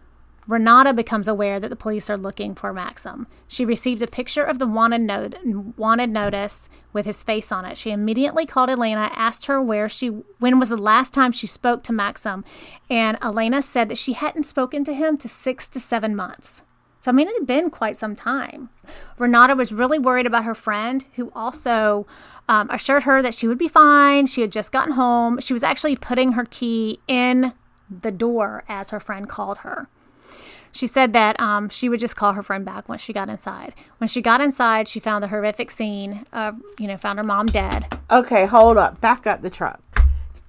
Renata 0.46 0.92
becomes 0.92 1.26
aware 1.26 1.58
that 1.58 1.70
the 1.70 1.76
police 1.76 2.10
are 2.10 2.16
looking 2.16 2.54
for 2.54 2.72
Maksim. 2.72 3.26
She 3.48 3.64
received 3.64 4.02
a 4.02 4.06
picture 4.06 4.44
of 4.44 4.58
the 4.58 4.66
wanted, 4.66 5.00
note, 5.00 5.34
wanted 5.76 6.10
notice 6.10 6.68
with 6.92 7.06
his 7.06 7.22
face 7.22 7.50
on 7.50 7.64
it. 7.64 7.78
She 7.78 7.90
immediately 7.90 8.44
called 8.44 8.68
Elena, 8.68 9.10
asked 9.14 9.46
her 9.46 9.60
where 9.60 9.88
she, 9.88 10.08
when 10.38 10.60
was 10.60 10.68
the 10.68 10.76
last 10.76 11.14
time 11.14 11.32
she 11.32 11.46
spoke 11.46 11.82
to 11.84 11.92
Maksim, 11.92 12.44
and 12.90 13.16
Elena 13.22 13.62
said 13.62 13.88
that 13.88 13.98
she 13.98 14.12
hadn't 14.12 14.44
spoken 14.44 14.84
to 14.84 14.94
him 14.94 15.16
to 15.16 15.28
six 15.28 15.66
to 15.68 15.80
seven 15.80 16.14
months. 16.14 16.62
So, 17.04 17.10
I 17.10 17.12
mean, 17.12 17.28
it 17.28 17.34
had 17.34 17.46
been 17.46 17.68
quite 17.68 17.98
some 17.98 18.16
time. 18.16 18.70
Renata 19.18 19.54
was 19.54 19.74
really 19.74 19.98
worried 19.98 20.24
about 20.24 20.44
her 20.44 20.54
friend, 20.54 21.04
who 21.16 21.30
also 21.34 22.06
um, 22.48 22.70
assured 22.70 23.02
her 23.02 23.20
that 23.20 23.34
she 23.34 23.46
would 23.46 23.58
be 23.58 23.68
fine. 23.68 24.24
She 24.24 24.40
had 24.40 24.50
just 24.50 24.72
gotten 24.72 24.94
home. 24.94 25.38
She 25.38 25.52
was 25.52 25.62
actually 25.62 25.96
putting 25.96 26.32
her 26.32 26.46
key 26.46 27.00
in 27.06 27.52
the 27.90 28.10
door 28.10 28.64
as 28.70 28.88
her 28.88 29.00
friend 29.00 29.28
called 29.28 29.58
her. 29.58 29.86
She 30.72 30.86
said 30.86 31.12
that 31.12 31.38
um, 31.38 31.68
she 31.68 31.90
would 31.90 32.00
just 32.00 32.16
call 32.16 32.32
her 32.32 32.42
friend 32.42 32.64
back 32.64 32.88
once 32.88 33.02
she 33.02 33.12
got 33.12 33.28
inside. 33.28 33.74
When 33.98 34.08
she 34.08 34.22
got 34.22 34.40
inside, 34.40 34.88
she 34.88 34.98
found 34.98 35.22
the 35.22 35.28
horrific 35.28 35.70
scene 35.70 36.24
of, 36.32 36.56
you 36.78 36.86
know, 36.86 36.96
found 36.96 37.18
her 37.18 37.22
mom 37.22 37.44
dead. 37.44 37.86
Okay, 38.10 38.46
hold 38.46 38.78
up. 38.78 39.02
Back 39.02 39.26
up 39.26 39.42
the 39.42 39.50
truck. 39.50 39.82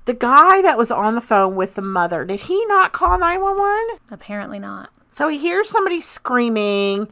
The 0.06 0.14
guy 0.14 0.62
that 0.62 0.78
was 0.78 0.90
on 0.90 1.16
the 1.16 1.22
phone 1.22 1.58
with 1.58 1.76
the 1.76 1.82
mother, 1.82 2.24
did 2.24 2.40
he 2.40 2.66
not 2.68 2.94
call 2.94 3.20
911? 3.20 4.00
Apparently 4.10 4.60
not. 4.60 4.90
So 5.16 5.30
he 5.30 5.38
hears 5.38 5.70
somebody 5.70 6.02
screaming, 6.02 7.08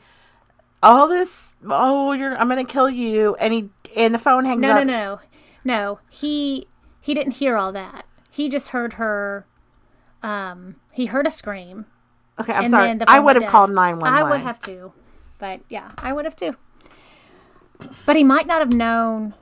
all 0.81 1.07
this, 1.07 1.55
oh, 1.69 2.11
you're, 2.11 2.35
I'm 2.37 2.49
going 2.49 2.65
to 2.65 2.69
kill 2.69 2.89
you. 2.89 3.35
And 3.35 3.53
he, 3.53 3.69
and 3.95 4.13
the 4.13 4.19
phone 4.19 4.43
hangs 4.43 4.61
No, 4.61 4.71
up. 4.71 4.75
no, 4.79 4.83
no, 4.83 5.15
no. 5.15 5.19
No. 5.63 5.99
He 6.09 6.67
he 6.99 7.13
didn't 7.13 7.35
hear 7.35 7.55
all 7.55 7.71
that. 7.71 8.05
He 8.29 8.49
just 8.49 8.69
heard 8.69 8.93
her. 8.93 9.45
Um, 10.21 10.75
he 10.91 11.05
heard 11.05 11.25
a 11.25 11.29
scream. 11.29 11.85
Okay, 12.37 12.51
I'm 12.51 12.67
sorry. 12.67 12.93
the 12.93 13.09
I 13.09 13.21
would 13.21 13.37
have 13.37 13.49
called 13.49 13.69
911. 13.69 14.17
I 14.17 14.29
would 14.29 14.41
have 14.41 14.59
too, 14.59 14.91
but 15.39 15.61
yeah, 15.69 15.91
I 15.99 16.11
would 16.11 16.25
have 16.25 16.35
too. 16.35 16.57
But 18.05 18.17
he 18.17 18.25
might 18.25 18.47
not 18.47 18.59
have 18.59 18.73
known. 18.73 19.33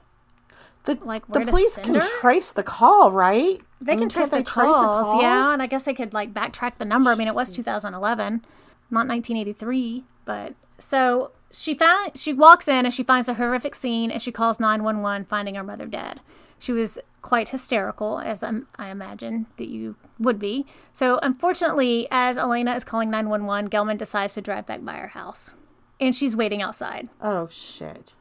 The, 0.84 1.00
like, 1.04 1.26
the 1.28 1.39
police 1.47 1.78
can 1.78 1.95
her? 1.95 2.02
trace 2.19 2.52
the 2.52 2.63
call, 2.63 3.12
right? 3.12 3.60
They 3.82 3.96
can 3.96 4.10
trace 4.10 4.30
can't 4.30 4.46
the 4.46 4.52
calls, 4.52 5.22
yeah, 5.22 5.54
and 5.54 5.62
I 5.62 5.65
guess 5.65 5.84
they 5.84 5.94
could 5.94 6.13
like 6.13 6.34
backtrack 6.34 6.78
the 6.78 6.86
number. 6.86 7.10
I 7.10 7.15
mean, 7.15 7.28
it 7.28 7.34
was 7.34 7.52
2011, 7.52 8.46
not 8.91 9.08
1983, 9.08 10.04
but 10.24 10.54
so 10.78 11.32
she 11.52 11.74
found 11.74 12.17
she 12.17 12.32
walks 12.32 12.67
in 12.67 12.86
and 12.86 12.94
she 12.94 13.04
finds 13.04 13.28
a 13.28 13.34
horrific 13.34 13.74
scene 13.74 14.12
and 14.12 14.22
she 14.22 14.32
calls 14.32 14.60
911, 14.60 15.26
finding 15.26 15.56
her 15.56 15.63
mother 15.63 15.88
dead. 15.88 16.22
She 16.60 16.72
was 16.72 17.00
quite 17.24 17.50
hysterical, 17.50 18.20
as 18.20 18.44
I'm, 18.44 18.67
I 18.76 18.89
imagine 18.89 19.48
that 19.58 19.67
you 19.67 19.96
would 20.20 20.38
be. 20.38 20.67
So, 20.94 21.20
unfortunately, 21.24 22.08
as 22.12 22.38
Elena 22.38 22.76
is 22.76 22.84
calling 22.84 23.10
911, 23.10 23.70
Gelman 23.72 23.98
decides 23.98 24.36
to 24.36 24.41
drive 24.41 24.67
back 24.67 24.86
by 24.86 24.98
her 24.98 25.08
house, 25.08 25.56
and 26.00 26.13
she's 26.13 26.36
waiting 26.36 26.62
outside. 26.62 27.10
Oh, 27.20 27.48
shit. 27.52 28.13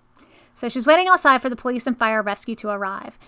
So 0.55 0.71
she's 0.71 0.87
waiting 0.87 1.09
outside 1.09 1.43
for 1.43 1.51
the 1.51 1.57
police 1.57 1.87
and 1.87 1.99
fire 1.99 2.23
rescue 2.23 2.55
to 2.57 2.71
arrive. 2.71 3.19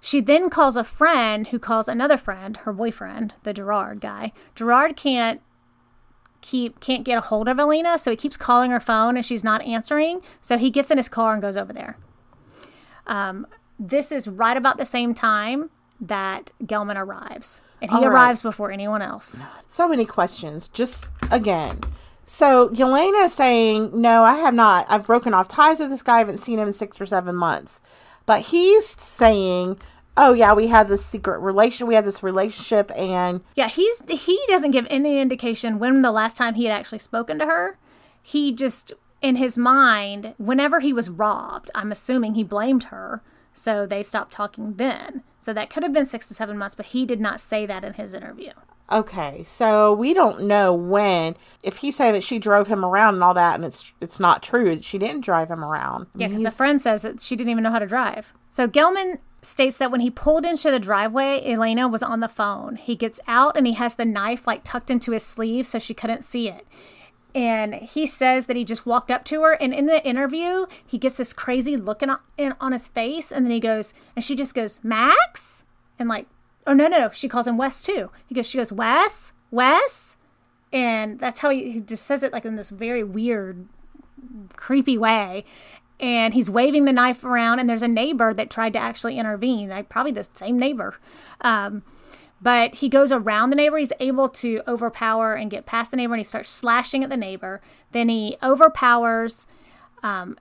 She 0.00 0.20
then 0.20 0.48
calls 0.48 0.76
a 0.76 0.84
friend 0.84 1.48
who 1.48 1.58
calls 1.58 1.88
another 1.88 2.16
friend, 2.16 2.56
her 2.58 2.72
boyfriend, 2.72 3.34
the 3.42 3.52
Gerard 3.52 4.00
guy. 4.00 4.32
Gerard 4.54 4.96
can't 4.96 5.40
keep 6.40 6.78
can't 6.78 7.04
get 7.04 7.18
a 7.18 7.22
hold 7.22 7.48
of 7.48 7.58
Elena, 7.58 7.98
so 7.98 8.10
he 8.10 8.16
keeps 8.16 8.36
calling 8.36 8.70
her 8.70 8.80
phone 8.80 9.16
and 9.16 9.24
she's 9.24 9.42
not 9.42 9.62
answering. 9.62 10.20
So 10.40 10.56
he 10.56 10.70
gets 10.70 10.90
in 10.90 10.96
his 10.96 11.08
car 11.08 11.32
and 11.32 11.42
goes 11.42 11.56
over 11.56 11.72
there. 11.72 11.96
Um, 13.06 13.46
this 13.78 14.12
is 14.12 14.28
right 14.28 14.56
about 14.56 14.78
the 14.78 14.86
same 14.86 15.14
time 15.14 15.70
that 16.00 16.52
Gelman 16.62 16.96
arrives, 16.96 17.60
and 17.82 17.90
he 17.90 17.96
right. 17.96 18.06
arrives 18.06 18.42
before 18.42 18.70
anyone 18.70 19.02
else. 19.02 19.40
So 19.66 19.88
many 19.88 20.04
questions. 20.04 20.68
Just 20.68 21.06
again. 21.30 21.80
So 22.24 22.68
Yelena 22.68 23.24
is 23.24 23.32
saying, 23.32 23.90
No, 23.98 24.22
I 24.22 24.34
have 24.34 24.54
not. 24.54 24.86
I've 24.88 25.06
broken 25.06 25.32
off 25.32 25.48
ties 25.48 25.80
with 25.80 25.88
this 25.90 26.02
guy. 26.02 26.16
I 26.16 26.18
haven't 26.18 26.38
seen 26.38 26.58
him 26.58 26.68
in 26.68 26.74
six 26.74 27.00
or 27.00 27.06
seven 27.06 27.34
months. 27.34 27.80
But 28.28 28.42
he's 28.42 28.86
saying, 28.86 29.78
Oh, 30.14 30.34
yeah, 30.34 30.52
we 30.52 30.66
had 30.66 30.88
this 30.88 31.02
secret 31.02 31.38
relation. 31.38 31.86
We 31.86 31.94
had 31.94 32.04
this 32.04 32.22
relationship, 32.22 32.90
and 32.94 33.40
Yeah, 33.56 33.68
he's 33.68 34.02
he 34.06 34.38
doesn't 34.48 34.72
give 34.72 34.86
any 34.90 35.18
indication 35.18 35.78
when 35.78 36.02
the 36.02 36.12
last 36.12 36.36
time 36.36 36.54
he 36.54 36.66
had 36.66 36.78
actually 36.78 36.98
spoken 36.98 37.38
to 37.38 37.46
her. 37.46 37.78
He 38.20 38.52
just 38.52 38.92
in 39.22 39.36
his 39.36 39.56
mind, 39.56 40.34
whenever 40.36 40.80
he 40.80 40.92
was 40.92 41.08
robbed, 41.08 41.70
I'm 41.74 41.90
assuming 41.90 42.34
he 42.34 42.44
blamed 42.44 42.84
her, 42.84 43.22
so 43.54 43.86
they 43.86 44.02
stopped 44.02 44.32
talking 44.32 44.74
then. 44.74 45.22
So 45.38 45.54
that 45.54 45.70
could 45.70 45.82
have 45.82 45.94
been 45.94 46.04
6 46.04 46.28
to 46.28 46.34
7 46.34 46.58
months, 46.58 46.74
but 46.74 46.86
he 46.86 47.06
did 47.06 47.20
not 47.20 47.40
say 47.40 47.64
that 47.64 47.82
in 47.82 47.94
his 47.94 48.12
interview. 48.12 48.52
Okay, 48.90 49.44
so 49.44 49.92
we 49.92 50.14
don't 50.14 50.44
know 50.44 50.72
when. 50.72 51.36
If 51.62 51.78
he's 51.78 51.96
saying 51.96 52.14
that 52.14 52.22
she 52.22 52.38
drove 52.38 52.68
him 52.68 52.84
around 52.84 53.14
and 53.14 53.24
all 53.24 53.34
that, 53.34 53.54
and 53.54 53.64
it's 53.64 53.92
it's 54.00 54.18
not 54.18 54.42
true, 54.42 54.80
she 54.80 54.98
didn't 54.98 55.20
drive 55.20 55.50
him 55.50 55.62
around. 55.62 56.06
I 56.14 56.18
Yeah, 56.18 56.28
because 56.28 56.42
the 56.42 56.50
friend 56.50 56.80
says 56.80 57.02
that 57.02 57.20
she 57.20 57.36
didn't 57.36 57.50
even 57.50 57.64
know 57.64 57.70
how 57.70 57.80
to 57.80 57.86
drive. 57.86 58.32
So 58.48 58.66
Gelman 58.66 59.18
states 59.42 59.76
that 59.76 59.90
when 59.90 60.00
he 60.00 60.10
pulled 60.10 60.44
into 60.44 60.70
the 60.70 60.78
driveway, 60.78 61.42
Elena 61.44 61.86
was 61.86 62.02
on 62.02 62.20
the 62.20 62.28
phone. 62.28 62.76
He 62.76 62.96
gets 62.96 63.20
out 63.26 63.56
and 63.56 63.66
he 63.66 63.74
has 63.74 63.94
the 63.94 64.04
knife 64.04 64.46
like 64.46 64.64
tucked 64.64 64.90
into 64.90 65.12
his 65.12 65.22
sleeve 65.22 65.66
so 65.66 65.78
she 65.78 65.94
couldn't 65.94 66.24
see 66.24 66.48
it. 66.48 66.66
And 67.34 67.74
he 67.74 68.06
says 68.06 68.46
that 68.46 68.56
he 68.56 68.64
just 68.64 68.86
walked 68.86 69.10
up 69.10 69.22
to 69.26 69.42
her, 69.42 69.52
and 69.52 69.74
in 69.74 69.86
the 69.86 70.04
interview, 70.04 70.66
he 70.84 70.96
gets 70.96 71.18
this 71.18 71.34
crazy 71.34 71.76
look 71.76 72.02
in, 72.02 72.10
in, 72.38 72.54
on 72.58 72.72
his 72.72 72.88
face, 72.88 73.30
and 73.30 73.44
then 73.44 73.52
he 73.52 73.60
goes, 73.60 73.92
and 74.16 74.24
she 74.24 74.34
just 74.34 74.54
goes, 74.54 74.80
Max? 74.82 75.62
And 75.98 76.08
like, 76.08 76.26
oh, 76.68 76.74
no, 76.74 76.86
no, 76.86 76.98
no. 76.98 77.10
She 77.10 77.28
calls 77.28 77.46
him 77.46 77.56
Wes 77.56 77.82
too. 77.82 78.10
He 78.26 78.34
goes, 78.34 78.46
she 78.46 78.58
goes, 78.58 78.72
Wes? 78.72 79.32
Wes? 79.50 80.16
And 80.72 81.18
that's 81.18 81.40
how 81.40 81.48
he, 81.50 81.72
he 81.72 81.80
just 81.80 82.06
says 82.06 82.22
it 82.22 82.32
like 82.32 82.44
in 82.44 82.56
this 82.56 82.70
very 82.70 83.02
weird 83.02 83.66
creepy 84.54 84.98
way. 84.98 85.44
And 85.98 86.34
he's 86.34 86.48
waving 86.48 86.84
the 86.84 86.92
knife 86.92 87.24
around, 87.24 87.58
and 87.58 87.68
there's 87.68 87.82
a 87.82 87.88
neighbor 87.88 88.32
that 88.32 88.50
tried 88.50 88.72
to 88.74 88.78
actually 88.78 89.18
intervene, 89.18 89.70
like 89.70 89.88
probably 89.88 90.12
the 90.12 90.28
same 90.32 90.56
neighbor. 90.56 90.94
Um, 91.40 91.82
but 92.40 92.76
he 92.76 92.88
goes 92.88 93.10
around 93.10 93.50
the 93.50 93.56
neighbor. 93.56 93.78
He's 93.78 93.92
able 93.98 94.28
to 94.28 94.62
overpower 94.68 95.34
and 95.34 95.50
get 95.50 95.66
past 95.66 95.90
the 95.90 95.96
neighbor, 95.96 96.14
and 96.14 96.20
he 96.20 96.24
starts 96.24 96.50
slashing 96.50 97.02
at 97.02 97.10
the 97.10 97.16
neighbor. 97.16 97.60
Then 97.90 98.08
he 98.08 98.36
overpowers 98.42 99.48
um, 100.04 100.38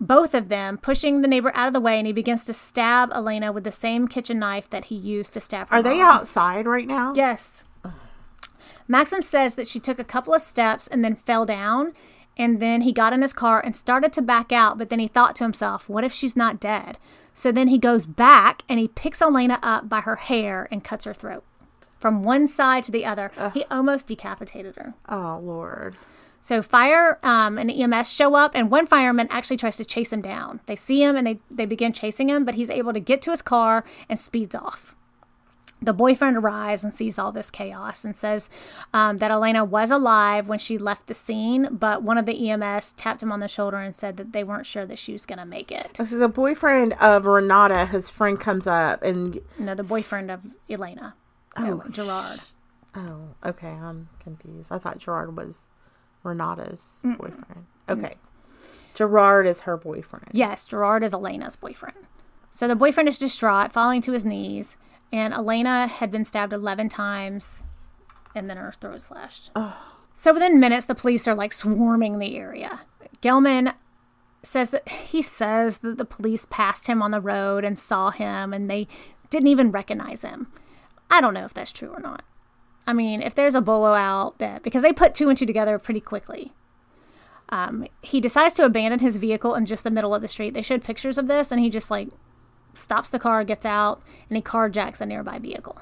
both 0.00 0.34
of 0.34 0.48
them, 0.48 0.78
pushing 0.78 1.22
the 1.22 1.28
neighbor 1.28 1.52
out 1.54 1.66
of 1.68 1.72
the 1.72 1.80
way, 1.80 1.98
and 1.98 2.06
he 2.06 2.12
begins 2.12 2.44
to 2.44 2.52
stab 2.52 3.12
Elena 3.12 3.52
with 3.52 3.64
the 3.64 3.72
same 3.72 4.08
kitchen 4.08 4.38
knife 4.38 4.68
that 4.70 4.86
he 4.86 4.94
used 4.94 5.32
to 5.34 5.40
stab 5.40 5.68
her. 5.68 5.76
Are 5.76 5.82
they 5.82 6.00
outside 6.00 6.66
right 6.66 6.86
now? 6.86 7.12
Yes. 7.14 7.64
Maksim 8.88 9.24
says 9.24 9.54
that 9.54 9.66
she 9.66 9.80
took 9.80 9.98
a 9.98 10.04
couple 10.04 10.34
of 10.34 10.42
steps 10.42 10.86
and 10.86 11.04
then 11.04 11.16
fell 11.16 11.44
down. 11.46 11.92
And 12.38 12.60
then 12.60 12.82
he 12.82 12.92
got 12.92 13.14
in 13.14 13.22
his 13.22 13.32
car 13.32 13.62
and 13.64 13.74
started 13.74 14.12
to 14.12 14.22
back 14.22 14.52
out. 14.52 14.76
But 14.76 14.90
then 14.90 14.98
he 14.98 15.08
thought 15.08 15.34
to 15.36 15.44
himself, 15.44 15.88
what 15.88 16.04
if 16.04 16.12
she's 16.12 16.36
not 16.36 16.60
dead? 16.60 16.98
So 17.32 17.50
then 17.50 17.68
he 17.68 17.78
goes 17.78 18.04
back 18.04 18.62
and 18.68 18.78
he 18.78 18.88
picks 18.88 19.22
Elena 19.22 19.58
up 19.62 19.88
by 19.88 20.00
her 20.00 20.16
hair 20.16 20.68
and 20.70 20.84
cuts 20.84 21.06
her 21.06 21.14
throat 21.14 21.44
from 21.98 22.22
one 22.22 22.46
side 22.46 22.84
to 22.84 22.92
the 22.92 23.06
other. 23.06 23.32
He 23.54 23.64
almost 23.70 24.06
decapitated 24.06 24.76
her. 24.76 24.92
Oh 25.08 25.40
Lord. 25.42 25.96
So 26.46 26.62
fire 26.62 27.18
um, 27.24 27.58
and 27.58 27.68
EMS 27.68 28.12
show 28.12 28.36
up, 28.36 28.52
and 28.54 28.70
one 28.70 28.86
fireman 28.86 29.26
actually 29.32 29.56
tries 29.56 29.76
to 29.78 29.84
chase 29.84 30.12
him 30.12 30.20
down. 30.20 30.60
They 30.66 30.76
see 30.76 31.02
him 31.02 31.16
and 31.16 31.26
they, 31.26 31.40
they 31.50 31.66
begin 31.66 31.92
chasing 31.92 32.28
him, 32.28 32.44
but 32.44 32.54
he's 32.54 32.70
able 32.70 32.92
to 32.92 33.00
get 33.00 33.20
to 33.22 33.32
his 33.32 33.42
car 33.42 33.84
and 34.08 34.16
speeds 34.16 34.54
off. 34.54 34.94
The 35.82 35.92
boyfriend 35.92 36.36
arrives 36.36 36.84
and 36.84 36.94
sees 36.94 37.18
all 37.18 37.32
this 37.32 37.50
chaos 37.50 38.04
and 38.04 38.14
says 38.14 38.48
um, 38.94 39.18
that 39.18 39.32
Elena 39.32 39.64
was 39.64 39.90
alive 39.90 40.46
when 40.46 40.60
she 40.60 40.78
left 40.78 41.08
the 41.08 41.14
scene, 41.14 41.66
but 41.72 42.04
one 42.04 42.16
of 42.16 42.26
the 42.26 42.48
EMS 42.48 42.92
tapped 42.92 43.24
him 43.24 43.32
on 43.32 43.40
the 43.40 43.48
shoulder 43.48 43.78
and 43.78 43.92
said 43.92 44.16
that 44.16 44.32
they 44.32 44.44
weren't 44.44 44.66
sure 44.66 44.86
that 44.86 45.00
she 45.00 45.12
was 45.12 45.26
going 45.26 45.40
to 45.40 45.44
make 45.44 45.72
it. 45.72 45.94
This 45.94 46.12
is 46.12 46.20
a 46.20 46.28
boyfriend 46.28 46.92
of 47.00 47.26
Renata. 47.26 47.86
His 47.86 48.08
friend 48.08 48.38
comes 48.38 48.68
up 48.68 49.02
and 49.02 49.40
No, 49.58 49.74
the 49.74 49.82
boyfriend 49.82 50.30
of 50.30 50.46
Elena, 50.70 51.16
oh, 51.56 51.82
Gerard. 51.90 52.38
oh, 52.94 53.30
okay, 53.44 53.70
I'm 53.70 54.10
confused. 54.20 54.70
I 54.70 54.78
thought 54.78 54.98
Gerard 54.98 55.36
was 55.36 55.70
Renata's 56.26 57.02
boyfriend. 57.04 57.66
Okay, 57.88 58.14
Gerard 58.94 59.46
is 59.46 59.62
her 59.62 59.76
boyfriend. 59.76 60.28
Yes, 60.32 60.64
Gerard 60.64 61.02
is 61.02 61.12
Elena's 61.12 61.56
boyfriend. 61.56 61.96
So 62.50 62.66
the 62.66 62.76
boyfriend 62.76 63.08
is 63.08 63.18
distraught, 63.18 63.72
falling 63.72 64.00
to 64.02 64.12
his 64.12 64.24
knees, 64.24 64.76
and 65.12 65.32
Elena 65.34 65.86
had 65.86 66.10
been 66.10 66.24
stabbed 66.24 66.52
11 66.52 66.88
times 66.88 67.62
and 68.34 68.50
then 68.50 68.56
her 68.56 68.72
throat 68.72 69.02
slashed. 69.02 69.50
So 70.12 70.32
within 70.34 70.60
minutes, 70.60 70.86
the 70.86 70.94
police 70.94 71.26
are 71.26 71.34
like 71.34 71.52
swarming 71.52 72.18
the 72.18 72.36
area. 72.36 72.80
Gelman 73.22 73.74
says 74.42 74.70
that 74.70 74.88
he 74.88 75.22
says 75.22 75.78
that 75.78 75.98
the 75.98 76.04
police 76.04 76.46
passed 76.48 76.86
him 76.86 77.02
on 77.02 77.10
the 77.10 77.20
road 77.20 77.64
and 77.64 77.78
saw 77.78 78.10
him 78.10 78.52
and 78.52 78.70
they 78.70 78.86
didn't 79.30 79.48
even 79.48 79.70
recognize 79.70 80.22
him. 80.22 80.46
I 81.10 81.20
don't 81.20 81.34
know 81.34 81.44
if 81.44 81.54
that's 81.54 81.72
true 81.72 81.90
or 81.90 82.00
not. 82.00 82.24
I 82.86 82.92
mean, 82.92 83.20
if 83.22 83.34
there's 83.34 83.54
a 83.54 83.60
bolo 83.60 83.94
out 83.94 84.38
that 84.38 84.62
because 84.62 84.82
they 84.82 84.92
put 84.92 85.14
two 85.14 85.28
and 85.28 85.36
two 85.36 85.46
together 85.46 85.78
pretty 85.78 86.00
quickly. 86.00 86.52
Um, 87.48 87.86
he 88.02 88.20
decides 88.20 88.54
to 88.54 88.64
abandon 88.64 88.98
his 88.98 89.18
vehicle 89.18 89.54
in 89.54 89.66
just 89.66 89.84
the 89.84 89.90
middle 89.90 90.14
of 90.14 90.20
the 90.20 90.28
street. 90.28 90.52
They 90.52 90.62
showed 90.62 90.82
pictures 90.82 91.16
of 91.16 91.28
this, 91.28 91.52
and 91.52 91.60
he 91.60 91.70
just 91.70 91.90
like 91.90 92.08
stops 92.74 93.10
the 93.10 93.18
car, 93.18 93.44
gets 93.44 93.64
out, 93.64 94.02
and 94.28 94.36
he 94.36 94.42
carjacks 94.42 95.00
a 95.00 95.06
nearby 95.06 95.38
vehicle. 95.38 95.78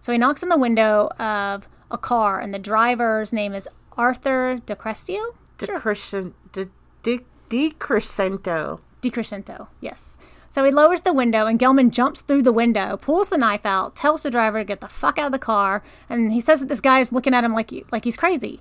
So 0.00 0.12
he 0.12 0.18
knocks 0.18 0.42
on 0.42 0.48
the 0.48 0.56
window 0.58 1.08
of 1.18 1.68
a 1.90 1.98
car, 1.98 2.40
and 2.40 2.52
the 2.52 2.58
driver's 2.58 3.32
name 3.32 3.54
is 3.54 3.68
Arthur 3.96 4.58
DeCrestio. 4.66 5.34
Decrescent, 5.58 6.32
de, 6.52 6.70
de, 7.02 7.20
decrescento. 7.50 8.80
DeCrescento, 9.02 9.68
yes. 9.80 10.16
So 10.52 10.62
he 10.64 10.70
lowers 10.70 11.00
the 11.00 11.14
window, 11.14 11.46
and 11.46 11.58
Gelman 11.58 11.88
jumps 11.90 12.20
through 12.20 12.42
the 12.42 12.52
window, 12.52 12.98
pulls 12.98 13.30
the 13.30 13.38
knife 13.38 13.64
out, 13.64 13.96
tells 13.96 14.22
the 14.22 14.30
driver 14.30 14.58
to 14.58 14.64
get 14.66 14.82
the 14.82 14.86
fuck 14.88 15.16
out 15.16 15.26
of 15.26 15.32
the 15.32 15.38
car, 15.38 15.82
and 16.10 16.30
he 16.30 16.40
says 16.40 16.60
that 16.60 16.68
this 16.68 16.82
guy 16.82 17.00
is 17.00 17.10
looking 17.10 17.32
at 17.32 17.42
him 17.42 17.54
like 17.54 17.72
like 17.90 18.04
he's 18.04 18.18
crazy, 18.18 18.60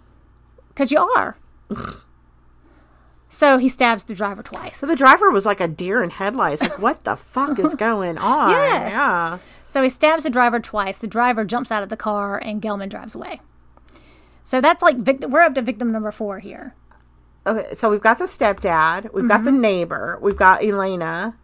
because 0.70 0.90
you 0.90 1.00
are. 1.18 1.36
So 3.28 3.58
he 3.58 3.68
stabs 3.70 4.04
the 4.06 4.14
driver 4.14 4.42
twice. 4.42 4.78
So 4.78 4.88
the 4.88 4.96
driver 4.96 5.30
was 5.32 5.46
like 5.46 5.60
a 5.62 5.68
deer 5.68 6.02
in 6.04 6.10
headlights. 6.12 6.62
Like, 6.62 6.80
what 6.80 7.04
the 7.04 7.16
fuck 7.16 7.60
is 7.60 7.76
going 7.88 8.18
on? 8.36 8.50
Yes. 8.52 8.92
Yeah. 8.92 9.38
So 9.68 9.84
he 9.84 9.90
stabs 9.90 10.24
the 10.24 10.30
driver 10.30 10.60
twice. 10.60 10.98
The 10.98 11.08
driver 11.08 11.46
jumps 11.46 11.72
out 11.72 11.82
of 11.84 11.90
the 11.90 11.98
car 11.98 12.38
and 12.38 12.62
Gelman 12.62 12.90
drives 12.90 13.16
away. 13.16 13.40
So 14.44 14.60
that's 14.60 14.82
like 14.82 14.98
victim. 14.98 15.32
We're 15.32 15.42
up 15.42 15.56
to 15.56 15.62
victim 15.62 15.92
number 15.94 16.12
four 16.12 16.40
here. 16.40 16.74
Okay, 17.48 17.74
so 17.74 17.90
we've 17.90 18.02
got 18.02 18.18
the 18.20 18.26
stepdad, 18.26 19.12
we've 19.14 19.28
got 19.28 19.38
Mm-hmm. 19.42 19.46
the 19.46 19.52
neighbor, 19.54 20.20
we've 20.22 20.38
got 20.38 20.64
Elena, 20.64 21.36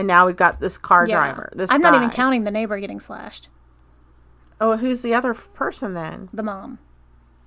and 0.00 0.06
now 0.08 0.26
we've 0.26 0.36
got 0.36 0.60
this 0.60 0.78
car 0.78 1.06
Yeah. 1.06 1.16
driver. 1.16 1.52
This 1.54 1.70
I'm 1.70 1.82
not 1.82 1.94
even 1.94 2.08
counting 2.10 2.44
the 2.44 2.50
neighbor 2.50 2.80
getting 2.80 2.98
slashed. 3.00 3.48
Oh, 4.60 4.76
who's 4.78 5.02
the 5.02 5.12
other 5.14 5.30
f- 5.32 5.52
person 5.54 5.92
then? 5.94 6.28
The 6.32 6.42
mom. 6.42 6.78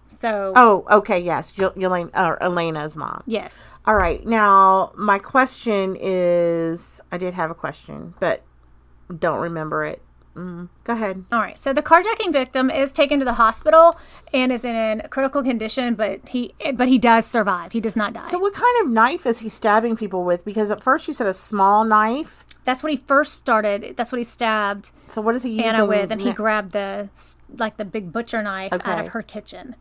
So 0.07 0.53
Oh, 0.55 0.85
okay, 0.91 1.19
yes, 1.19 1.51
Elena, 1.59 2.09
or 2.15 2.41
Elena's 2.41 2.95
mom. 2.95 3.23
yes. 3.25 3.71
All 3.85 3.95
right, 3.95 4.23
now 4.25 4.91
my 4.95 5.17
question 5.17 5.97
is, 5.99 7.01
I 7.11 7.17
did 7.17 7.33
have 7.33 7.49
a 7.49 7.55
question, 7.55 8.13
but 8.19 8.43
don't 9.19 9.39
remember 9.41 9.83
it. 9.83 10.01
Mm, 10.35 10.69
go 10.83 10.93
ahead. 10.93 11.25
All 11.31 11.39
right. 11.39 11.57
So 11.57 11.73
the 11.73 11.83
carjacking 11.83 12.33
victim 12.33 12.69
is 12.71 12.91
taken 12.91 13.19
to 13.19 13.25
the 13.25 13.33
hospital 13.33 13.99
and 14.33 14.51
is 14.51 14.65
in 14.65 14.75
a 15.01 15.07
critical 15.07 15.43
condition, 15.43 15.93
but 15.93 16.27
he 16.29 16.53
but 16.73 16.87
he 16.87 16.97
does 16.97 17.25
survive. 17.25 17.71
He 17.71 17.79
does 17.79 17.95
not 17.95 18.13
die. 18.13 18.27
So, 18.29 18.39
what 18.39 18.53
kind 18.53 18.75
of 18.81 18.89
knife 18.91 19.25
is 19.27 19.39
he 19.39 19.49
stabbing 19.49 19.95
people 19.95 20.23
with? 20.23 20.43
Because 20.43 20.71
at 20.71 20.81
first 20.81 21.07
you 21.07 21.13
said 21.13 21.27
a 21.27 21.33
small 21.33 21.83
knife. 21.83 22.43
that's 22.63 22.81
what 22.81 22.91
he 22.91 22.97
first 22.97 23.33
started. 23.35 23.95
That's 23.95 24.11
what 24.11 24.17
he 24.17 24.23
stabbed 24.23 24.91
So, 25.07 25.21
what 25.21 25.35
is 25.35 25.43
he 25.43 25.51
using? 25.51 25.65
Anna 25.65 25.85
with, 25.85 26.11
and 26.11 26.21
he 26.21 26.31
grabbed 26.31 26.71
the 26.71 27.09
like 27.57 27.77
the 27.77 27.85
big 27.85 28.11
butcher 28.11 28.41
knife 28.41 28.73
out 28.73 29.05
of 29.05 29.11
her 29.11 29.21
kitchen. 29.21 29.75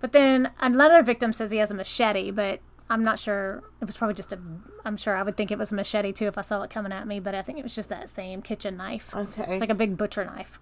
But 0.00 0.12
then 0.12 0.50
another 0.60 1.02
victim 1.02 1.34
says 1.34 1.50
he 1.50 1.58
has 1.58 1.70
a 1.70 1.74
machete, 1.74 2.30
but 2.30 2.60
I'm 2.90 3.04
not 3.04 3.20
sure. 3.20 3.62
It 3.80 3.84
was 3.84 3.96
probably 3.96 4.14
just 4.14 4.32
a. 4.32 4.38
I'm 4.84 4.96
sure 4.96 5.16
I 5.16 5.22
would 5.22 5.36
think 5.36 5.52
it 5.52 5.58
was 5.58 5.70
a 5.70 5.76
machete 5.76 6.12
too 6.12 6.26
if 6.26 6.36
I 6.36 6.40
saw 6.40 6.60
it 6.62 6.70
coming 6.70 6.92
at 6.92 7.06
me, 7.06 7.20
but 7.20 7.36
I 7.36 7.42
think 7.42 7.58
it 7.58 7.62
was 7.62 7.74
just 7.74 7.88
that 7.88 8.10
same 8.10 8.42
kitchen 8.42 8.76
knife. 8.76 9.14
Okay. 9.14 9.46
It's 9.48 9.60
like 9.60 9.70
a 9.70 9.74
big 9.74 9.96
butcher 9.96 10.24
knife. 10.24 10.58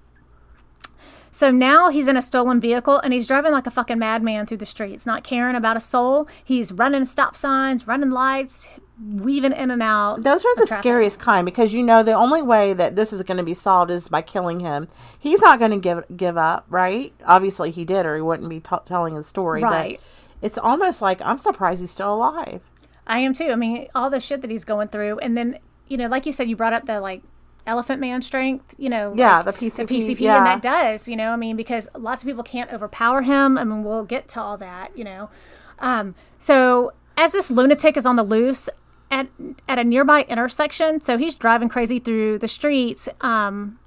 So 1.30 1.50
now 1.50 1.90
he's 1.90 2.08
in 2.08 2.16
a 2.16 2.22
stolen 2.22 2.60
vehicle 2.60 2.98
and 2.98 3.12
he's 3.12 3.26
driving 3.26 3.52
like 3.52 3.66
a 3.66 3.70
fucking 3.70 3.98
madman 3.98 4.46
through 4.46 4.56
the 4.58 4.66
streets, 4.66 5.06
not 5.06 5.24
caring 5.24 5.56
about 5.56 5.76
a 5.76 5.80
soul. 5.80 6.28
He's 6.42 6.72
running 6.72 7.04
stop 7.04 7.36
signs, 7.36 7.86
running 7.86 8.10
lights, 8.10 8.70
weaving 8.98 9.52
in 9.52 9.70
and 9.70 9.82
out. 9.82 10.22
Those 10.22 10.44
are 10.44 10.54
the 10.56 10.66
traffic. 10.66 10.82
scariest 10.82 11.20
kind 11.20 11.44
because 11.44 11.74
you 11.74 11.82
know 11.82 12.02
the 12.02 12.12
only 12.12 12.42
way 12.42 12.72
that 12.72 12.96
this 12.96 13.12
is 13.12 13.22
going 13.22 13.36
to 13.38 13.44
be 13.44 13.54
solved 13.54 13.90
is 13.90 14.08
by 14.08 14.22
killing 14.22 14.60
him. 14.60 14.88
He's 15.18 15.40
not 15.40 15.58
going 15.58 15.70
to 15.70 15.78
give 15.78 16.04
give 16.16 16.36
up, 16.36 16.66
right? 16.68 17.12
Obviously, 17.24 17.70
he 17.70 17.84
did, 17.84 18.06
or 18.06 18.16
he 18.16 18.22
wouldn't 18.22 18.48
be 18.48 18.60
t- 18.60 18.76
telling 18.84 19.14
his 19.14 19.26
story. 19.26 19.62
Right. 19.62 20.00
But 20.00 20.17
it's 20.43 20.59
almost 20.59 21.03
like 21.03 21.20
I'm 21.22 21.39
surprised 21.39 21.80
he's 21.80 21.91
still 21.91 22.14
alive. 22.14 22.61
I 23.07 23.20
am 23.20 23.32
too. 23.34 23.51
I 23.51 23.57
mean, 23.57 23.89
all 23.95 24.11
the 24.11 24.20
shit 24.20 24.43
that 24.43 24.51
he's 24.51 24.64
going 24.64 24.89
through, 24.89 25.18
and 25.18 25.36
then 25.36 25.59
you 25.89 25.97
know, 25.97 26.07
like 26.09 26.26
you 26.26 26.32
said, 26.32 26.49
you 26.49 26.57
brought 26.57 26.72
up 26.72 26.84
the 26.84 27.01
like 27.01 27.22
elephant 27.66 28.01
man 28.01 28.22
strength. 28.22 28.74
You 28.78 28.91
know, 28.91 29.14
Yeah, 29.16 29.41
like, 29.41 29.59
the 29.59 29.66
PCP, 29.66 29.86
the 29.86 29.95
PCP, 30.14 30.20
yeah. 30.20 30.39
and 30.39 30.47
that 30.47 30.62
does. 30.62 31.09
You 31.09 31.16
know, 31.16 31.30
I 31.30 31.36
mean, 31.36 31.57
because 31.57 31.89
lots 31.97 32.22
of 32.22 32.26
people 32.26 32.45
can't 32.45 32.72
overpower 32.72 33.22
him. 33.22 33.57
I 33.59 33.64
mean, 33.64 33.84
we'll 33.84 34.05
get 34.05 34.28
to 34.28 34.41
all 34.41 34.57
that. 34.59 34.97
You 34.97 35.05
know, 35.05 35.30
um, 35.78 36.14
so 36.39 36.93
as 37.16 37.32
this 37.32 37.51
lunatic 37.51 37.97
is 37.97 38.07
on 38.07 38.16
the 38.16 38.22
loose 38.22 38.68
at 39.11 39.28
at 39.68 39.78
a 39.78 39.84
nearby 39.84 40.22
intersection, 40.28 41.01
so 41.01 41.16
he's 41.18 41.34
driving 41.36 41.68
crazy 41.68 41.99
through 41.99 42.39
the 42.39 42.49
streets. 42.49 43.09
Um, 43.22 43.78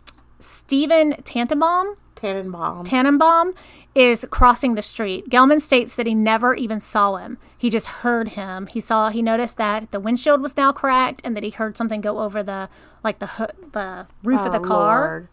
Stephen 0.42 1.14
Tantenbaum. 1.24 1.96
Tannenbaum. 2.16 2.86
Tannenbaum 2.86 3.54
is 3.96 4.28
crossing 4.30 4.76
the 4.76 4.82
street. 4.84 5.28
Gelman 5.30 5.60
states 5.60 5.96
that 5.96 6.06
he 6.06 6.14
never 6.14 6.54
even 6.54 6.80
saw 6.80 7.16
him. 7.16 7.40
He 7.58 7.70
just 7.70 7.88
heard 7.88 8.30
him. 8.30 8.68
He 8.68 8.80
saw 8.80 9.10
he 9.10 9.22
noticed 9.24 9.58
that 9.58 9.92
the 9.92 10.00
windshield 10.00 10.40
was 10.42 10.56
now 10.56 10.72
cracked 10.72 11.22
and 11.24 11.36
that 11.36 11.44
he 11.44 11.50
heard 11.50 11.76
something 11.78 12.00
go 12.00 12.20
over 12.20 12.44
the 12.44 12.70
like 13.04 13.18
the 13.20 13.50
the 13.72 14.06
roof 14.24 14.42
of 14.42 14.52
the 14.52 14.60
Oh, 14.60 14.64
car. 14.64 15.00
Lord. 15.08 15.28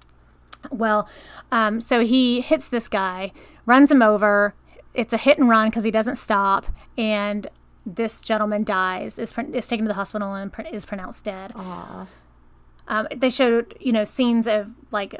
Well, 0.70 1.08
um, 1.52 1.80
so 1.80 2.04
he 2.04 2.40
hits 2.40 2.68
this 2.68 2.88
guy, 2.88 3.32
runs 3.66 3.90
him 3.90 4.02
over. 4.02 4.54
It's 4.94 5.12
a 5.12 5.18
hit 5.18 5.38
and 5.38 5.48
run 5.48 5.68
because 5.68 5.84
he 5.84 5.90
doesn't 5.90 6.16
stop, 6.16 6.66
and 6.96 7.46
this 7.86 8.20
gentleman 8.20 8.64
dies. 8.64 9.18
is 9.18 9.32
is 9.52 9.66
taken 9.66 9.84
to 9.84 9.88
the 9.88 9.94
hospital 9.94 10.34
and 10.34 10.50
is 10.72 10.84
pronounced 10.86 11.24
dead. 11.24 11.52
Um, 12.88 13.06
they 13.14 13.30
showed 13.30 13.76
you 13.80 13.92
know 13.92 14.04
scenes 14.04 14.46
of 14.48 14.70
like 14.90 15.14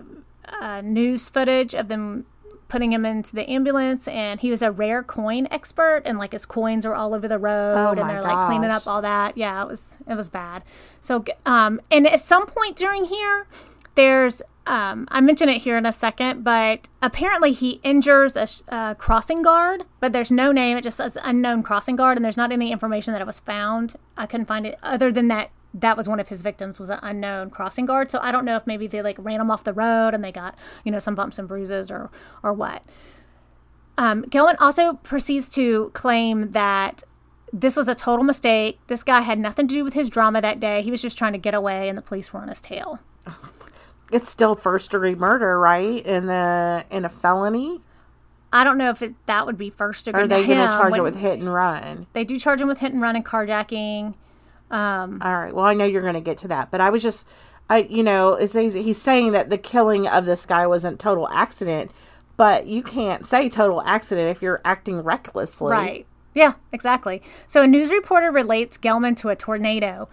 uh, 0.61 0.81
news 0.83 1.29
footage 1.29 1.75
of 1.75 1.89
them 1.89 2.27
putting 2.69 2.93
him 2.93 3.07
into 3.07 3.35
the 3.35 3.49
ambulance, 3.51 4.07
and 4.09 4.41
he 4.41 4.51
was 4.51 4.61
a 4.61 4.71
rare 4.71 5.03
coin 5.03 5.49
expert, 5.51 6.03
and 6.05 6.19
like 6.19 6.33
his 6.33 6.45
coins 6.45 6.85
were 6.87 6.95
all 6.95 7.15
over 7.15 7.27
the 7.29 7.39
road, 7.39 7.75
Oh, 7.77 7.91
and 7.99 8.11
they're 8.11 8.23
like 8.23 8.47
cleaning 8.47 8.71
up 8.71 8.87
all 8.87 9.01
that. 9.03 9.37
Yeah, 9.39 9.63
it 9.63 9.69
was 9.69 9.99
it 10.07 10.15
was 10.15 10.29
bad. 10.29 10.63
So, 11.01 11.25
um, 11.47 11.81
and 11.91 12.07
at 12.07 12.21
some 12.21 12.47
point 12.47 12.77
during 12.77 13.07
here, 13.07 13.47
there's 13.95 14.43
um, 14.67 15.09
I 15.11 15.23
mention 15.23 15.49
it 15.49 15.63
here 15.63 15.79
in 15.79 15.87
a 15.87 15.93
second, 15.93 16.45
but 16.45 16.89
apparently 17.01 17.53
he 17.55 17.81
injures 17.83 18.37
a, 18.37 18.47
a 18.75 18.95
crossing 18.97 19.41
guard, 19.43 19.85
but 19.99 20.13
there's 20.13 20.31
no 20.31 20.53
name. 20.53 20.77
It 20.77 20.85
just 20.85 20.99
says 20.99 21.17
unknown 21.25 21.63
crossing 21.63 21.97
guard, 21.97 22.19
and 22.19 22.25
there's 22.25 22.37
not 22.37 22.53
any 22.53 22.71
information 22.71 23.15
that 23.15 23.23
it 23.23 23.27
was 23.27 23.41
found. 23.41 23.95
I 24.17 24.27
couldn't 24.27 24.45
find 24.47 24.67
it 24.67 24.79
other 24.83 25.11
than 25.11 25.29
that 25.29 25.51
that 25.75 25.97
was 25.97 26.09
one 26.09 26.21
of 26.21 26.29
his 26.29 26.43
victims 26.43 26.79
was 26.79 26.91
an 26.91 26.99
unknown 27.03 27.51
crossing 27.51 27.87
guard. 27.87 28.11
So 28.11 28.19
I 28.23 28.33
don't 28.33 28.45
know 28.45 28.57
if 28.57 28.67
maybe 28.67 28.87
they 28.87 29.03
like 29.03 29.17
ran 29.19 29.41
him 29.41 29.51
off 29.51 29.65
the 29.65 29.73
road 29.73 30.15
and 30.15 30.25
they 30.25 30.33
got 30.33 30.57
you 30.85 30.93
know 30.93 30.99
some 30.99 31.15
bumps 31.15 31.39
and 31.39 31.47
bruises 31.47 31.91
or 31.91 32.11
or 32.43 32.53
what. 32.53 32.83
Um, 33.97 34.25
also 34.61 34.95
proceeds 34.95 35.49
to 35.51 35.91
claim 35.93 36.53
that 36.53 37.03
this 37.53 37.77
was 37.77 37.89
a 37.89 37.95
total 37.95 38.25
mistake. 38.25 38.79
This 38.87 39.03
guy 39.03 39.23
had 39.23 39.39
nothing 39.39 39.67
to 39.67 39.75
do 39.75 39.83
with 39.83 39.95
his 39.95 40.09
drama 40.09 40.41
that 40.41 40.61
day. 40.61 40.83
He 40.83 40.91
was 40.91 41.03
just 41.03 41.19
trying 41.19 41.33
to 41.33 41.39
get 41.39 41.55
away, 41.55 41.89
and 41.89 41.99
the 41.99 42.03
police 42.03 42.33
were 42.33 42.41
on 42.41 42.49
his 42.49 42.61
tail. 42.61 43.01
It's 44.11 44.31
still 44.31 44.55
first 44.55 44.93
degree 44.93 45.15
murder, 45.15 45.59
right? 45.59 46.05
In 46.07 46.27
the 46.27 46.85
in 46.91 47.05
a 47.05 47.09
felony, 47.09 47.83
I 48.53 48.65
don't 48.65 48.79
know 48.79 48.91
if 48.91 49.03
it, 49.03 49.15
that 49.27 49.45
would 49.47 49.59
be 49.59 49.71
first 49.71 50.07
degree. 50.07 50.23
are 50.23 50.27
they 50.27 50.47
going 50.47 50.59
to 50.59 50.75
charge 50.75 50.97
it 50.97 51.03
with 51.03 51.17
hit 51.17 51.39
and 51.39 51.53
run? 51.53 52.07
They 52.13 52.25
do 52.25 52.39
charge 52.39 52.61
him 52.61 52.69
with 52.69 52.79
hit 52.79 52.93
and 52.93 53.03
run 53.03 53.17
and 53.17 53.25
carjacking. 53.25 54.15
Um, 54.71 55.21
All 55.23 55.37
right. 55.37 55.55
Well, 55.55 55.65
I 55.65 55.75
know 55.75 55.85
you're 55.85 56.03
going 56.03 56.15
to 56.15 56.21
get 56.21 56.39
to 56.39 56.49
that, 56.49 56.71
but 56.71 56.81
I 56.81 56.91
was 56.91 57.03
just, 57.03 57.27
I, 57.71 57.79
you 57.79 58.03
know, 58.03 58.35
it's 58.35 58.57
easy. 58.57 58.83
He's 58.83 59.01
saying 59.01 59.33
that 59.33 59.51
the 59.51 59.59
killing 59.59 60.07
of 60.07 60.27
this 60.27 60.47
guy 60.47 60.67
wasn't 60.67 60.99
total 61.01 61.29
accident, 61.29 61.91
but 62.37 62.67
you 62.67 62.83
can't 62.83 63.27
say 63.27 63.49
total 63.49 63.83
accident 63.83 64.31
if 64.31 64.43
you're 64.43 64.61
acting 64.65 65.01
recklessly. 65.01 65.73
Right. 65.73 66.07
Yeah, 66.35 66.55
exactly. 66.73 67.23
So 67.47 67.63
a 67.63 67.67
news 67.67 67.91
reporter 67.91 68.31
relates 68.31 68.79
Gelman 68.79 69.17
to 69.17 69.29
a 69.29 69.37
tornado, 69.37 70.09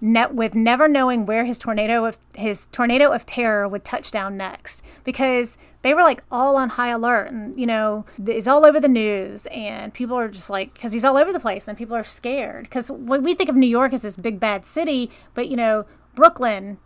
net 0.00 0.34
with 0.34 0.54
never 0.54 0.88
knowing 0.88 1.26
where 1.26 1.44
his 1.44 1.58
tornado 1.58 2.04
of 2.04 2.18
his 2.34 2.66
tornado 2.66 3.12
of 3.12 3.26
terror 3.26 3.68
would 3.68 3.84
touch 3.84 4.10
down 4.10 4.36
next. 4.36 4.82
Because 5.04 5.58
they 5.82 5.94
were 5.94 6.02
like 6.02 6.22
all 6.30 6.56
on 6.56 6.70
high 6.70 6.88
alert 6.88 7.30
and 7.30 7.58
you 7.58 7.66
know 7.66 8.04
he's 8.24 8.48
all 8.48 8.64
over 8.64 8.80
the 8.80 8.88
news 8.88 9.46
and 9.46 9.92
people 9.94 10.16
are 10.16 10.28
just 10.28 10.50
like 10.50 10.74
because 10.74 10.92
he's 10.92 11.04
all 11.04 11.16
over 11.16 11.32
the 11.32 11.40
place 11.40 11.68
and 11.68 11.76
people 11.76 11.96
are 11.96 12.04
scared. 12.04 12.64
Because 12.64 12.90
we 12.90 13.34
think 13.34 13.50
of 13.50 13.56
New 13.56 13.66
York 13.66 13.92
as 13.92 14.02
this 14.02 14.16
big 14.16 14.40
bad 14.40 14.64
city, 14.64 15.10
but 15.34 15.48
you 15.48 15.56
know 15.56 15.84
Brooklyn 16.14 16.78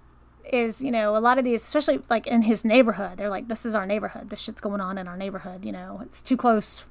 is 0.52 0.82
you 0.82 0.90
know 0.90 1.16
a 1.16 1.20
lot 1.20 1.38
of 1.38 1.44
these 1.44 1.62
especially 1.62 2.00
like 2.10 2.26
in 2.26 2.42
his 2.42 2.66
neighborhood 2.66 3.16
they're 3.16 3.30
like 3.30 3.48
this 3.48 3.64
is 3.64 3.74
our 3.74 3.86
neighborhood. 3.86 4.30
This 4.30 4.40
shit's 4.40 4.60
going 4.60 4.80
on 4.80 4.98
in 4.98 5.08
our 5.08 5.16
neighborhood 5.16 5.64
you 5.64 5.72
know? 5.72 6.00
It's 6.02 6.22
too 6.22 6.36
close 6.36 6.84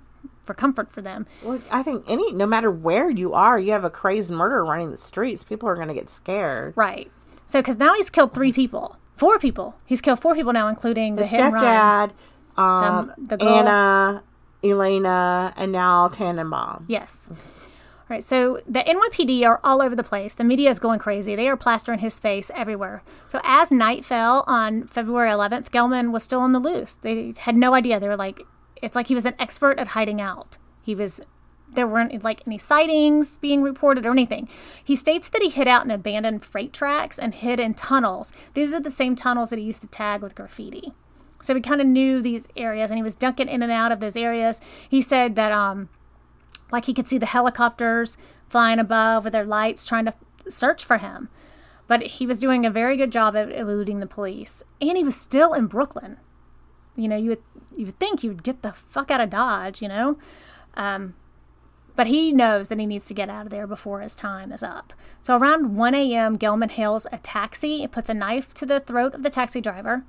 for 0.43 0.53
comfort 0.53 0.91
for 0.91 1.01
them 1.01 1.25
Well, 1.41 1.59
I 1.71 1.81
think 1.83 2.03
any, 2.07 2.31
no 2.33 2.45
matter 2.45 2.69
where 2.69 3.09
you 3.09 3.33
are, 3.33 3.57
you 3.57 3.71
have 3.71 3.83
a 3.83 3.89
crazed 3.89 4.29
murderer 4.31 4.63
running 4.65 4.91
the 4.91 4.97
streets. 4.97 5.43
People 5.43 5.67
are 5.69 5.75
going 5.75 5.87
to 5.87 5.93
get 5.93 6.09
scared. 6.09 6.73
Right. 6.75 7.09
So, 7.45 7.59
because 7.59 7.77
now 7.77 7.93
he's 7.95 8.09
killed 8.09 8.33
three 8.33 8.51
people, 8.53 8.97
four 9.15 9.39
people. 9.39 9.75
He's 9.85 10.01
killed 10.01 10.19
four 10.19 10.35
people 10.35 10.53
now, 10.53 10.67
including 10.67 11.15
the, 11.15 11.23
The 11.23 11.29
stepdad, 11.29 12.11
um, 12.57 13.13
the 13.17 13.37
girl- 13.37 13.49
Anna, 13.49 14.23
Elena, 14.63 15.53
and 15.55 15.71
now 15.71 16.07
Tannenbaum. 16.09 16.85
Yes. 16.87 17.29
All 17.31 17.37
right. 18.09 18.23
So 18.23 18.59
the 18.67 18.79
NYPD 18.79 19.45
are 19.45 19.59
all 19.63 19.81
over 19.81 19.95
the 19.95 20.03
place. 20.03 20.33
The 20.33 20.43
media 20.43 20.69
is 20.69 20.79
going 20.79 20.99
crazy. 20.99 21.35
They 21.35 21.47
are 21.47 21.55
plastering 21.57 21.99
his 21.99 22.19
face 22.19 22.51
everywhere. 22.53 23.01
So 23.27 23.39
as 23.43 23.71
night 23.71 24.03
fell 24.03 24.43
on 24.47 24.87
February 24.87 25.29
11th, 25.31 25.69
Gelman 25.69 26.11
was 26.11 26.23
still 26.23 26.39
on 26.39 26.51
the 26.51 26.59
loose. 26.59 26.95
They 26.95 27.33
had 27.39 27.55
no 27.55 27.73
idea. 27.73 27.99
They 27.99 28.07
were 28.07 28.17
like, 28.17 28.41
it's 28.84 28.95
like 28.95 29.07
he 29.07 29.15
was 29.15 29.25
an 29.25 29.34
expert 29.39 29.79
at 29.79 29.89
hiding 29.89 30.21
out. 30.21 30.57
He 30.84 30.93
was. 30.93 31.21
There 31.71 31.88
weren't 31.88 32.23
like 32.23 32.43
any 32.45 32.59
sightings 32.59 33.38
being 33.38 33.63
reported 33.63 34.05
or 34.05 34.11
anything. 34.11 34.47
He 34.84 34.95
states 34.95 35.27
that 35.29 35.41
he 35.41 35.49
hid 35.49 35.67
out 35.67 35.84
in 35.84 35.89
abandoned 35.89 36.45
freight 36.45 36.71
tracks 36.71 37.17
and 37.17 37.34
hid 37.34 37.59
in 37.59 37.73
tunnels. 37.73 38.31
These 38.53 38.75
are 38.75 38.79
the 38.79 38.91
same 38.91 39.15
tunnels 39.15 39.49
that 39.49 39.57
he 39.57 39.65
used 39.65 39.81
to 39.81 39.88
tag 39.88 40.21
with 40.21 40.36
graffiti. 40.36 40.93
So 41.41 41.55
he 41.55 41.61
kind 41.61 41.81
of 41.81 41.88
knew 41.88 42.21
these 42.21 42.47
areas 42.55 42.91
and 42.91 42.97
he 42.97 43.03
was 43.03 43.15
ducking 43.15 43.49
in 43.49 43.63
and 43.63 43.71
out 43.71 43.91
of 43.91 44.01
those 44.01 44.15
areas. 44.15 44.61
He 44.88 45.01
said 45.01 45.36
that 45.36 45.51
um 45.51 45.89
like 46.71 46.86
he 46.86 46.93
could 46.93 47.07
see 47.07 47.17
the 47.17 47.25
helicopters 47.25 48.17
flying 48.49 48.77
above 48.77 49.23
with 49.23 49.34
their 49.34 49.45
lights 49.45 49.84
trying 49.84 50.05
to 50.05 50.13
search 50.47 50.86
for 50.86 50.99
him. 50.99 51.29
But 51.88 52.03
he 52.03 52.27
was 52.27 52.38
doing 52.38 52.67
a 52.67 52.71
very 52.71 52.97
good 52.97 53.11
job 53.11 53.36
of 53.36 53.49
eluding 53.49 53.99
the 53.99 54.05
police. 54.05 54.61
And 54.79 54.95
he 54.95 55.03
was 55.03 55.15
still 55.15 55.53
in 55.53 55.65
Brooklyn. 55.65 56.17
You 56.95 57.07
know, 57.07 57.15
you 57.15 57.29
would 57.29 57.43
you 57.75 57.85
would 57.87 57.99
think 57.99 58.23
you 58.23 58.29
would 58.31 58.43
get 58.43 58.61
the 58.61 58.73
fuck 58.73 59.09
out 59.11 59.21
of 59.21 59.29
Dodge, 59.29 59.81
you 59.81 59.87
know? 59.87 60.17
Um 60.75 61.15
But 61.95 62.07
he 62.07 62.31
knows 62.31 62.67
that 62.67 62.79
he 62.79 62.85
needs 62.85 63.05
to 63.07 63.13
get 63.13 63.29
out 63.29 63.45
of 63.45 63.51
there 63.51 63.67
before 63.67 64.01
his 64.01 64.15
time 64.15 64.51
is 64.51 64.63
up. 64.63 64.93
So 65.21 65.37
around 65.37 65.75
1 65.75 65.93
a.m., 65.93 66.37
Gelman 66.39 66.71
hails 66.71 67.05
a 67.11 67.19
taxi 67.19 67.83
and 67.83 67.91
puts 67.91 68.09
a 68.09 68.13
knife 68.15 68.53
to 68.55 68.65
the 68.65 68.79
throat 68.79 69.13
of 69.13 69.21
the 69.23 69.29
taxi 69.29 69.61
driver. 69.61 70.03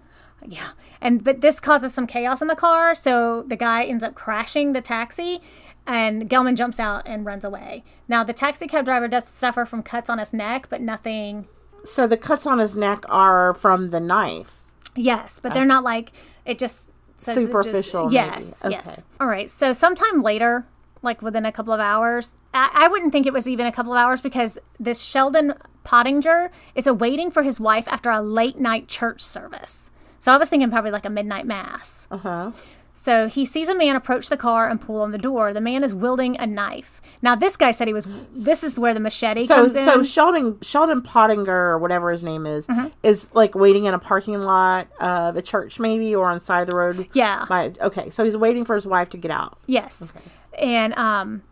Yeah. 0.47 0.71
And 1.01 1.23
but 1.25 1.41
this 1.41 1.61
causes 1.61 1.95
some 1.95 2.07
chaos 2.07 2.43
in 2.43 2.49
the 2.49 2.57
car, 2.57 2.95
so 2.95 3.43
the 3.43 3.57
guy 3.57 3.85
ends 3.85 4.05
up 4.05 4.15
crashing 4.15 4.73
the 4.73 4.81
taxi 4.81 5.41
and 5.87 6.29
Gelman 6.31 6.57
jumps 6.57 6.81
out 6.81 7.03
and 7.07 7.27
runs 7.27 7.45
away. 7.45 7.85
Now 8.09 8.25
the 8.25 8.33
taxi 8.33 8.67
cab 8.67 8.85
driver 8.85 9.09
does 9.09 9.27
suffer 9.29 9.65
from 9.65 9.83
cuts 9.83 10.11
on 10.11 10.19
his 10.19 10.33
neck, 10.33 10.67
but 10.69 10.81
nothing 10.81 11.47
So 11.85 12.07
the 12.07 12.17
cuts 12.17 12.47
on 12.47 12.59
his 12.59 12.77
neck 12.77 13.05
are 13.09 13.53
from 13.55 13.91
the 13.91 14.01
knife. 14.01 14.63
Yes, 14.97 15.39
but 15.39 15.53
they're 15.53 15.67
not 15.67 15.85
like 15.85 16.13
it 16.45 16.59
just 16.59 16.91
says 17.17 17.37
it 17.37 17.41
just- 17.41 17.53
Superficial, 17.53 18.13
yes, 18.13 18.65
Okay. 18.65 18.75
yes. 18.75 19.03
All 19.21 19.27
right. 19.27 19.49
So 19.51 19.73
sometime 19.73 20.23
later, 20.23 20.67
like 21.03 21.23
within 21.23 21.45
a 21.45 21.53
couple 21.53 21.73
of 21.73 21.81
hours, 21.81 22.37
I, 22.53 22.71
I 22.75 22.89
wouldn't 22.89 23.13
think 23.13 23.27
it 23.27 23.33
was 23.33 23.49
even 23.49 23.67
a 23.67 23.73
couple 23.73 23.93
of 23.93 23.99
hours 23.99 24.21
because 24.21 24.59
this 24.81 25.01
Sheldon 25.03 25.55
Pottinger 25.85 26.51
is 26.75 26.87
awaiting 26.87 27.31
for 27.31 27.43
his 27.43 27.61
wife 27.61 27.87
after 27.89 28.11
a 28.11 28.21
late 28.23 28.59
night 28.59 28.89
church 28.89 29.21
service. 29.21 29.91
So 30.19 30.33
I 30.33 30.39
was 30.39 30.49
thinking 30.49 30.71
probably 30.71 30.91
like 30.91 31.05
a 31.05 31.11
midnight 31.11 31.47
mass. 31.47 32.09
Uh 32.11 32.17
huh. 32.19 32.51
So 32.97 33.27
he 33.29 33.45
sees 33.45 33.69
a 33.69 33.75
man 33.75 33.97
approach 33.97 34.29
the 34.29 34.37
car 34.37 34.69
and 34.69 34.81
pull 34.81 35.01
on 35.01 35.11
the 35.11 35.19
door. 35.19 35.53
The 35.53 35.61
man 35.61 35.83
is 35.83 35.93
wielding 35.93 36.39
a 36.39 36.47
knife. 36.47 37.03
Now 37.23 37.35
this 37.35 37.57
guy 37.57 37.73
said 37.73 37.89
he 37.89 37.93
was. 37.93 38.07
This 38.33 38.63
is 38.63 38.79
where 38.79 38.95
the 38.95 39.01
machete 39.01 39.47
So 39.47 39.57
comes 39.57 39.75
in. 39.75 39.85
so 39.85 40.03
Sheldon 40.05 40.59
Sheldon 40.63 41.03
Pottinger 41.03 41.53
or 41.73 41.79
whatever 41.79 42.11
his 42.13 42.23
name 42.23 42.47
is 42.47 42.69
Mm-hmm. 42.69 42.89
is 43.03 43.31
like 43.35 43.55
waiting 43.57 43.87
in 43.87 43.95
a 43.95 43.99
parking 43.99 44.41
lot 44.43 44.87
of 45.01 45.37
a 45.37 45.43
church 45.43 45.81
maybe 45.81 46.15
or 46.15 46.27
on 46.29 46.35
the 46.35 46.41
side 46.41 46.61
of 46.63 46.69
the 46.71 46.77
road. 46.77 47.09
yeah. 47.15 47.45
By, 47.49 47.73
okay, 47.81 48.11
so 48.11 48.23
he's 48.25 48.37
waiting 48.37 48.65
for 48.65 48.75
his 48.77 48.87
wife 48.87 49.11
to 49.11 49.17
get 49.19 49.31
out. 49.33 49.59
Yes. 49.67 50.13
And 50.59 50.95
um 50.95 51.43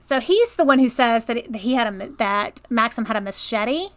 so 0.00 0.20
he's 0.20 0.56
the 0.56 0.64
one 0.64 0.78
who 0.78 0.88
says 0.88 1.26
that, 1.26 1.54
he 1.56 1.74
had 1.74 1.86
a 1.92 2.08
that 2.18 2.60
Maksim 2.70 3.06
had 3.06 3.16
a 3.16 3.20
machete, 3.20 3.88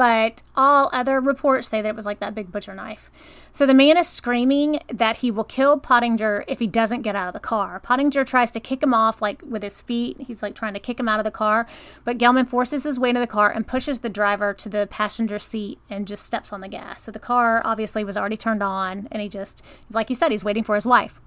but 0.00 0.40
all 0.56 0.88
other 0.94 1.20
reports 1.20 1.68
say 1.68 1.82
that 1.82 1.90
it 1.90 1.94
was 1.94 2.06
like 2.06 2.20
that 2.20 2.34
big 2.34 2.50
butcher 2.50 2.74
knife. 2.74 3.10
So 3.52 3.66
the 3.66 3.74
man 3.74 3.98
is 3.98 4.08
screaming 4.08 4.80
that 4.88 5.16
he 5.16 5.30
will 5.30 5.44
kill 5.44 5.78
Pottinger 5.78 6.42
if 6.48 6.58
he 6.58 6.66
doesn't 6.66 7.02
get 7.02 7.14
out 7.14 7.28
of 7.28 7.34
the 7.34 7.38
car. 7.38 7.78
Pottinger 7.80 8.24
tries 8.24 8.50
to 8.52 8.60
kick 8.60 8.82
him 8.82 8.94
off 8.94 9.20
like 9.20 9.42
with 9.46 9.62
his 9.62 9.82
feet. 9.82 10.16
He's 10.26 10.42
like 10.42 10.54
trying 10.54 10.72
to 10.72 10.80
kick 10.80 10.98
him 10.98 11.06
out 11.06 11.20
of 11.20 11.24
the 11.24 11.30
car, 11.30 11.66
but 12.02 12.16
Gelman 12.16 12.48
forces 12.48 12.84
his 12.84 12.98
way 12.98 13.10
into 13.10 13.20
the 13.20 13.26
car 13.26 13.50
and 13.50 13.66
pushes 13.66 14.00
the 14.00 14.08
driver 14.08 14.54
to 14.54 14.70
the 14.70 14.88
passenger 14.90 15.38
seat 15.38 15.78
and 15.90 16.08
just 16.08 16.24
steps 16.24 16.50
on 16.50 16.62
the 16.62 16.68
gas. 16.68 17.02
So 17.02 17.12
the 17.12 17.18
car 17.18 17.60
obviously 17.66 18.02
was 18.02 18.16
already 18.16 18.38
turned 18.38 18.62
on 18.62 19.06
and 19.10 19.20
he 19.20 19.28
just 19.28 19.62
like 19.90 20.08
you 20.08 20.16
said 20.16 20.30
he's 20.30 20.44
waiting 20.44 20.64
for 20.64 20.76
his 20.76 20.86
wife. 20.86 21.20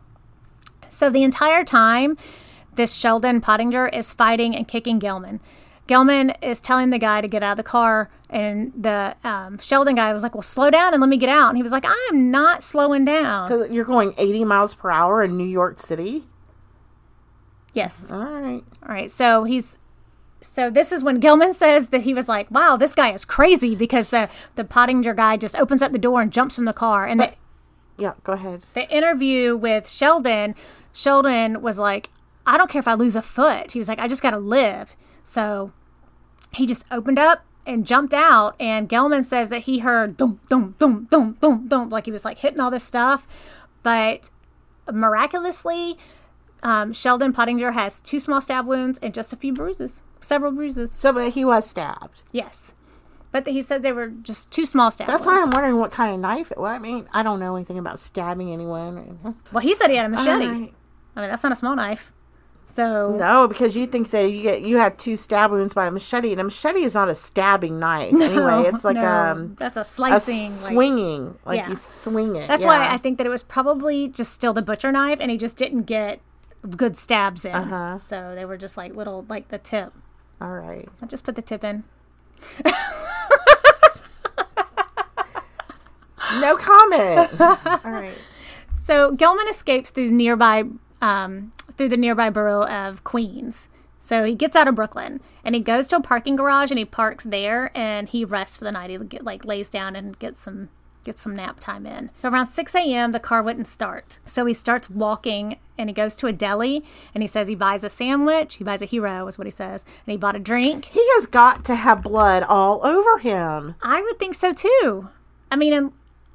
So 0.89 1.11
the 1.11 1.21
entire 1.21 1.63
time, 1.63 2.17
this 2.73 2.95
Sheldon 2.95 3.39
Pottinger 3.39 3.89
is 3.89 4.11
fighting 4.11 4.55
and 4.55 4.67
kicking 4.67 4.99
Gelman. 4.99 5.41
Gelman 5.87 6.35
is 6.41 6.61
telling 6.61 6.91
the 6.91 6.97
guy 6.97 7.19
to 7.19 7.27
get 7.27 7.43
out 7.43 7.51
of 7.51 7.57
the 7.57 7.63
car, 7.63 8.09
and 8.33 8.73
the 8.77 9.15
um, 9.23 9.57
Sheldon 9.59 9.95
guy 9.95 10.11
was 10.11 10.23
like, 10.23 10.33
"Well, 10.35 10.41
slow 10.41 10.69
down 10.69 10.93
and 10.93 11.01
let 11.01 11.09
me 11.09 11.17
get 11.17 11.29
out." 11.29 11.49
And 11.49 11.57
he 11.57 11.63
was 11.63 11.71
like, 11.71 11.85
"I 11.85 12.09
am 12.11 12.31
not 12.31 12.63
slowing 12.63 13.05
down." 13.05 13.47
Because 13.47 13.69
you're 13.71 13.85
going 13.85 14.13
80 14.17 14.43
miles 14.45 14.73
per 14.73 14.89
hour 14.89 15.23
in 15.23 15.37
New 15.37 15.45
York 15.47 15.79
City. 15.79 16.25
Yes. 17.73 18.11
All 18.11 18.19
right. 18.23 18.63
All 18.83 18.89
right. 18.89 19.09
So 19.09 19.43
he's. 19.43 19.79
So 20.41 20.69
this 20.69 20.91
is 20.91 21.03
when 21.05 21.19
Gilman 21.21 21.53
says 21.53 21.87
that 21.89 22.01
he 22.01 22.13
was 22.13 22.27
like, 22.27 22.51
"Wow, 22.51 22.75
this 22.75 22.93
guy 22.93 23.11
is 23.13 23.23
crazy," 23.25 23.75
because 23.75 24.09
the 24.09 24.29
the 24.55 24.63
Pottinger 24.65 25.13
guy 25.13 25.37
just 25.37 25.55
opens 25.55 25.81
up 25.81 25.91
the 25.91 25.97
door 25.97 26.21
and 26.21 26.31
jumps 26.33 26.55
from 26.57 26.65
the 26.65 26.73
car, 26.73 27.05
and 27.07 27.19
the 27.19 27.33
Yeah, 27.97 28.13
go 28.23 28.33
ahead. 28.33 28.63
the 28.73 28.89
interview 28.93 29.55
with 29.55 29.89
Sheldon, 29.89 30.53
Sheldon 30.91 31.61
was 31.61 31.79
like, 31.79 32.09
I 32.45 32.57
don't 32.57 32.69
care 32.69 32.79
if 32.81 32.87
I 32.89 32.93
lose 32.93 33.15
a 33.15 33.21
foot. 33.21 33.71
He 33.71 33.79
was 33.79 33.87
like, 33.87 33.99
I 33.99 34.07
just 34.09 34.21
got 34.21 34.31
to 34.31 34.37
live. 34.37 34.97
So 35.23 35.71
he 36.51 36.65
just 36.65 36.85
opened 36.91 37.17
up 37.19 37.45
and 37.65 37.85
jumped 37.85 38.13
out. 38.13 38.55
And 38.59 38.89
Gelman 38.89 39.23
says 39.23 39.49
that 39.49 39.63
he 39.63 39.79
heard 39.79 40.17
dum, 40.17 40.39
dum, 40.49 40.75
dum, 40.79 41.07
dum, 41.09 41.37
dum, 41.39 41.67
dum, 41.67 41.89
like 41.89 42.05
he 42.05 42.11
was 42.11 42.25
like 42.25 42.39
hitting 42.39 42.59
all 42.59 42.71
this 42.71 42.83
stuff. 42.83 43.27
But 43.81 44.29
miraculously, 44.91 45.97
um, 46.61 46.93
Sheldon 46.93 47.33
Pottinger 47.33 47.71
has 47.71 47.99
two 47.99 48.19
small 48.19 48.41
stab 48.41 48.65
wounds 48.65 48.99
and 48.99 49.13
just 49.13 49.33
a 49.33 49.35
few 49.35 49.53
bruises, 49.53 50.01
several 50.21 50.51
bruises. 50.51 50.91
So, 50.95 51.11
but 51.13 51.31
he 51.31 51.45
was 51.45 51.67
stabbed. 51.67 52.23
Yes. 52.31 52.75
But 53.31 53.47
he 53.47 53.63
said 53.63 53.81
they 53.81 53.91
were 53.91 54.09
just 54.09 54.51
two 54.51 54.65
small 54.65 54.91
stab 54.91 55.07
That's 55.07 55.25
why. 55.25 55.41
I'm 55.41 55.49
wondering 55.49 55.77
what 55.77 55.91
kind 55.91 56.13
of 56.13 56.19
knife 56.19 56.51
it 56.51 56.57
was. 56.59 56.69
I 56.69 56.79
mean, 56.79 57.07
I 57.11 57.23
don't 57.23 57.39
know 57.39 57.55
anything 57.55 57.79
about 57.79 57.97
stabbing 57.97 58.51
anyone. 58.51 59.35
Well, 59.51 59.61
he 59.61 59.73
said 59.73 59.89
he 59.89 59.97
had 59.97 60.05
a 60.05 60.09
machete. 60.09 60.45
I 60.45 60.51
mean, 60.51 60.73
that's 61.15 61.43
not 61.43 61.51
a 61.51 61.55
small 61.55 61.75
knife. 61.75 62.13
So 62.65 63.15
No, 63.15 63.47
because 63.47 63.77
you 63.77 63.85
think 63.85 64.09
that 64.11 64.31
you 64.31 64.41
get 64.41 64.61
you 64.63 64.77
had 64.77 64.97
two 64.97 65.15
stab 65.15 65.51
wounds 65.51 65.73
by 65.75 65.85
a 65.85 65.91
machete, 65.91 66.31
and 66.31 66.41
a 66.41 66.43
machete 66.45 66.83
is 66.83 66.95
not 66.95 67.07
a 67.09 67.13
stabbing 67.15 67.77
knife. 67.79 68.13
anyway, 68.13 68.63
it's 68.67 68.83
like 68.89 68.95
no, 68.95 69.05
um 69.05 69.55
that's 69.59 69.77
a 69.77 69.81
a 69.81 69.85
slicing. 69.85 70.41
like- 70.49 70.51
swinging, 70.51 71.37
like 71.45 71.57
Yeah. 71.57 71.69
you 71.69 71.75
swing 71.75 72.35
it. 72.35 72.47
that's 72.47 72.63
yeah. 72.63 72.69
why 72.69 72.89
I 72.91 72.97
think 72.97 73.17
that 73.19 73.27
it 73.27 73.29
was 73.29 73.43
probably 73.43 74.07
just 74.07 74.33
still 74.33 74.53
the 74.53 74.61
butcher 74.63 74.91
knife, 74.91 75.19
and 75.21 75.29
he 75.29 75.37
just 75.37 75.55
didn't 75.57 75.83
get 75.83 76.19
good 76.77 76.97
stabs 76.97 77.45
in. 77.45 77.53
Uh-huh. 77.53 77.97
So 77.97 78.33
they 78.35 78.45
were 78.45 78.57
just 78.57 78.75
like 78.77 78.95
little, 78.95 79.25
like 79.29 79.49
the 79.49 79.57
tip. 79.59 79.93
All 80.41 80.49
right. 80.53 80.87
I 81.01 81.05
just 81.05 81.23
put 81.23 81.35
the 81.35 81.41
tip 81.41 81.63
in. 81.63 81.83
No 86.39 86.55
comment. 86.57 87.29
All 87.39 87.91
right. 87.91 88.17
So 88.73 89.11
Gelman 89.15 89.49
escapes 89.49 89.91
through 89.91 90.11
nearby, 90.11 90.63
um, 91.01 91.51
through 91.77 91.89
the 91.89 91.97
nearby 91.97 92.29
borough 92.29 92.65
of 92.65 93.03
Queens. 93.03 93.69
So 93.99 94.25
he 94.25 94.35
gets 94.35 94.55
out 94.55 94.67
of 94.67 94.75
Brooklyn 94.75 95.21
and 95.45 95.55
he 95.55 95.61
goes 95.61 95.87
to 95.87 95.95
a 95.95 96.01
parking 96.01 96.35
garage 96.35 96.71
and 96.71 96.77
he 96.77 96.83
parks 96.83 97.23
there 97.23 97.71
and 97.73 98.09
he 98.09 98.25
rests 98.25 98.57
for 98.57 98.65
the 98.65 98.71
night. 98.71 98.89
He 98.89 98.97
get, 98.97 99.23
like 99.23 99.45
lays 99.45 99.69
down 99.69 99.95
and 99.95 100.19
gets 100.19 100.41
some 100.41 100.69
gets 101.03 101.21
some 101.21 101.35
nap 101.35 101.59
time 101.59 101.85
in. 101.85 102.09
So 102.21 102.29
around 102.29 102.47
6 102.47 102.75
a.m., 102.75 103.11
the 103.11 103.19
car 103.19 103.43
wouldn't 103.43 103.67
start. 103.67 104.19
So 104.25 104.45
he 104.45 104.53
starts 104.53 104.89
walking 104.89 105.57
and 105.77 105.89
he 105.89 105.93
goes 105.93 106.15
to 106.15 106.27
a 106.27 106.33
deli 106.33 106.83
and 107.13 107.21
he 107.21 107.27
says 107.27 107.47
he 107.47 107.55
buys 107.55 107.83
a 107.83 107.89
sandwich. 107.89 108.55
He 108.55 108.63
buys 108.63 108.81
a 108.81 108.85
hero, 108.85 109.27
is 109.27 109.37
what 109.37 109.47
he 109.47 109.51
says. 109.51 109.85
And 110.05 110.11
he 110.11 110.17
bought 110.17 110.35
a 110.35 110.39
drink. 110.39 110.85
He 110.85 111.05
has 111.15 111.25
got 111.25 111.65
to 111.65 111.75
have 111.75 112.03
blood 112.03 112.43
all 112.43 112.85
over 112.85 113.19
him. 113.19 113.75
I 113.81 114.01
would 114.01 114.19
think 114.19 114.35
so 114.35 114.53
too. 114.53 115.09
I 115.51 115.55
mean, 115.55 115.91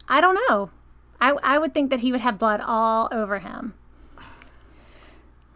I 0.09 0.21
don't 0.21 0.39
know. 0.49 0.71
I, 1.21 1.33
I 1.43 1.59
would 1.59 1.75
think 1.75 1.91
that 1.91 2.01
he 2.01 2.13
would 2.13 2.21
have 2.21 2.39
blood 2.39 2.61
all 2.61 3.09
over 3.11 3.41
him. 3.41 3.75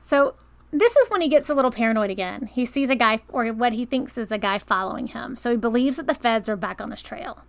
So 0.03 0.35
this 0.73 0.97
is 0.97 1.11
when 1.11 1.21
he 1.21 1.29
gets 1.29 1.49
a 1.49 1.55
little 1.55 1.71
paranoid 1.71 2.11
again. 2.11 2.51
He 2.53 2.65
sees 2.65 2.91
a 2.91 2.97
guy, 2.97 3.21
or 3.29 3.47
what 3.53 3.73
he 3.73 3.85
thinks 3.85 4.19
is 4.19 4.33
a 4.33 4.39
guy 4.39 4.59
following 4.59 5.09
him. 5.09 5.37
So 5.37 5.53
he 5.53 5.57
believes 5.57 5.97
that 5.97 6.07
the 6.07 6.15
feds 6.15 6.49
are 6.49 6.57
back 6.57 6.81
on 6.81 6.91
his 6.91 7.03
trail. 7.03 7.45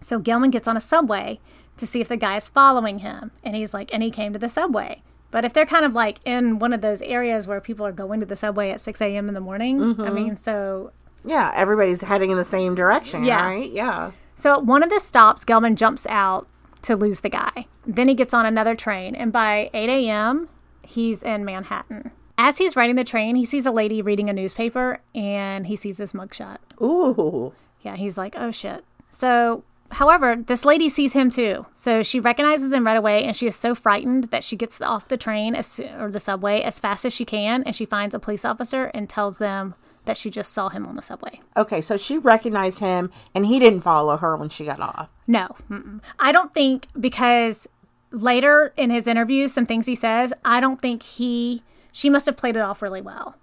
So 0.00 0.20
Gelman 0.20 0.50
gets 0.50 0.68
on 0.68 0.76
a 0.76 0.80
subway 0.80 1.40
to 1.78 1.86
see 1.86 2.00
if 2.00 2.08
the 2.08 2.16
guy 2.16 2.36
is 2.36 2.48
following 2.48 3.00
him. 3.00 3.30
And 3.42 3.54
he's 3.54 3.72
like, 3.72 3.92
and 3.92 4.02
he 4.02 4.10
came 4.10 4.32
to 4.34 4.38
the 4.38 4.48
subway. 4.48 5.02
But 5.30 5.44
if 5.44 5.52
they're 5.52 5.66
kind 5.66 5.84
of 5.84 5.94
like 5.94 6.20
in 6.24 6.58
one 6.58 6.72
of 6.72 6.80
those 6.80 7.02
areas 7.02 7.46
where 7.46 7.60
people 7.60 7.86
are 7.86 7.92
going 7.92 8.20
to 8.20 8.26
the 8.26 8.36
subway 8.36 8.70
at 8.70 8.80
6 8.80 9.00
a.m. 9.00 9.28
in 9.28 9.34
the 9.34 9.40
morning, 9.40 9.80
I 9.80 9.84
mm-hmm. 9.84 10.14
mean, 10.14 10.36
so 10.36 10.92
Yeah, 11.24 11.52
everybody's 11.54 12.02
heading 12.02 12.30
in 12.30 12.36
the 12.36 12.44
same 12.44 12.74
direction, 12.74 13.24
Yeah. 13.24 13.44
right? 13.44 13.70
Yeah. 13.70 14.12
So 14.34 14.54
at 14.54 14.64
one 14.64 14.82
of 14.82 14.90
the 14.90 15.00
stops, 15.00 15.44
Gelman 15.44 15.74
jumps 15.74 16.06
out 16.08 16.48
to 16.82 16.94
lose 16.94 17.20
the 17.20 17.28
guy. 17.28 17.66
Then 17.86 18.08
he 18.08 18.14
gets 18.14 18.32
on 18.32 18.46
another 18.46 18.74
train, 18.74 19.14
and 19.14 19.32
by 19.32 19.70
8 19.74 19.88
a.m., 19.88 20.48
he's 20.88 21.22
in 21.22 21.44
Manhattan. 21.44 22.10
As 22.36 22.58
he's 22.58 22.76
riding 22.76 22.96
the 22.96 23.04
train, 23.04 23.36
he 23.36 23.44
sees 23.44 23.66
a 23.66 23.70
lady 23.70 24.00
reading 24.00 24.30
a 24.30 24.32
newspaper 24.32 25.00
and 25.14 25.66
he 25.66 25.76
sees 25.76 25.98
this 25.98 26.12
mugshot. 26.12 26.58
Ooh. 26.80 27.52
Yeah, 27.82 27.96
he's 27.96 28.16
like, 28.16 28.34
oh 28.36 28.50
shit. 28.50 28.84
So, 29.10 29.64
however, 29.90 30.36
this 30.36 30.64
lady 30.64 30.88
sees 30.88 31.12
him 31.12 31.30
too. 31.30 31.66
So 31.72 32.02
she 32.02 32.20
recognizes 32.20 32.72
him 32.72 32.84
right 32.84 32.96
away 32.96 33.24
and 33.24 33.36
she 33.36 33.46
is 33.46 33.56
so 33.56 33.74
frightened 33.74 34.24
that 34.24 34.44
she 34.44 34.56
gets 34.56 34.80
off 34.80 35.08
the 35.08 35.16
train 35.16 35.54
as, 35.54 35.80
or 35.98 36.10
the 36.10 36.20
subway 36.20 36.60
as 36.62 36.78
fast 36.78 37.04
as 37.04 37.12
she 37.12 37.24
can 37.24 37.62
and 37.64 37.74
she 37.74 37.84
finds 37.84 38.14
a 38.14 38.18
police 38.18 38.44
officer 38.44 38.84
and 38.94 39.10
tells 39.10 39.38
them 39.38 39.74
that 40.04 40.16
she 40.16 40.30
just 40.30 40.52
saw 40.52 40.68
him 40.70 40.86
on 40.86 40.96
the 40.96 41.02
subway. 41.02 41.40
Okay, 41.56 41.80
so 41.80 41.96
she 41.96 42.18
recognized 42.18 42.78
him 42.78 43.10
and 43.34 43.46
he 43.46 43.58
didn't 43.58 43.80
follow 43.80 44.16
her 44.16 44.36
when 44.36 44.48
she 44.48 44.64
got 44.64 44.80
off. 44.80 45.08
No, 45.26 45.54
mm-mm. 45.68 46.00
I 46.18 46.32
don't 46.32 46.54
think 46.54 46.86
because 46.98 47.68
later 48.10 48.72
in 48.76 48.90
his 48.90 49.06
interview, 49.06 49.48
some 49.48 49.66
things 49.66 49.86
he 49.86 49.94
says, 49.94 50.32
I 50.44 50.60
don't 50.60 50.80
think 50.80 51.02
he, 51.02 51.62
she 51.92 52.08
must 52.10 52.26
have 52.26 52.36
played 52.36 52.56
it 52.56 52.60
off 52.60 52.82
really 52.82 53.00
well. 53.00 53.36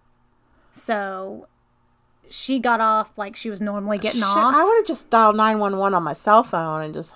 So 0.71 1.47
she 2.29 2.59
got 2.59 2.81
off 2.81 3.17
like 3.17 3.35
she 3.35 3.49
was 3.49 3.61
normally 3.61 3.97
getting 3.97 4.21
Shit, 4.21 4.27
off. 4.29 4.53
I 4.55 4.63
would 4.63 4.77
have 4.77 4.87
just 4.87 5.09
dialed 5.09 5.35
911 5.37 5.93
on 5.93 6.03
my 6.03 6.13
cell 6.13 6.43
phone 6.43 6.81
and 6.81 6.93
just 6.93 7.15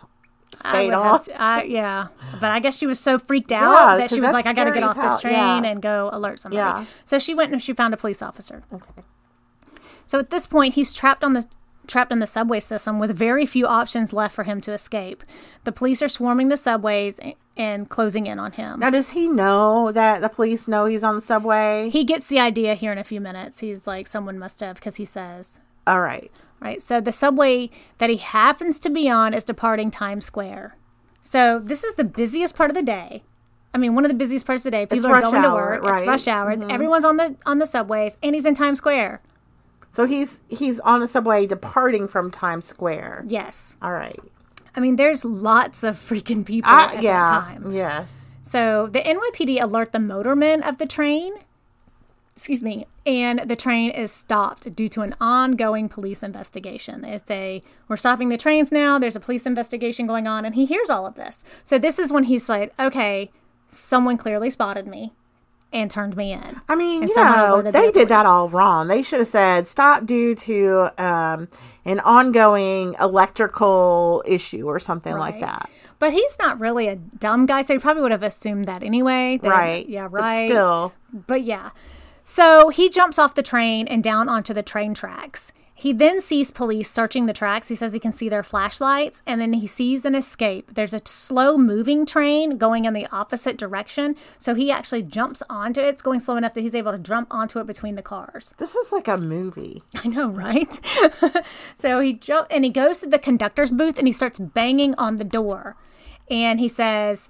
stayed 0.54 0.92
have 0.92 1.02
off. 1.02 1.26
to- 1.26 1.42
I- 1.42 1.64
yeah, 1.64 2.08
but 2.40 2.52
I 2.52 2.60
guess 2.60 2.78
she 2.78 2.88
was 2.88 3.00
so 3.00 3.20
freaked 3.20 3.52
out 3.52 3.72
Yeah, 3.92 3.98
that 3.98 4.10
she 4.10 4.22
was 4.22 4.32
like, 4.32 4.46
"I 4.46 4.54
got 4.54 4.66
to 4.66 4.72
get 4.72 4.84
off 4.84 4.96
this 4.96 5.20
train 5.20 5.34
yeah. 5.34 5.64
and 5.64 5.82
go 5.82 6.10
alert 6.14 6.40
somebody." 6.40 6.58
Yeah. 6.58 6.86
So 7.06 7.20
she 7.20 7.34
went 7.34 7.52
and 7.52 7.62
she 7.62 7.74
found 7.74 7.94
a 7.94 7.98
police 7.98 8.22
officer. 8.22 8.64
Okay. 8.74 9.04
So 10.06 10.18
at 10.20 10.30
this 10.32 10.48
point, 10.48 10.74
he's 10.76 10.92
trapped 10.94 11.24
on 11.24 11.34
the 11.34 11.46
trapped 11.90 12.12
in 12.12 12.20
the 12.20 12.28
subway 12.28 12.60
system 12.62 13.00
with 13.00 13.16
very 13.16 13.46
few 13.46 13.66
options 13.68 14.14
left 14.14 14.34
for 14.34 14.44
him 14.44 14.62
to 14.62 14.72
escape. 14.72 15.24
The 15.66 15.72
police 15.72 16.02
are 16.02 16.08
swarming 16.08 16.48
the 16.48 16.56
subways 16.58 17.20
and 17.58 17.90
closing 17.90 18.28
in 18.28 18.40
on 18.40 18.54
him. 18.54 18.80
Now, 18.80 18.90
does 18.90 19.10
he 19.10 19.28
know 19.28 19.92
that 19.92 20.22
the 20.22 20.30
police 20.30 20.68
know 20.68 20.86
he's 20.86 21.04
on 21.04 21.16
the 21.16 21.22
subway? 21.22 21.90
He 21.90 22.04
gets 22.06 22.28
the 22.28 22.40
idea 22.40 22.76
here 22.76 22.92
in 22.92 22.98
a 22.98 23.04
few 23.04 23.20
minutes. 23.20 23.60
He's 23.60 23.86
like, 23.86 24.08
someone 24.08 24.40
must 24.40 24.62
have, 24.62 24.76
because 24.76 24.96
he 24.96 25.06
says. 25.06 25.60
All 25.86 26.00
right. 26.02 26.32
Right. 26.62 26.82
So 26.82 27.02
the 27.02 27.12
subway 27.12 27.70
that 27.98 28.10
he 28.10 28.18
happens 28.18 28.80
to 28.82 28.90
be 28.90 29.10
on 29.10 29.34
is 29.34 29.44
departing 29.44 29.92
Times 29.92 30.26
Square. 30.26 30.78
So 31.22 31.60
this 31.60 31.84
is 31.84 31.96
the 31.96 32.04
busiest 32.04 32.56
part 32.56 32.70
of 32.70 32.76
the 32.76 32.84
day. 32.84 33.24
I 33.74 33.78
mean, 33.78 33.94
one 33.96 34.04
of 34.04 34.10
the 34.10 34.18
busiest 34.18 34.46
parts 34.46 34.62
of 34.62 34.72
the 34.72 34.72
day. 34.72 34.86
People 34.86 34.98
It's 34.98 35.06
are 35.06 35.22
going 35.32 35.44
to 35.44 35.52
work. 35.52 35.84
right? 35.84 36.02
Mm-hmm. 36.02 36.10
It's 36.10 36.26
rush 36.26 36.28
hour. 36.28 36.52
Everyone's 36.72 37.06
on 37.06 37.18
the 37.18 37.36
on 37.46 37.60
the 37.60 37.66
subways, 37.66 38.18
and 38.24 38.34
he's 38.34 38.46
in 38.46 38.56
Times 38.56 38.80
Square. 38.80 39.22
So 39.92 40.06
he's 40.06 40.42
he's 40.50 40.80
on 40.82 41.02
a 41.02 41.08
subway 41.08 41.46
departing 41.46 42.08
from 42.08 42.30
Times 42.32 42.66
Square. 42.66 43.26
Yes. 43.28 43.76
All 43.82 43.92
right. 43.92 44.20
I 44.76 44.80
mean, 44.80 44.96
there's 44.98 45.26
lots 45.26 45.84
of 45.84 45.96
freaking 45.98 46.46
people 46.46 46.72
Uh, 46.72 46.90
at 46.94 47.04
yeah. 47.04 47.24
that 47.26 47.30
time. 47.64 47.72
Yes. 47.72 48.30
So 48.44 48.88
the 48.88 49.00
NYPD 49.02 49.62
alert 49.62 49.92
the 49.92 50.00
motorman 50.00 50.68
of 50.68 50.78
the 50.78 50.86
train. 50.86 51.34
Excuse 52.36 52.64
me, 52.64 52.88
and 53.06 53.42
the 53.50 53.56
train 53.58 53.92
is 53.92 54.14
stopped 54.14 54.74
due 54.74 54.88
to 54.90 55.02
an 55.02 55.14
ongoing 55.20 55.90
police 55.90 56.24
investigation. 56.24 57.02
They 57.02 57.18
say 57.18 57.64
we're 57.90 57.98
stopping 57.98 58.30
the 58.30 58.38
trains 58.38 58.72
now. 58.72 58.98
There's 58.98 59.18
a 59.18 59.20
police 59.20 59.46
investigation 59.46 60.08
going 60.08 60.26
on, 60.26 60.46
and 60.46 60.56
he 60.56 60.66
hears 60.66 60.90
all 60.90 61.06
of 61.06 61.16
this. 61.16 61.44
So 61.66 61.78
this 61.78 62.00
is 62.00 62.14
when 62.14 62.24
he's 62.26 62.48
like, 62.48 62.74
"Okay, 62.80 63.30
someone 63.68 64.16
clearly 64.18 64.50
spotted 64.50 64.88
me 64.88 65.12
and 65.72 65.90
turned 65.92 66.16
me 66.18 66.34
in." 66.34 66.62
I 66.68 66.76
mean, 66.76 67.04
And 67.04 67.10
you 67.10 67.16
know, 67.16 67.62
the 67.62 67.72
they 67.72 67.92
did 67.92 68.08
that 68.10 68.26
all 68.26 68.50
wrong. 68.50 68.88
They 68.88 69.02
should 69.04 69.20
have 69.20 69.28
said 69.28 69.68
stop 69.68 70.06
due 70.06 70.36
to 70.36 70.90
um, 70.98 71.48
an 71.86 72.00
ongoing 72.02 72.96
electrical 73.00 74.24
issue 74.26 74.66
or 74.68 74.80
something 74.80 75.16
like 75.18 75.40
that. 75.40 75.70
But 76.00 76.14
he's 76.14 76.38
not 76.40 76.60
really 76.60 76.88
a 76.88 76.96
dumb 76.96 77.46
guy, 77.46 77.62
so 77.62 77.74
he 77.74 77.80
probably 77.80 78.02
would 78.04 78.12
have 78.12 78.24
assumed 78.24 78.66
that 78.68 78.84
anyway. 78.84 79.38
that- 79.44 79.50
Right. 79.50 79.88
Yeah. 79.90 80.08
But 80.08 80.22
Right. 80.22 80.50
still, 80.50 80.94
But 81.28 81.44
yeah. 81.44 81.72
So 82.24 82.70
he 82.70 82.90
jumps 82.90 83.18
off 83.20 83.34
the 83.34 83.42
train 83.44 83.88
and 83.88 84.04
down 84.04 84.30
onto 84.30 84.54
the 84.54 84.62
train 84.64 84.94
tracks. 84.94 85.52
He 85.80 85.94
then 85.94 86.20
sees 86.20 86.52
police 86.52 86.92
searching 86.92 87.26
the 87.26 87.32
tracks. 87.32 87.70
He 87.70 87.76
says 87.76 87.94
he 87.94 88.02
can 88.02 88.12
see 88.12 88.28
their 88.28 88.44
flashlights, 88.44 89.22
and 89.26 89.40
then 89.40 89.54
he 89.54 89.66
sees 89.66 90.04
an 90.04 90.14
escape. 90.14 90.74
There's 90.74 90.94
a 90.94 91.00
slow 91.06 91.58
moving 91.58 92.06
train 92.06 92.58
going 92.58 92.84
in 92.84 92.92
the 92.92 93.08
opposite 93.14 93.56
direction. 93.56 94.18
So 94.38 94.56
he 94.56 94.72
actually 94.72 95.04
jumps 95.04 95.42
onto 95.50 95.80
it. 95.80 95.88
It's 95.88 96.02
going 96.02 96.20
slow 96.20 96.36
enough 96.36 96.54
that 96.56 96.62
he's 96.64 96.76
able 96.76 96.92
to 96.92 96.98
jump 96.98 97.30
onto 97.32 97.60
it 97.60 97.66
between 97.66 97.96
the 97.96 98.02
cars. 98.02 98.54
this 98.58 98.76
is 98.76 98.92
like 98.92 99.08
a 99.08 99.16
movie. 99.16 99.82
I 100.04 100.10
know, 100.10 100.28
right? 100.28 100.78
so 101.76 102.02
he 102.02 102.12
jump 102.12 102.48
and 102.52 102.66
he 102.66 102.72
goes 102.72 103.00
to 103.00 103.08
the 103.08 103.18
conductor's 103.18 103.72
booth 103.72 103.98
and 103.98 104.06
he 104.06 104.12
starts 104.12 104.38
banging 104.38 104.96
on 104.96 105.16
the 105.16 105.24
door. 105.24 105.78
And 106.30 106.60
he 106.60 106.68
says, 106.68 107.30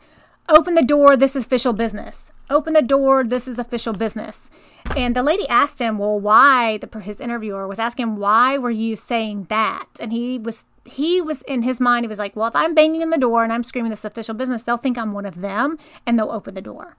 Open 0.50 0.74
the 0.74 0.82
door, 0.82 1.16
this 1.16 1.36
is 1.36 1.46
official 1.46 1.74
business. 1.74 2.32
Open 2.50 2.74
the 2.74 2.82
door, 2.82 3.24
this 3.24 3.48
is 3.48 3.60
official 3.60 3.94
business. 3.94 4.50
And 4.98 5.16
the 5.16 5.22
lady 5.22 5.48
asked 5.48 5.80
him, 5.80 6.00
Well, 6.00 6.20
why? 6.20 6.78
The, 6.78 7.00
his 7.00 7.22
interviewer 7.22 7.68
was 7.68 7.78
asking, 7.78 8.16
Why 8.16 8.58
were 8.58 8.72
you 8.72 8.96
saying 8.96 9.46
that? 9.50 9.88
And 10.00 10.12
he 10.12 10.40
was. 10.40 10.66
He 10.86 11.22
was 11.22 11.44
in 11.44 11.62
his 11.62 11.80
mind, 11.80 12.04
he 12.04 12.08
was 12.08 12.18
like, 12.18 12.36
Well, 12.36 12.48
if 12.48 12.56
I'm 12.56 12.74
banging 12.74 13.04
in 13.04 13.12
the 13.12 13.18
door 13.18 13.44
and 13.44 13.54
I'm 13.54 13.64
screaming 13.64 13.92
this 13.92 14.00
is 14.00 14.06
official 14.06 14.34
business, 14.34 14.64
they'll 14.64 14.78
think 14.78 14.98
I'm 14.98 15.12
one 15.12 15.26
of 15.26 15.42
them 15.42 15.78
and 16.04 16.18
they'll 16.18 16.32
open 16.32 16.56
the 16.56 16.62
door. 16.62 16.96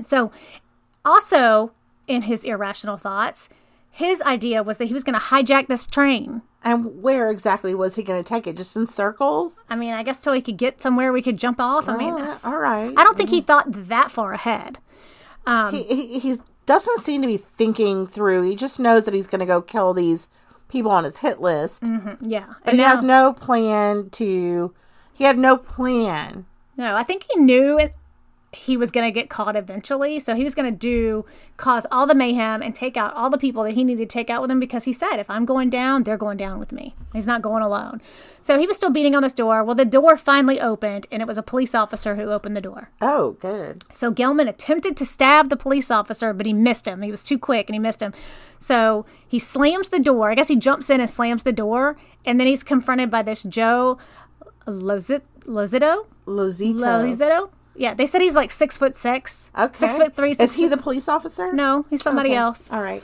So, 0.00 0.30
also 1.04 1.72
in 2.06 2.22
his 2.22 2.44
irrational 2.44 2.96
thoughts, 2.96 3.48
his 3.96 4.20
idea 4.22 4.62
was 4.62 4.76
that 4.76 4.84
he 4.84 4.92
was 4.92 5.04
going 5.04 5.18
to 5.18 5.26
hijack 5.26 5.68
this 5.68 5.82
train. 5.82 6.42
And 6.62 7.02
where 7.02 7.30
exactly 7.30 7.74
was 7.74 7.94
he 7.94 8.02
going 8.02 8.22
to 8.22 8.28
take 8.28 8.46
it? 8.46 8.54
Just 8.54 8.76
in 8.76 8.86
circles? 8.86 9.64
I 9.70 9.76
mean, 9.76 9.94
I 9.94 10.02
guess 10.02 10.20
till 10.20 10.34
he 10.34 10.42
could 10.42 10.58
get 10.58 10.82
somewhere 10.82 11.14
we 11.14 11.22
could 11.22 11.38
jump 11.38 11.58
off. 11.58 11.88
I 11.88 11.96
mean, 11.96 12.12
Uh, 12.12 12.38
all 12.44 12.58
right. 12.58 12.92
I 12.94 13.04
don't 13.04 13.16
think 13.16 13.30
he 13.30 13.38
mm-hmm. 13.38 13.46
thought 13.46 13.72
that 13.88 14.10
far 14.10 14.34
ahead. 14.34 14.80
Um, 15.46 15.72
he, 15.72 15.82
he, 15.84 16.18
he 16.18 16.36
doesn't 16.66 17.00
seem 17.00 17.22
to 17.22 17.26
be 17.26 17.38
thinking 17.38 18.06
through. 18.06 18.42
He 18.42 18.54
just 18.54 18.78
knows 18.78 19.06
that 19.06 19.14
he's 19.14 19.26
going 19.26 19.38
to 19.38 19.46
go 19.46 19.62
kill 19.62 19.94
these 19.94 20.28
people 20.68 20.90
on 20.90 21.04
his 21.04 21.18
hit 21.18 21.40
list. 21.40 21.84
Mm-hmm, 21.84 22.28
yeah, 22.28 22.52
But 22.66 22.74
he 22.74 22.80
has 22.80 23.02
no 23.02 23.32
plan 23.32 24.10
to. 24.10 24.74
He 25.14 25.24
had 25.24 25.38
no 25.38 25.56
plan. 25.56 26.44
No, 26.76 26.96
I 26.96 27.02
think 27.02 27.24
he 27.30 27.40
knew 27.40 27.78
it, 27.78 27.94
he 28.52 28.76
was 28.76 28.90
going 28.90 29.06
to 29.06 29.10
get 29.10 29.28
caught 29.28 29.56
eventually. 29.56 30.18
So 30.18 30.34
he 30.34 30.44
was 30.44 30.54
going 30.54 30.72
to 30.72 30.76
do, 30.76 31.26
cause 31.56 31.86
all 31.90 32.06
the 32.06 32.14
mayhem 32.14 32.62
and 32.62 32.74
take 32.74 32.96
out 32.96 33.12
all 33.14 33.28
the 33.28 33.38
people 33.38 33.62
that 33.64 33.74
he 33.74 33.84
needed 33.84 34.08
to 34.08 34.12
take 34.12 34.30
out 34.30 34.40
with 34.40 34.50
him 34.50 34.60
because 34.60 34.84
he 34.84 34.92
said, 34.92 35.16
if 35.16 35.28
I'm 35.28 35.44
going 35.44 35.68
down, 35.68 36.04
they're 36.04 36.16
going 36.16 36.36
down 36.36 36.58
with 36.58 36.72
me. 36.72 36.94
He's 37.12 37.26
not 37.26 37.42
going 37.42 37.62
alone. 37.62 38.00
So 38.40 38.58
he 38.58 38.66
was 38.66 38.76
still 38.76 38.90
beating 38.90 39.14
on 39.14 39.22
this 39.22 39.32
door. 39.32 39.62
Well, 39.64 39.74
the 39.74 39.84
door 39.84 40.16
finally 40.16 40.60
opened 40.60 41.06
and 41.10 41.20
it 41.20 41.28
was 41.28 41.38
a 41.38 41.42
police 41.42 41.74
officer 41.74 42.14
who 42.14 42.30
opened 42.30 42.56
the 42.56 42.60
door. 42.60 42.90
Oh, 43.00 43.32
good. 43.40 43.82
So 43.92 44.12
Gelman 44.12 44.48
attempted 44.48 44.96
to 44.96 45.04
stab 45.04 45.48
the 45.48 45.56
police 45.56 45.90
officer, 45.90 46.32
but 46.32 46.46
he 46.46 46.52
missed 46.52 46.86
him. 46.86 47.02
He 47.02 47.10
was 47.10 47.24
too 47.24 47.38
quick 47.38 47.68
and 47.68 47.74
he 47.74 47.80
missed 47.80 48.00
him. 48.00 48.12
So 48.58 49.04
he 49.26 49.38
slams 49.38 49.90
the 49.90 49.98
door. 49.98 50.30
I 50.30 50.34
guess 50.34 50.48
he 50.48 50.56
jumps 50.56 50.88
in 50.88 51.00
and 51.00 51.10
slams 51.10 51.42
the 51.42 51.52
door. 51.52 51.96
And 52.24 52.40
then 52.40 52.46
he's 52.46 52.62
confronted 52.62 53.10
by 53.10 53.22
this 53.22 53.42
Joe 53.42 53.98
Lozito? 54.66 55.22
Lozito. 55.46 56.06
Lozito? 56.26 57.50
Yeah, 57.78 57.94
they 57.94 58.06
said 58.06 58.20
he's 58.20 58.34
like 58.36 58.50
six 58.50 58.76
foot 58.76 58.96
six. 58.96 59.50
Okay. 59.56 59.72
Six 59.78 59.96
foot 59.98 60.14
three, 60.16 60.34
six 60.34 60.52
Is 60.52 60.56
he 60.58 60.68
the 60.68 60.76
police 60.76 61.08
officer? 61.08 61.52
No, 61.52 61.86
he's 61.90 62.02
somebody 62.02 62.30
Okay. 62.30 62.36
else. 62.38 62.70
All 62.72 62.82
right. 62.82 63.02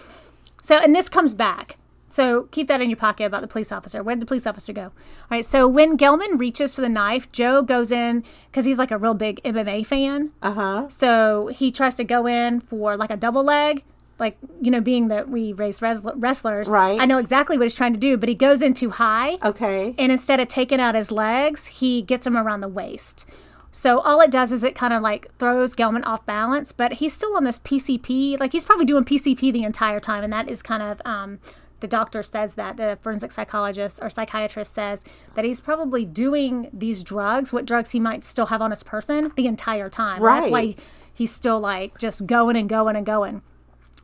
So, 0.62 0.76
and 0.76 0.94
this 0.94 1.08
comes 1.08 1.34
back. 1.34 1.76
So 2.08 2.42
keep 2.50 2.68
that 2.68 2.80
in 2.82 2.90
your 2.90 2.98
pocket 2.98 3.24
about 3.24 3.40
the 3.40 3.48
police 3.48 3.72
officer. 3.72 4.02
Where 4.02 4.14
did 4.14 4.20
the 4.20 4.26
police 4.26 4.46
officer 4.46 4.72
go? 4.74 4.82
All 4.82 4.90
right. 5.30 5.44
So 5.44 5.66
when 5.66 5.96
Gelman 5.96 6.38
reaches 6.38 6.74
for 6.74 6.82
the 6.82 6.88
knife, 6.90 7.30
Joe 7.32 7.62
goes 7.62 7.90
in 7.90 8.22
because 8.50 8.66
he's 8.66 8.76
like 8.78 8.90
a 8.90 8.98
real 8.98 9.14
big 9.14 9.40
MMA 9.44 9.84
fan. 9.86 10.30
Uh 10.42 10.52
huh. 10.52 10.88
So 10.90 11.46
he 11.48 11.72
tries 11.72 11.94
to 11.94 12.04
go 12.04 12.26
in 12.26 12.60
for 12.60 12.96
like 12.98 13.10
a 13.10 13.16
double 13.16 13.42
leg. 13.44 13.82
Like, 14.18 14.36
you 14.60 14.70
know, 14.70 14.80
being 14.82 15.08
that 15.08 15.30
we 15.30 15.52
race 15.54 15.80
wrestl- 15.80 16.12
wrestlers, 16.16 16.68
Right. 16.68 17.00
I 17.00 17.06
know 17.06 17.18
exactly 17.18 17.56
what 17.56 17.64
he's 17.64 17.74
trying 17.74 17.94
to 17.94 17.98
do, 17.98 18.16
but 18.16 18.28
he 18.28 18.34
goes 18.36 18.62
in 18.62 18.72
too 18.74 18.90
high. 18.90 19.38
Okay. 19.42 19.94
And 19.98 20.12
instead 20.12 20.38
of 20.38 20.46
taking 20.48 20.80
out 20.80 20.94
his 20.94 21.10
legs, 21.10 21.66
he 21.66 22.02
gets 22.02 22.24
him 22.26 22.36
around 22.36 22.60
the 22.60 22.68
waist. 22.68 23.26
So 23.74 24.00
all 24.00 24.20
it 24.20 24.30
does 24.30 24.52
is 24.52 24.62
it 24.62 24.74
kind 24.74 24.92
of 24.92 25.02
like 25.02 25.34
throws 25.38 25.74
Gelman 25.74 26.04
off 26.04 26.24
balance, 26.26 26.72
but 26.72 26.94
he's 26.94 27.14
still 27.14 27.34
on 27.34 27.44
this 27.44 27.58
PCP. 27.58 28.38
Like 28.38 28.52
he's 28.52 28.66
probably 28.66 28.84
doing 28.84 29.02
PCP 29.02 29.50
the 29.50 29.64
entire 29.64 29.98
time, 29.98 30.22
and 30.22 30.32
that 30.32 30.46
is 30.46 30.62
kind 30.62 30.82
of 30.82 31.00
um, 31.06 31.38
the 31.80 31.88
doctor 31.88 32.22
says 32.22 32.54
that 32.54 32.76
the 32.76 32.98
forensic 33.00 33.32
psychologist 33.32 33.98
or 34.02 34.10
psychiatrist 34.10 34.74
says 34.74 35.02
that 35.34 35.46
he's 35.46 35.60
probably 35.60 36.04
doing 36.04 36.68
these 36.72 37.02
drugs, 37.02 37.50
what 37.50 37.64
drugs 37.64 37.92
he 37.92 37.98
might 37.98 38.24
still 38.24 38.46
have 38.46 38.60
on 38.60 38.70
his 38.70 38.82
person, 38.82 39.32
the 39.36 39.46
entire 39.46 39.88
time. 39.88 40.22
Right. 40.22 40.40
That's 40.40 40.50
why 40.50 40.76
he's 41.12 41.32
still 41.32 41.58
like 41.58 41.98
just 41.98 42.26
going 42.26 42.56
and 42.56 42.68
going 42.68 42.94
and 42.94 43.06
going. 43.06 43.42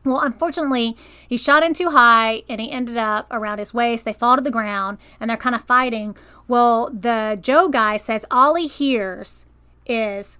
Well, 0.03 0.19
unfortunately, 0.19 0.97
he 1.27 1.37
shot 1.37 1.61
in 1.61 1.73
too 1.73 1.91
high 1.91 2.41
and 2.49 2.59
he 2.59 2.71
ended 2.71 2.97
up 2.97 3.27
around 3.29 3.59
his 3.59 3.73
waist. 3.73 4.03
They 4.03 4.13
fall 4.13 4.35
to 4.35 4.41
the 4.41 4.49
ground 4.49 4.97
and 5.19 5.29
they're 5.29 5.37
kind 5.37 5.55
of 5.55 5.63
fighting. 5.63 6.17
Well, 6.47 6.89
the 6.91 7.37
Joe 7.39 7.69
guy 7.69 7.97
says 7.97 8.25
all 8.31 8.55
he 8.55 8.67
hears 8.67 9.45
is, 9.89 10.37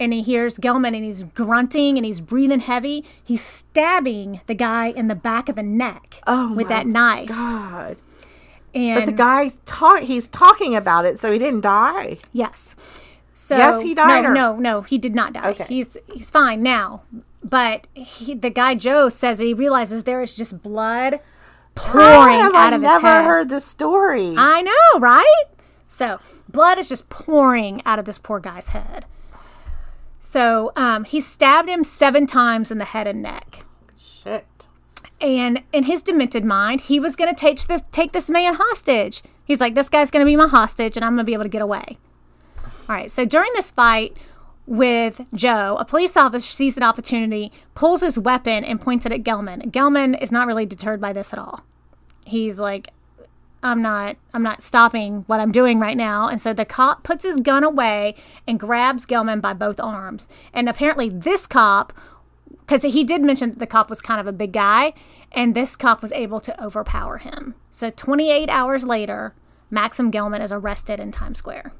and 0.00 0.12
he 0.12 0.22
hears 0.22 0.58
Gelman 0.58 0.96
and 0.96 1.04
he's 1.04 1.22
grunting 1.22 1.96
and 1.96 2.04
he's 2.04 2.20
breathing 2.20 2.60
heavy. 2.60 3.04
He's 3.22 3.44
stabbing 3.44 4.40
the 4.46 4.54
guy 4.54 4.86
in 4.88 5.06
the 5.08 5.14
back 5.14 5.48
of 5.48 5.54
the 5.56 5.62
neck 5.62 6.20
Oh 6.26 6.52
with 6.54 6.68
that 6.68 6.86
knife. 6.86 7.28
God. 7.28 7.96
And 8.74 9.00
But 9.00 9.06
the 9.06 9.12
guy 9.12 9.50
talk. 9.66 10.00
He's 10.00 10.26
talking 10.26 10.74
about 10.74 11.04
it, 11.04 11.18
so 11.18 11.30
he 11.30 11.38
didn't 11.38 11.60
die. 11.60 12.18
Yes. 12.32 12.74
So 13.34 13.56
Yes, 13.56 13.82
he 13.82 13.94
died 13.94 14.22
No, 14.22 14.30
or- 14.30 14.34
no, 14.34 14.56
no, 14.56 14.80
he 14.82 14.98
did 14.98 15.14
not 15.14 15.34
die. 15.34 15.50
Okay. 15.50 15.64
He's 15.68 15.96
he's 16.12 16.30
fine 16.30 16.62
now. 16.62 17.02
But 17.44 17.86
he, 17.92 18.34
the 18.34 18.50
guy 18.50 18.74
Joe 18.74 19.08
says 19.08 19.40
he 19.40 19.52
realizes 19.52 20.04
there 20.04 20.22
is 20.22 20.34
just 20.34 20.62
blood 20.62 21.14
How 21.76 21.92
pouring 21.92 22.38
have 22.38 22.54
out 22.54 22.72
I 22.72 22.76
of 22.76 22.82
his 22.82 22.90
head. 22.90 22.96
I've 22.96 23.02
never 23.02 23.24
heard 23.28 23.48
this 23.50 23.64
story? 23.66 24.34
I 24.38 24.62
know, 24.62 25.00
right? 25.00 25.44
So 25.88 26.18
blood 26.52 26.78
is 26.78 26.88
just 26.88 27.08
pouring 27.08 27.82
out 27.84 27.98
of 27.98 28.04
this 28.04 28.18
poor 28.18 28.40
guy's 28.40 28.68
head. 28.68 29.06
So 30.20 30.72
um, 30.76 31.04
he 31.04 31.18
stabbed 31.18 31.68
him 31.68 31.82
seven 31.82 32.26
times 32.26 32.70
in 32.70 32.78
the 32.78 32.84
head 32.84 33.06
and 33.06 33.22
neck. 33.22 33.64
Shit. 33.98 34.68
And 35.20 35.62
in 35.72 35.84
his 35.84 36.02
demented 36.02 36.44
mind, 36.44 36.82
he 36.82 37.00
was 37.00 37.16
going 37.16 37.32
to 37.32 37.38
take 37.38 37.60
this 37.66 37.82
take 37.90 38.12
this 38.12 38.30
man 38.30 38.54
hostage. 38.54 39.22
He's 39.44 39.60
like, 39.60 39.74
this 39.74 39.88
guy's 39.88 40.10
going 40.10 40.24
to 40.24 40.30
be 40.30 40.36
my 40.36 40.46
hostage, 40.48 40.96
and 40.96 41.04
I'm 41.04 41.12
going 41.12 41.24
to 41.24 41.30
be 41.30 41.34
able 41.34 41.44
to 41.44 41.48
get 41.48 41.62
away. 41.62 41.98
All 42.88 42.96
right. 42.96 43.10
So 43.10 43.24
during 43.24 43.50
this 43.54 43.70
fight 43.70 44.16
with 44.66 45.20
Joe, 45.34 45.76
a 45.78 45.84
police 45.84 46.16
officer 46.16 46.48
sees 46.48 46.76
an 46.76 46.82
opportunity, 46.82 47.52
pulls 47.74 48.02
his 48.02 48.18
weapon, 48.18 48.64
and 48.64 48.80
points 48.80 49.06
it 49.06 49.12
at 49.12 49.22
Gelman. 49.22 49.70
Gelman 49.70 50.20
is 50.20 50.30
not 50.30 50.46
really 50.46 50.66
deterred 50.66 51.00
by 51.00 51.12
this 51.12 51.32
at 51.32 51.38
all. 51.38 51.62
He's 52.24 52.60
like, 52.60 52.90
I'm 53.62 53.80
not 53.82 54.16
I'm 54.34 54.42
not 54.42 54.62
stopping 54.62 55.24
what 55.26 55.40
I'm 55.40 55.52
doing 55.52 55.78
right 55.78 55.96
now. 55.96 56.28
And 56.28 56.40
so 56.40 56.52
the 56.52 56.64
cop 56.64 57.02
puts 57.04 57.24
his 57.24 57.40
gun 57.40 57.64
away 57.64 58.14
and 58.46 58.58
grabs 58.58 59.06
Gelman 59.06 59.40
by 59.40 59.52
both 59.52 59.78
arms. 59.78 60.28
And 60.52 60.68
apparently 60.68 61.08
this 61.08 61.46
cop 61.46 61.92
because 62.72 62.94
he 62.94 63.04
did 63.04 63.22
mention 63.22 63.50
that 63.50 63.58
the 63.58 63.66
cop 63.66 63.90
was 63.90 64.00
kind 64.00 64.20
of 64.20 64.26
a 64.26 64.32
big 64.32 64.52
guy, 64.52 64.94
and 65.30 65.54
this 65.54 65.76
cop 65.76 66.00
was 66.00 66.12
able 66.12 66.40
to 66.40 66.64
overpower 66.64 67.18
him. 67.18 67.54
So 67.70 67.90
28 67.90 68.48
hours 68.48 68.84
later, 68.84 69.34
Maksim 69.70 70.10
Gelman 70.10 70.40
is 70.40 70.52
arrested 70.52 71.00
in 71.00 71.12
Times 71.12 71.38
Square. 71.38 71.74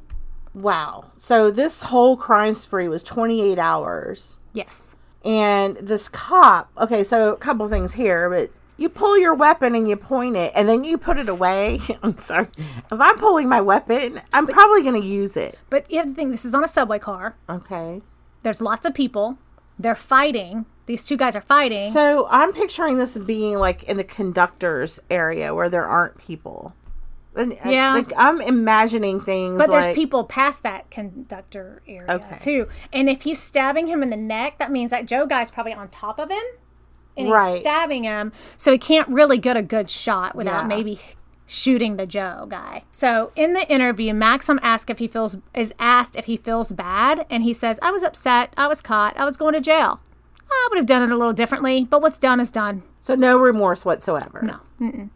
Wow. 0.54 1.12
So 1.16 1.50
this 1.50 1.82
whole 1.82 2.16
crime 2.16 2.54
spree 2.54 2.88
was 2.88 3.02
28 3.02 3.58
hours. 3.58 4.36
Yes. 4.52 4.96
And 5.24 5.76
this 5.76 6.08
cop, 6.08 6.70
okay, 6.76 7.04
so 7.04 7.32
a 7.32 7.36
couple 7.36 7.68
things 7.68 7.94
here, 7.94 8.28
but 8.28 8.50
you 8.82 8.88
pull 8.88 9.16
your 9.16 9.32
weapon 9.32 9.74
and 9.76 9.88
you 9.88 9.96
point 9.96 10.36
it 10.36 10.52
and 10.56 10.68
then 10.68 10.82
you 10.82 10.98
put 10.98 11.16
it 11.16 11.28
away. 11.28 11.80
I'm 12.02 12.18
sorry. 12.18 12.48
If 12.58 13.00
I'm 13.00 13.16
pulling 13.16 13.48
my 13.48 13.60
weapon, 13.60 14.20
I'm 14.32 14.46
probably 14.46 14.82
going 14.82 15.00
to 15.00 15.06
use 15.06 15.36
it. 15.36 15.58
But 15.70 15.90
you 15.90 15.98
have 15.98 16.06
to 16.08 16.14
think 16.14 16.32
this 16.32 16.44
is 16.44 16.54
on 16.54 16.64
a 16.64 16.68
subway 16.68 16.98
car. 16.98 17.36
Okay. 17.48 18.02
There's 18.42 18.60
lots 18.60 18.84
of 18.84 18.92
people. 18.92 19.38
They're 19.78 19.94
fighting. 19.94 20.66
These 20.86 21.04
two 21.04 21.16
guys 21.16 21.36
are 21.36 21.40
fighting. 21.40 21.92
So 21.92 22.26
I'm 22.28 22.52
picturing 22.52 22.98
this 22.98 23.16
being 23.16 23.58
like 23.58 23.84
in 23.84 23.96
the 23.96 24.04
conductor's 24.04 24.98
area 25.08 25.54
where 25.54 25.68
there 25.68 25.86
aren't 25.86 26.18
people. 26.18 26.74
And, 27.36 27.52
uh, 27.64 27.70
Yeah. 27.70 27.94
Like 27.94 28.12
I'm 28.16 28.40
imagining 28.40 29.20
things 29.20 29.58
But 29.58 29.70
there's 29.70 29.86
like, 29.86 29.94
people 29.94 30.24
past 30.24 30.64
that 30.64 30.90
conductor 30.90 31.82
area 31.86 32.10
Okay. 32.10 32.36
too. 32.38 32.68
And 32.92 33.08
if 33.08 33.22
he's 33.22 33.38
stabbing 33.38 33.86
him 33.86 34.02
in 34.02 34.10
the 34.10 34.16
neck, 34.16 34.58
that 34.58 34.72
means 34.72 34.90
that 34.90 35.06
Joe 35.06 35.24
guy's 35.24 35.50
probably 35.52 35.72
on 35.72 35.88
top 35.88 36.18
of 36.18 36.30
him. 36.30 36.42
And 37.16 37.26
he's 37.26 37.32
Right. 37.32 37.60
stabbing 37.60 38.04
him. 38.04 38.32
So 38.56 38.72
he 38.72 38.78
can't 38.78 39.08
really 39.08 39.38
get 39.38 39.56
a 39.56 39.62
good 39.62 39.90
shot 39.90 40.34
without 40.34 40.62
Yeah. 40.62 40.66
maybe 40.68 41.00
shooting 41.46 41.96
the 41.96 42.06
Joe 42.06 42.46
guy. 42.48 42.84
So 42.90 43.30
in 43.36 43.52
the 43.52 43.68
interview, 43.70 44.12
Maksim 44.14 44.58
asked 44.62 44.88
if 44.88 44.98
he 44.98 45.06
feels 45.08 45.36
is 45.54 45.74
asked 45.78 46.16
if 46.16 46.24
he 46.24 46.36
feels 46.36 46.72
bad, 46.72 47.26
and 47.28 47.42
he 47.42 47.52
says, 47.52 47.78
I 47.82 47.90
was 47.90 48.02
upset, 48.02 48.54
I 48.56 48.66
was 48.68 48.80
caught, 48.80 49.14
I 49.18 49.24
was 49.26 49.36
going 49.36 49.52
to 49.52 49.60
jail. 49.60 50.00
I 50.50 50.68
would 50.70 50.76
have 50.78 50.86
done 50.86 51.02
it 51.02 51.10
a 51.10 51.16
little 51.16 51.32
differently, 51.32 51.86
but 51.88 52.00
what's 52.02 52.18
done 52.18 52.38
is 52.40 52.50
done. 52.50 52.82
So 53.00 53.14
no 53.14 53.36
remorse 53.38 53.84
whatsoever. 53.84 54.40
No. 54.42 54.56
Mm-mm. 54.86 55.08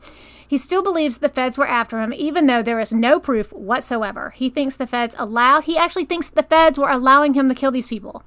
He 0.49 0.57
still 0.59 0.83
believes 0.83 1.19
the 1.19 1.29
feds 1.29 1.59
were 1.59 1.67
after 1.67 2.01
him, 2.01 2.13
even 2.13 2.47
though 2.47 2.63
there 2.63 2.79
is 2.81 2.93
no 2.93 3.19
proof 3.19 3.53
whatsoever. 3.53 4.31
He 4.37 4.49
thinks 4.49 4.77
the 4.77 4.87
feds 4.87 5.17
allow. 5.19 5.61
He 5.61 5.77
actually 5.77 6.05
thinks 6.05 6.29
the 6.29 6.43
feds 6.43 6.79
were 6.79 6.89
allowing 6.89 7.35
him 7.35 7.49
to 7.49 7.55
kill 7.55 7.71
these 7.71 7.89
people. 7.89 8.23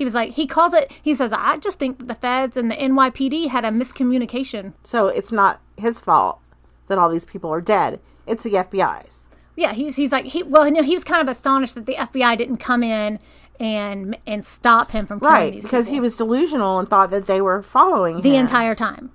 He 0.00 0.04
was 0.04 0.14
like, 0.14 0.32
he 0.32 0.46
calls 0.46 0.72
it. 0.72 0.90
He 1.02 1.12
says, 1.12 1.30
I 1.34 1.58
just 1.58 1.78
think 1.78 1.98
that 1.98 2.08
the 2.08 2.14
feds 2.14 2.56
and 2.56 2.70
the 2.70 2.74
NYPD 2.74 3.48
had 3.50 3.66
a 3.66 3.68
miscommunication. 3.68 4.72
So 4.82 5.08
it's 5.08 5.30
not 5.30 5.60
his 5.76 6.00
fault 6.00 6.38
that 6.86 6.96
all 6.96 7.10
these 7.10 7.26
people 7.26 7.50
are 7.50 7.60
dead. 7.60 8.00
It's 8.26 8.42
the 8.42 8.52
FBI's. 8.54 9.28
Yeah, 9.56 9.74
he's 9.74 9.96
he's 9.96 10.10
like 10.10 10.24
he 10.24 10.42
well, 10.42 10.70
no, 10.70 10.82
he 10.82 10.94
was 10.94 11.04
kind 11.04 11.20
of 11.20 11.28
astonished 11.28 11.74
that 11.74 11.84
the 11.84 11.96
FBI 11.96 12.38
didn't 12.38 12.56
come 12.56 12.82
in 12.82 13.18
and 13.60 14.16
and 14.26 14.42
stop 14.42 14.92
him 14.92 15.04
from 15.04 15.20
killing 15.20 15.34
Right, 15.34 15.52
these 15.52 15.64
because 15.64 15.84
people 15.88 15.96
he 15.96 16.00
was 16.00 16.16
delusional 16.16 16.78
and 16.78 16.88
thought 16.88 17.10
that 17.10 17.26
they 17.26 17.42
were 17.42 17.60
following 17.62 18.22
the 18.22 18.30
him. 18.30 18.36
entire 18.36 18.74
time, 18.74 19.12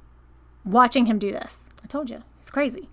watching 0.63 1.07
him 1.07 1.17
do 1.17 1.31
this. 1.31 1.67
I 1.83 1.87
told 1.87 2.11
you, 2.11 2.21
it's 2.39 2.51
crazy. 2.51 2.89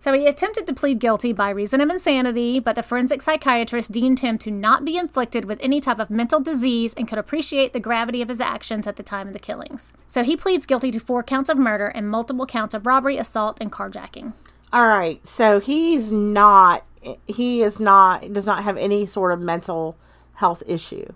So 0.00 0.12
he 0.12 0.26
attempted 0.26 0.66
to 0.66 0.74
plead 0.74 1.00
guilty 1.00 1.32
by 1.32 1.50
reason 1.50 1.80
of 1.80 1.90
insanity, 1.90 2.60
but 2.60 2.76
the 2.76 2.84
forensic 2.84 3.20
psychiatrist 3.20 3.90
deemed 3.90 4.20
him 4.20 4.38
to 4.38 4.50
not 4.50 4.84
be 4.84 4.96
inflicted 4.96 5.44
with 5.44 5.58
any 5.60 5.80
type 5.80 5.98
of 5.98 6.08
mental 6.08 6.38
disease 6.38 6.94
and 6.94 7.08
could 7.08 7.18
appreciate 7.18 7.72
the 7.72 7.80
gravity 7.80 8.22
of 8.22 8.28
his 8.28 8.40
actions 8.40 8.86
at 8.86 8.94
the 8.94 9.02
time 9.02 9.26
of 9.26 9.32
the 9.32 9.40
killings. 9.40 9.92
So 10.06 10.22
he 10.22 10.36
pleads 10.36 10.66
guilty 10.66 10.92
to 10.92 11.00
four 11.00 11.24
counts 11.24 11.50
of 11.50 11.58
murder 11.58 11.88
and 11.88 12.08
multiple 12.08 12.46
counts 12.46 12.74
of 12.74 12.86
robbery, 12.86 13.18
assault, 13.18 13.58
and 13.60 13.72
carjacking. 13.72 14.34
All 14.72 14.86
right, 14.86 15.26
so 15.26 15.58
he's 15.58 16.12
not. 16.12 16.84
He 17.26 17.62
is 17.62 17.80
not. 17.80 18.32
Does 18.32 18.46
not 18.46 18.62
have 18.62 18.76
any 18.76 19.04
sort 19.04 19.32
of 19.32 19.40
mental 19.40 19.96
health 20.34 20.62
issue. 20.66 21.12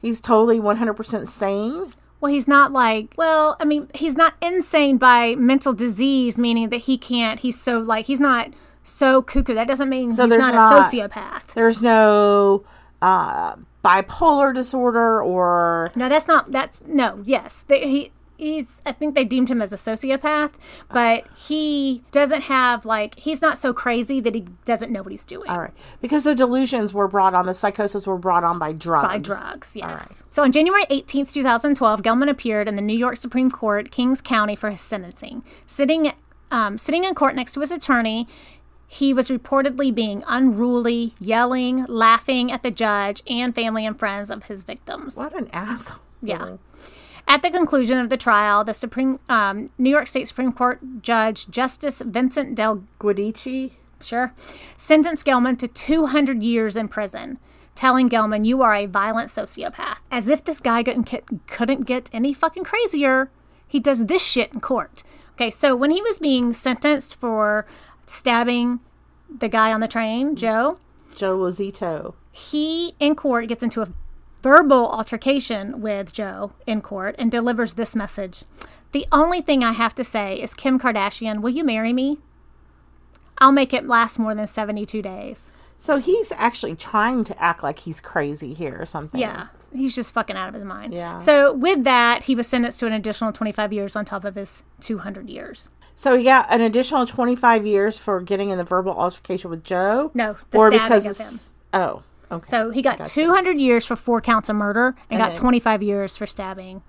He's 0.00 0.20
totally 0.20 0.58
one 0.58 0.78
hundred 0.78 0.94
percent 0.94 1.28
sane. 1.28 1.92
Well, 2.22 2.30
he's 2.32 2.46
not 2.46 2.72
like, 2.72 3.12
well, 3.16 3.56
I 3.58 3.64
mean, 3.64 3.88
he's 3.94 4.14
not 4.16 4.34
insane 4.40 4.96
by 4.96 5.34
mental 5.34 5.72
disease, 5.72 6.38
meaning 6.38 6.68
that 6.68 6.82
he 6.82 6.96
can't, 6.96 7.40
he's 7.40 7.60
so 7.60 7.80
like, 7.80 8.06
he's 8.06 8.20
not 8.20 8.52
so 8.84 9.22
cuckoo. 9.22 9.54
That 9.54 9.66
doesn't 9.66 9.88
mean 9.88 10.12
So 10.12 10.22
he's 10.26 10.36
not, 10.36 10.54
not- 10.54 10.72
a 10.72 10.84
sociopath. 10.84 11.54
There's 11.54 11.82
no 11.82 12.64
uh, 13.02 13.56
bipolar 13.84 14.54
disorder 14.54 15.20
or 15.20 15.90
No, 15.96 16.08
that's 16.08 16.28
not. 16.28 16.52
That's 16.52 16.80
no. 16.86 17.20
Yes, 17.24 17.62
they, 17.66 17.88
he. 17.90 18.12
He's. 18.42 18.82
I 18.84 18.92
think 18.92 19.14
they 19.14 19.24
deemed 19.24 19.48
him 19.48 19.62
as 19.62 19.72
a 19.72 19.76
sociopath, 19.76 20.54
but 20.88 21.26
he 21.36 22.02
doesn't 22.10 22.42
have 22.42 22.84
like. 22.84 23.18
He's 23.18 23.40
not 23.40 23.58
so 23.58 23.72
crazy 23.72 24.20
that 24.20 24.34
he 24.34 24.46
doesn't 24.64 24.90
know 24.90 25.02
what 25.02 25.12
he's 25.12 25.24
doing. 25.24 25.48
all 25.48 25.60
right 25.60 25.72
because 26.00 26.24
the 26.24 26.34
delusions 26.34 26.92
were 26.92 27.08
brought 27.08 27.34
on. 27.34 27.46
The 27.46 27.54
psychosis 27.54 28.06
were 28.06 28.18
brought 28.18 28.44
on 28.44 28.58
by 28.58 28.72
drugs. 28.72 29.08
By 29.08 29.18
drugs, 29.18 29.76
yes. 29.76 29.88
right. 29.88 30.22
So 30.30 30.42
on 30.42 30.52
January 30.52 30.84
18th, 30.86 31.32
2012, 31.32 32.02
Gelman 32.02 32.28
appeared 32.28 32.68
in 32.68 32.76
the 32.76 32.82
New 32.82 32.96
York 32.96 33.16
Supreme 33.16 33.50
Court, 33.50 33.90
Kings 33.90 34.20
County, 34.20 34.56
for 34.56 34.70
his 34.70 34.80
sentencing. 34.80 35.44
Sitting, 35.66 36.12
um, 36.50 36.78
sitting 36.78 37.04
in 37.04 37.14
court 37.14 37.34
next 37.34 37.54
to 37.54 37.60
his 37.60 37.70
attorney, 37.70 38.26
he 38.86 39.14
was 39.14 39.28
reportedly 39.28 39.94
being 39.94 40.22
unruly, 40.26 41.14
yelling, 41.18 41.86
laughing 41.88 42.52
at 42.52 42.62
the 42.62 42.70
judge 42.70 43.22
and 43.26 43.54
family 43.54 43.86
and 43.86 43.98
friends 43.98 44.30
of 44.30 44.44
his 44.44 44.64
victims. 44.64 45.16
What 45.16 45.34
an 45.34 45.48
asshole! 45.52 46.00
Yeah. 46.20 46.56
At 47.28 47.42
the 47.42 47.50
conclusion 47.50 47.98
of 47.98 48.10
the 48.10 48.16
trial, 48.16 48.64
the 48.64 48.74
Supreme 48.74 49.18
um, 49.28 49.70
New 49.78 49.90
York 49.90 50.06
State 50.06 50.28
Supreme 50.28 50.52
Court 50.52 50.80
Judge 51.02 51.48
Justice 51.48 52.02
Vincent 52.04 52.54
Del 52.54 52.84
Giudice. 53.00 53.72
Sure. 54.00 54.34
Sentenced 54.76 55.26
Gelman 55.26 55.56
to 55.58 55.68
200 55.68 56.42
years 56.42 56.76
in 56.76 56.88
prison, 56.88 57.38
telling 57.74 58.08
Gelman, 58.08 58.44
You 58.44 58.60
are 58.62 58.74
a 58.74 58.86
violent 58.86 59.28
sociopath. 59.30 59.98
As 60.10 60.28
if 60.28 60.44
this 60.44 60.60
guy 60.60 60.82
couldn't 60.82 61.08
get, 61.08 61.24
couldn't 61.46 61.82
get 61.82 62.10
any 62.12 62.34
fucking 62.34 62.64
crazier, 62.64 63.30
he 63.66 63.80
does 63.80 64.06
this 64.06 64.24
shit 64.24 64.52
in 64.52 64.60
court. 64.60 65.04
Okay, 65.32 65.50
so 65.50 65.74
when 65.74 65.90
he 65.90 66.02
was 66.02 66.18
being 66.18 66.52
sentenced 66.52 67.18
for 67.18 67.66
stabbing 68.06 68.80
the 69.38 69.48
guy 69.48 69.72
on 69.72 69.80
the 69.80 69.88
train, 69.88 70.36
Joe, 70.36 70.78
Joe 71.14 71.38
Lozito. 71.38 72.14
he 72.30 72.94
in 73.00 73.14
court 73.14 73.48
gets 73.48 73.62
into 73.62 73.80
a 73.80 73.88
verbal 74.42 74.90
altercation 74.90 75.80
with 75.80 76.12
Joe 76.12 76.52
in 76.66 76.82
court 76.82 77.14
and 77.18 77.30
delivers 77.30 77.74
this 77.74 77.94
message. 77.94 78.44
The 78.90 79.06
only 79.10 79.40
thing 79.40 79.64
I 79.64 79.72
have 79.72 79.94
to 79.94 80.04
say 80.04 80.40
is, 80.40 80.52
Kim 80.52 80.78
Kardashian, 80.78 81.40
will 81.40 81.50
you 81.50 81.64
marry 81.64 81.92
me? 81.92 82.18
I'll 83.38 83.52
make 83.52 83.72
it 83.72 83.86
last 83.86 84.18
more 84.18 84.34
than 84.34 84.46
72 84.46 85.00
days. 85.00 85.50
So 85.78 85.96
he's 85.96 86.32
actually 86.32 86.76
trying 86.76 87.24
to 87.24 87.42
act 87.42 87.62
like 87.62 87.80
he's 87.80 88.00
crazy 88.00 88.52
here 88.52 88.76
or 88.78 88.86
something. 88.86 89.20
Yeah. 89.20 89.48
He's 89.74 89.94
just 89.94 90.12
fucking 90.12 90.36
out 90.36 90.48
of 90.48 90.54
his 90.54 90.64
mind. 90.64 90.92
Yeah. 90.92 91.16
So, 91.16 91.50
with 91.50 91.84
that, 91.84 92.24
he 92.24 92.34
was 92.34 92.46
sentenced 92.46 92.78
to 92.80 92.86
an 92.86 92.92
additional 92.92 93.32
25 93.32 93.72
years 93.72 93.96
on 93.96 94.04
top 94.04 94.22
of 94.26 94.34
his 94.34 94.64
200 94.80 95.30
years. 95.30 95.70
So 95.94 96.16
he 96.16 96.24
got 96.24 96.46
an 96.50 96.60
additional 96.60 97.06
25 97.06 97.66
years 97.66 97.98
for 97.98 98.20
getting 98.20 98.50
in 98.50 98.58
the 98.58 98.64
verbal 98.64 98.92
altercation 98.92 99.50
with 99.50 99.64
Joe? 99.64 100.10
No, 100.14 100.36
the 100.50 100.58
stabbing 100.58 101.10
of 101.10 101.16
him. 101.16 101.38
Oh, 101.72 102.02
okay. 102.32 102.46
So, 102.48 102.70
he 102.70 102.82
got 102.82 103.04
200 103.04 103.58
years 103.58 103.84
for 103.86 103.96
four 103.96 104.20
counts 104.20 104.48
of 104.48 104.56
murder 104.56 104.94
and, 105.10 105.18
got 105.18 105.34
25 105.34 105.82
years 105.82 106.16
for 106.16 106.26
stabbing 106.26 106.82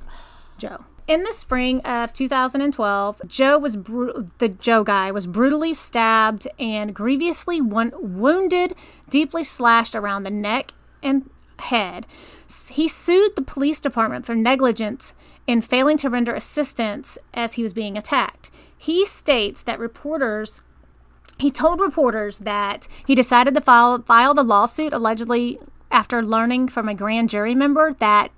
Joe. 0.57 0.85
In 1.05 1.23
the 1.23 1.33
spring 1.33 1.81
of 1.81 2.13
2012, 2.13 3.21
Joe 3.27 3.57
was 3.57 3.75
bru- 3.75 4.29
the 4.37 4.47
Joe 4.47 4.85
guy 4.85 5.11
was 5.11 5.27
brutally 5.27 5.73
stabbed 5.73 6.47
and 6.57 6.95
grievously 6.95 7.59
won- 7.59 7.91
wounded, 7.97 8.73
deeply 9.09 9.43
slashed 9.43 9.95
around 9.95 10.23
the 10.23 10.31
neck 10.31 10.71
and 11.01 11.29
head. 11.59 12.07
He 12.71 12.87
sued 12.87 13.35
the 13.35 13.41
police 13.41 13.81
department 13.81 14.25
for 14.25 14.35
negligence 14.35 15.13
in 15.45 15.61
failing 15.61 15.97
to 15.97 16.09
render 16.09 16.33
assistance 16.33 17.17
as 17.33 17.53
he 17.53 17.63
was 17.63 17.73
being 17.73 17.97
attacked. 17.97 18.49
He 18.77 19.05
states 19.05 19.61
that 19.63 19.79
reporters 19.79 20.61
he 21.43 21.51
told 21.51 21.81
reporters 21.81 22.39
that 22.39 22.87
he 23.05 23.13
decided 23.13 23.53
to 23.53 23.59
file, 23.59 24.01
file 24.01 24.33
the 24.33 24.43
lawsuit 24.43 24.93
allegedly 24.93 25.59
after 25.91 26.23
learning 26.23 26.69
from 26.69 26.87
a 26.87 26.95
grand 26.95 27.29
jury 27.29 27.53
member 27.53 27.93
that 27.93 28.31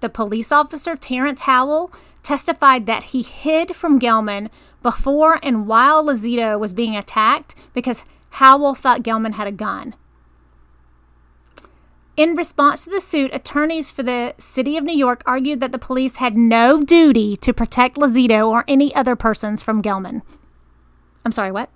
the 0.00 0.08
police 0.08 0.50
officer, 0.50 0.96
Terrence 0.96 1.42
Howell, 1.42 1.92
testified 2.24 2.86
that 2.86 3.04
he 3.04 3.22
hid 3.22 3.76
from 3.76 4.00
Gelman 4.00 4.50
before 4.82 5.38
and 5.40 5.68
while 5.68 6.04
Lozito 6.04 6.58
was 6.58 6.72
being 6.72 6.96
attacked 6.96 7.54
because 7.74 8.02
Howell 8.30 8.74
thought 8.74 9.04
Gelman 9.04 9.34
had 9.34 9.46
a 9.46 9.52
gun. 9.52 9.94
In 12.16 12.34
response 12.34 12.82
to 12.84 12.90
the 12.90 13.00
suit, 13.00 13.32
attorneys 13.32 13.92
for 13.92 14.02
the 14.02 14.34
city 14.38 14.76
of 14.76 14.82
New 14.82 14.96
York 14.96 15.22
argued 15.24 15.60
that 15.60 15.70
the 15.70 15.78
police 15.78 16.16
had 16.16 16.36
no 16.36 16.82
duty 16.82 17.36
to 17.36 17.54
protect 17.54 17.96
Lozito 17.96 18.48
or 18.48 18.64
any 18.66 18.92
other 18.96 19.14
persons 19.14 19.62
from 19.62 19.80
Gelman. 19.80 20.22
I'm 21.24 21.30
sorry, 21.30 21.52
what? 21.52 21.70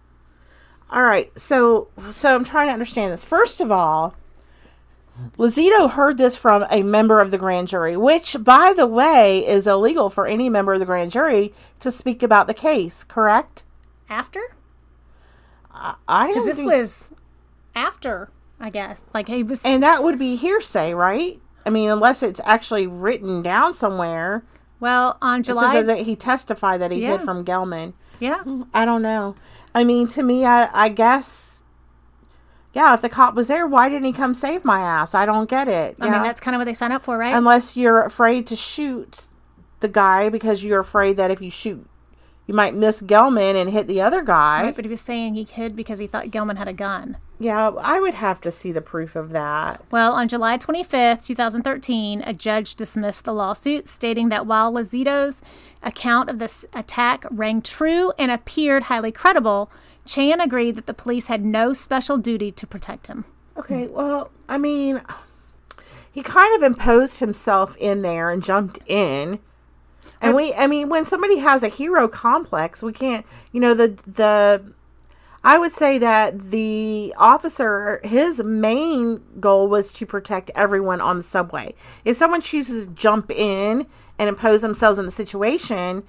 All 0.93 1.03
right. 1.03 1.37
So 1.39 1.89
so 2.11 2.35
I'm 2.35 2.45
trying 2.45 2.69
to 2.69 2.73
understand 2.73 3.13
this. 3.13 3.25
First 3.25 3.61
of 3.61 3.73
all, 3.73 4.15
Lozito 5.39 5.91
heard 5.91 6.19
this 6.19 6.37
from 6.37 6.67
a 6.71 6.83
member 6.83 7.21
of 7.21 7.31
the 7.31 7.39
grand 7.39 7.69
jury, 7.69 7.97
which 7.97 8.37
by 8.41 8.73
the 8.77 8.87
way 8.87 9.47
is 9.47 9.67
illegal 9.67 10.11
for 10.11 10.27
any 10.27 10.49
member 10.49 10.75
of 10.75 10.81
the 10.81 10.87
grand 10.87 11.11
jury 11.11 11.53
to 11.81 11.91
speak 11.91 12.23
about 12.23 12.47
the 12.47 12.55
case, 12.55 13.05
correct? 13.05 13.65
After? 14.09 14.41
I 16.07 16.29
Because 16.29 16.45
this 16.47 16.63
was 16.63 17.13
after, 17.75 18.31
I 18.61 18.69
guess. 18.69 19.09
Like 19.15 19.29
he 19.29 19.43
was. 19.43 19.65
and 19.65 19.83
that 19.83 20.05
would 20.05 20.19
be 20.19 20.37
hearsay, 20.37 20.93
right? 20.93 21.41
I 21.65 21.71
mean, 21.71 21.89
unless 21.89 22.23
it's 22.23 22.41
actually 22.45 22.87
written 22.87 23.41
down 23.41 23.73
somewhere. 23.73 24.45
Well, 24.81 25.17
on 25.23 25.41
It 25.41 25.45
July, 25.45 25.73
says 25.73 25.87
that 25.87 25.99
he 26.01 26.17
testified 26.17 26.81
that 26.83 26.91
he 26.91 27.05
hid 27.05 27.23
from 27.23 27.45
Gelman. 27.45 27.95
yeah, 28.21 28.43
I 28.75 28.85
don't 28.85 29.03
know. 29.03 29.37
I 29.75 29.85
mean, 29.85 30.09
to 30.09 30.23
me, 30.23 30.45
I, 30.45 30.69
I 30.73 30.89
guess, 30.89 31.63
yeah, 32.75 32.93
if 32.95 33.01
the 33.03 33.09
cop 33.09 33.35
was 33.35 33.49
there, 33.49 33.67
why 33.67 33.89
didn't 33.89 34.05
he 34.05 34.13
come 34.13 34.35
save 34.35 34.65
my 34.65 34.81
ass? 34.81 35.15
I 35.15 35.25
don't 35.27 35.49
get 35.49 35.69
it. 35.69 35.97
I 36.01 36.07
Yeah. 36.07 36.13
mean 36.13 36.23
that's 36.23 36.41
kind 36.41 36.55
of 36.55 36.61
what 36.61 36.65
they 36.67 36.75
sign 36.75 36.93
up 36.93 37.03
for, 37.03 37.17
right? 37.19 37.35
Unless 37.35 37.77
you're 37.77 38.03
afraid 38.03 38.47
to 38.49 38.57
shoot 38.57 39.27
the 39.81 39.89
guy 39.89 40.29
because 40.29 40.63
you're 40.65 40.81
afraid 40.81 41.17
that 41.17 41.31
if 41.31 41.41
you 41.41 41.51
shoot, 41.51 41.87
you 42.47 42.55
might 42.55 42.75
miss 42.75 43.01
Gelman 43.03 43.55
and 43.61 43.71
hit 43.71 43.87
the 43.87 44.01
other 44.01 44.23
guy. 44.23 44.63
Right, 44.65 44.77
but 44.77 44.85
he 44.85 44.91
was 44.91 45.01
saying 45.01 45.35
he 45.35 45.45
hid 45.45 45.75
because 45.77 45.99
he 45.99 46.07
thought 46.07 46.27
Gelman 46.27 46.57
had 46.59 46.69
a 46.69 46.73
gun. 46.73 47.17
Yeah, 47.43 47.73
I 47.81 47.99
would 47.99 48.15
have 48.15 48.41
to 48.43 48.53
see 48.53 48.71
the 48.71 48.81
proof 48.81 49.17
of 49.17 49.31
that. 49.31 49.85
Well, 49.91 50.13
on 50.13 50.29
July 50.29 50.59
25th, 50.59 51.27
2013, 51.27 52.23
a 52.25 52.33
judge 52.33 52.77
dismissed 52.77 53.25
the 53.25 53.35
lawsuit, 53.35 53.89
stating 53.89 54.29
that 54.29 54.47
while 54.47 54.73
Lozito's 54.73 55.43
account 55.83 56.31
of 56.31 56.39
this 56.39 56.65
attack 56.73 57.25
rang 57.33 57.61
true 57.61 58.13
and 58.17 58.31
appeared 58.31 58.85
highly 58.85 59.11
credible, 59.11 59.73
Chan 60.07 60.41
agreed 60.41 60.77
that 60.77 60.87
the 60.87 60.95
police 60.95 61.27
had 61.27 61.45
no 61.45 61.73
special 61.73 62.17
duty 62.17 62.53
to 62.53 62.65
protect 62.65 63.09
him. 63.09 63.25
Okay, 63.57 63.89
well, 63.89 64.31
I 64.49 64.57
mean, 64.59 65.03
he 66.13 66.23
kind 66.23 66.55
of 66.55 66.63
imposed 66.63 67.19
himself 67.19 67.77
in 67.79 68.03
there 68.03 68.31
and 68.31 68.41
jumped 68.41 68.79
in. 68.87 69.41
And 70.21 70.37
we, 70.37 70.55
I 70.55 70.69
mean, 70.69 70.89
when 70.89 71.05
somebody 71.05 71.39
has 71.39 71.65
a 71.65 71.69
hero 71.69 72.07
complex, 72.07 72.85
we 72.85 72.93
can't, 72.93 73.27
you 73.51 73.61
know, 73.61 73.75
the, 73.75 73.89
the, 74.07 74.63
I 75.45 75.59
would 75.59 75.75
say 75.75 75.99
that 75.99 76.39
the 76.39 77.15
officer, 77.19 78.01
his 78.05 78.43
main 78.45 79.23
goal 79.41 79.69
was 79.69 79.93
to 79.95 80.07
protect 80.07 80.51
everyone 80.55 81.01
on 81.01 81.17
the 81.17 81.23
subway. 81.23 81.75
If 82.05 82.17
someone 82.17 82.41
chooses 82.41 82.87
to 82.87 82.93
jump 82.93 83.31
in 83.31 83.87
and 84.19 84.29
impose 84.29 84.63
themselves 84.63 84.99
in 85.01 85.05
the 85.05 85.11
situation, 85.11 86.05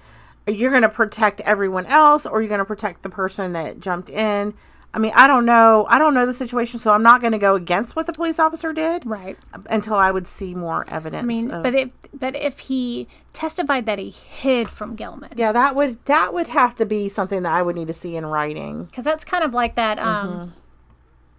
you're 0.46 0.70
going 0.70 0.82
to 0.82 0.88
protect 0.88 1.40
everyone 1.40 1.86
else 1.86 2.26
or 2.26 2.42
you're 2.42 2.48
going 2.48 2.58
to 2.58 2.64
protect 2.64 3.02
the 3.02 3.08
person 3.08 3.52
that 3.52 3.80
jumped 3.80 4.10
in. 4.10 4.54
I 4.94 4.98
mean, 4.98 5.10
I 5.16 5.26
don't 5.26 5.44
know. 5.44 5.86
I 5.90 5.98
don't 5.98 6.14
know 6.14 6.24
the 6.24 6.32
situation, 6.32 6.78
so 6.78 6.92
I'm 6.92 7.02
not 7.02 7.20
going 7.20 7.32
to 7.32 7.38
go 7.38 7.56
against 7.56 7.96
what 7.96 8.06
the 8.06 8.12
police 8.12 8.38
officer 8.38 8.72
did 8.72 9.04
Right. 9.04 9.36
until 9.68 9.94
I 9.96 10.12
would 10.12 10.26
see 10.28 10.54
more 10.54 10.86
evidence. 10.88 11.24
I 11.24 11.26
mean, 11.26 11.50
of- 11.50 11.62
but 11.64 11.74
if 11.74 11.90
but 12.16 12.36
if 12.36 12.60
he 12.60 13.08
testified 13.32 13.86
that 13.86 13.98
he 13.98 14.10
hid 14.10 14.70
from 14.70 14.94
Gilman, 14.94 15.30
yeah, 15.36 15.50
that 15.50 15.74
would 15.74 15.98
that 16.06 16.32
would 16.32 16.46
have 16.46 16.76
to 16.76 16.86
be 16.86 17.08
something 17.08 17.42
that 17.42 17.52
I 17.52 17.60
would 17.60 17.74
need 17.74 17.88
to 17.88 17.92
see 17.92 18.14
in 18.16 18.24
writing. 18.24 18.84
because 18.84 19.04
that's 19.04 19.24
kind 19.24 19.42
of 19.42 19.52
like 19.52 19.74
that 19.74 19.98
um 19.98 20.54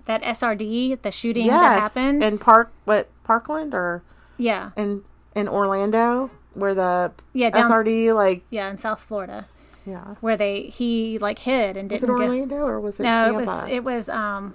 that 0.04 0.22
SRD, 0.22 1.02
the 1.02 1.12
shooting 1.12 1.48
that 1.48 1.62
Mm-hmm. 1.62 1.82
Happened. 1.82 2.24
in 2.24 2.38
Park, 2.38 2.72
what 2.84 3.10
Parkland 3.24 3.74
or 3.74 4.04
yeah, 4.38 4.72
in 4.76 5.04
in 5.34 5.48
Orlando, 5.48 6.30
where 6.54 6.76
the 6.76 7.14
Yeah, 7.34 7.52
down- 7.52 7.72
SRD 7.72 8.14
like 8.14 8.44
yeah, 8.50 8.70
in 8.70 8.78
South 8.78 9.00
Florida, 9.02 9.48
yeah. 9.86 10.16
where 10.22 10.38
they 10.38 10.64
he 10.64 11.18
like 11.20 11.40
hid 11.40 11.78
and 11.78 11.90
Was 11.90 12.04
it 12.04 12.08
didn't 12.08 12.20
get. 12.20 12.30
Orlando 12.30 12.56
or 12.66 12.80
was 12.80 13.00
it 13.00 13.04
No, 13.04 13.16
Tampa? 13.16 13.30
it 13.30 13.46
was 13.46 13.64
it 13.66 13.84
was 13.84 14.10
um 14.10 14.54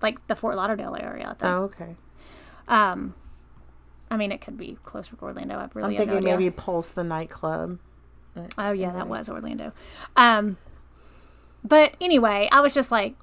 like 0.00 0.26
the 0.26 0.36
Fort 0.36 0.56
Lauderdale 0.56 0.96
area. 0.98 1.28
I 1.30 1.34
think. 1.34 1.52
oh, 1.52 1.62
okay. 1.64 1.96
Um, 2.68 3.14
I 4.10 4.16
mean, 4.16 4.30
it 4.32 4.40
could 4.40 4.56
be 4.58 4.76
closer 4.84 5.16
to 5.16 5.22
Orlando. 5.22 5.56
I 5.56 5.62
I'm 5.62 5.70
really 5.74 5.94
no 5.94 6.04
thinking 6.04 6.24
maybe 6.24 6.50
Pulse 6.50 6.92
the 6.92 7.04
nightclub. 7.04 7.78
Oh 8.58 8.72
yeah, 8.72 8.92
that 8.92 9.08
was 9.08 9.28
Orlando. 9.28 9.72
Um, 10.16 10.56
but 11.64 11.96
anyway, 12.00 12.48
I 12.50 12.60
was 12.60 12.74
just 12.74 12.90
like, 12.90 13.14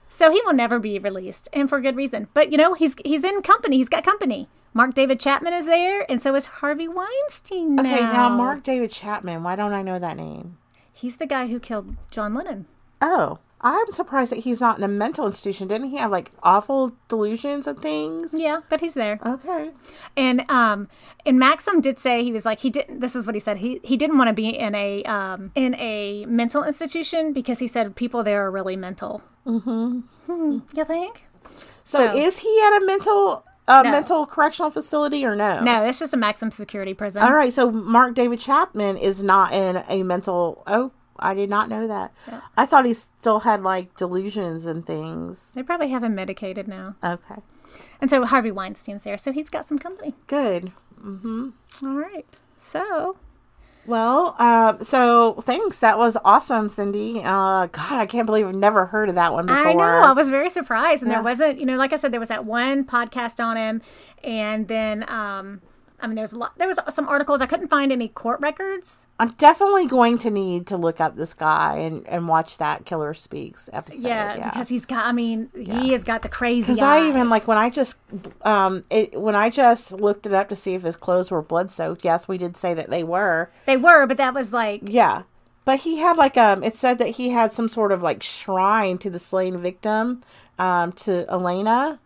So 0.08 0.32
he 0.32 0.40
will 0.44 0.54
never 0.54 0.78
be 0.78 0.98
released, 0.98 1.48
and 1.52 1.68
for 1.68 1.80
good 1.80 1.94
reason. 1.94 2.28
But 2.32 2.50
you 2.50 2.58
know, 2.58 2.74
he's 2.74 2.96
he's 3.04 3.24
in 3.24 3.42
company. 3.42 3.76
He's 3.76 3.88
got 3.88 4.04
company. 4.04 4.48
Mark 4.74 4.94
David 4.94 5.18
Chapman 5.20 5.52
is 5.54 5.66
there, 5.66 6.04
and 6.10 6.20
so 6.22 6.34
is 6.34 6.46
Harvey 6.46 6.88
Weinstein. 6.88 7.76
Now. 7.76 7.82
Okay, 7.82 8.00
now 8.00 8.28
Mark 8.28 8.62
David 8.62 8.90
Chapman. 8.90 9.42
Why 9.42 9.56
don't 9.56 9.72
I 9.72 9.82
know 9.82 9.98
that 9.98 10.16
name? 10.16 10.58
He's 10.92 11.16
the 11.16 11.26
guy 11.26 11.46
who 11.46 11.58
killed 11.60 11.96
John 12.10 12.34
Lennon. 12.34 12.66
Oh, 13.00 13.38
I'm 13.60 13.90
surprised 13.92 14.30
that 14.32 14.40
he's 14.40 14.60
not 14.60 14.78
in 14.78 14.84
a 14.84 14.88
mental 14.88 15.26
institution. 15.26 15.66
Didn't 15.68 15.88
he 15.90 15.96
have 15.96 16.10
like 16.12 16.30
awful 16.42 16.92
delusions 17.08 17.66
and 17.66 17.78
things? 17.78 18.32
Yeah, 18.32 18.60
but 18.68 18.80
he's 18.80 18.94
there. 18.94 19.18
Okay. 19.24 19.70
And 20.16 20.48
um, 20.50 20.88
and 21.26 21.40
Maksim 21.40 21.82
did 21.82 21.98
say 21.98 22.22
he 22.22 22.30
was 22.32 22.44
like 22.44 22.60
he 22.60 22.70
didn't. 22.70 23.00
This 23.00 23.16
is 23.16 23.26
what 23.26 23.34
he 23.34 23.40
said. 23.40 23.58
He 23.58 23.80
he 23.82 23.96
didn't 23.96 24.18
want 24.18 24.28
to 24.28 24.34
be 24.34 24.48
in 24.48 24.74
a 24.76 25.02
um 25.04 25.50
in 25.56 25.74
a 25.76 26.24
mental 26.26 26.62
institution 26.62 27.32
because 27.32 27.58
he 27.58 27.66
said 27.66 27.96
people 27.96 28.22
there 28.22 28.44
are 28.46 28.50
really 28.50 28.76
mental. 28.76 29.22
Mm-hmm. 29.46 30.58
You 30.76 30.84
think? 30.84 31.24
So, 31.84 31.98
So- 32.06 32.16
is 32.16 32.38
he 32.40 32.60
at 32.64 32.80
a 32.82 32.86
mental 32.86 33.44
uh, 33.68 33.82
No. 33.82 33.90
mental 33.92 34.26
correctional 34.26 34.70
facility 34.70 35.24
or 35.24 35.36
no? 35.36 35.60
No, 35.62 35.84
it's 35.84 35.98
just 36.00 36.12
a 36.14 36.16
maximum 36.16 36.50
security 36.50 36.94
prison. 36.94 37.22
All 37.22 37.32
right, 37.32 37.52
so 37.52 37.70
Mark 37.70 38.14
David 38.14 38.40
Chapman 38.40 38.96
is 38.96 39.22
not 39.22 39.52
in 39.52 39.84
a 39.88 40.02
mental. 40.02 40.62
Oh, 40.66 40.90
I 41.20 41.34
did 41.34 41.50
not 41.50 41.68
know 41.68 41.86
that. 41.86 42.12
I 42.56 42.64
thought 42.66 42.84
he 42.84 42.92
still 42.94 43.40
had 43.40 43.62
like 43.62 43.96
delusions 43.96 44.66
and 44.66 44.84
things. 44.86 45.52
They 45.52 45.62
probably 45.62 45.88
have 45.90 46.02
him 46.04 46.14
medicated 46.14 46.66
now. 46.68 46.94
Okay, 47.04 47.42
And 48.00 48.08
so 48.10 48.24
Harvey 48.24 48.50
Weinstein's 48.52 49.04
there, 49.04 49.18
so 49.18 49.32
he's 49.32 49.48
got 49.50 49.64
some 49.64 49.78
company. 49.78 50.14
good. 50.26 50.72
All 51.04 51.52
right. 51.82 52.26
So 52.60 53.16
Well, 53.88 54.36
um, 54.38 54.82
so 54.84 55.34
thanks. 55.40 55.78
That 55.80 55.96
was 55.96 56.18
awesome, 56.22 56.68
Cindy. 56.68 57.22
Uh, 57.24 57.66
God, 57.68 57.92
I 57.92 58.04
can't 58.04 58.26
believe 58.26 58.46
I've 58.46 58.54
never 58.54 58.84
heard 58.84 59.08
of 59.08 59.14
that 59.14 59.32
one 59.32 59.46
before. 59.46 59.66
I 59.66 59.72
know 59.72 59.82
I 59.82 60.12
was 60.12 60.28
very 60.28 60.50
surprised, 60.50 61.02
and 61.02 61.10
Yeah. 61.10 61.16
there 61.16 61.24
wasn't, 61.24 61.58
you 61.58 61.64
know, 61.64 61.76
like 61.76 61.94
I 61.94 61.96
said, 61.96 62.12
there 62.12 62.20
was 62.20 62.28
that 62.28 62.44
one 62.44 62.84
podcast 62.84 63.42
on 63.42 63.56
him, 63.56 63.80
and 64.22 64.68
then, 64.68 65.08
um, 65.10 65.62
I 66.00 66.06
mean, 66.06 66.14
there's 66.14 66.32
a 66.32 66.38
lot. 66.38 66.56
There 66.56 66.68
was 66.68 66.78
some 66.90 67.08
articles 67.08 67.40
I 67.42 67.46
couldn't 67.46 67.68
find 67.68 67.90
any 67.90 68.08
court 68.08 68.40
records. 68.40 69.06
I'm 69.18 69.30
definitely 69.30 69.86
going 69.86 70.18
to 70.18 70.30
need 70.30 70.66
to 70.68 70.76
look 70.76 71.00
up 71.00 71.16
this 71.16 71.34
guy 71.34 71.78
and, 71.78 72.06
and 72.06 72.28
watch 72.28 72.58
that 72.58 72.84
Killer 72.84 73.14
Speaks 73.14 73.68
episode. 73.72 74.06
Yeah, 74.06 74.36
Yeah, 74.36 74.50
because 74.50 74.68
he's 74.68 74.86
got. 74.86 75.06
I 75.06 75.12
mean, 75.12 75.50
he 75.54 75.90
has 75.90 76.04
got 76.04 76.22
the 76.22 76.28
crazy. 76.28 76.72
Because 76.72 76.82
I 76.82 77.08
even 77.08 77.28
like 77.28 77.48
when 77.48 77.58
I 77.58 77.68
just 77.68 77.96
um 78.42 78.84
it 78.90 79.20
when 79.20 79.34
I 79.34 79.50
just 79.50 79.92
looked 79.92 80.24
it 80.26 80.32
up 80.32 80.48
to 80.50 80.56
see 80.56 80.74
if 80.74 80.82
his 80.82 80.96
clothes 80.96 81.30
were 81.30 81.42
blood 81.42 81.70
soaked. 81.70 82.04
Yes, 82.04 82.28
we 82.28 82.38
did 82.38 82.56
say 82.56 82.74
that 82.74 82.90
they 82.90 83.02
were. 83.02 83.50
they 83.66 83.76
were, 83.76 84.06
but 84.06 84.16
that 84.18 84.34
was 84.34 84.52
like 84.52 84.82
Yeah. 84.84 85.22
But 85.64 85.80
he 85.80 85.98
had 85.98 86.16
like 86.16 86.36
um 86.36 86.62
it 86.62 86.76
said 86.76 86.98
that 86.98 87.08
he 87.08 87.30
had 87.30 87.52
some 87.52 87.68
sort 87.68 87.90
of 87.90 88.02
like 88.02 88.22
shrine 88.22 88.98
to 88.98 89.10
the 89.10 89.18
slain 89.18 89.58
victim, 89.58 90.22
um, 90.58 90.92
to 90.92 91.26
Elena. 91.28 91.98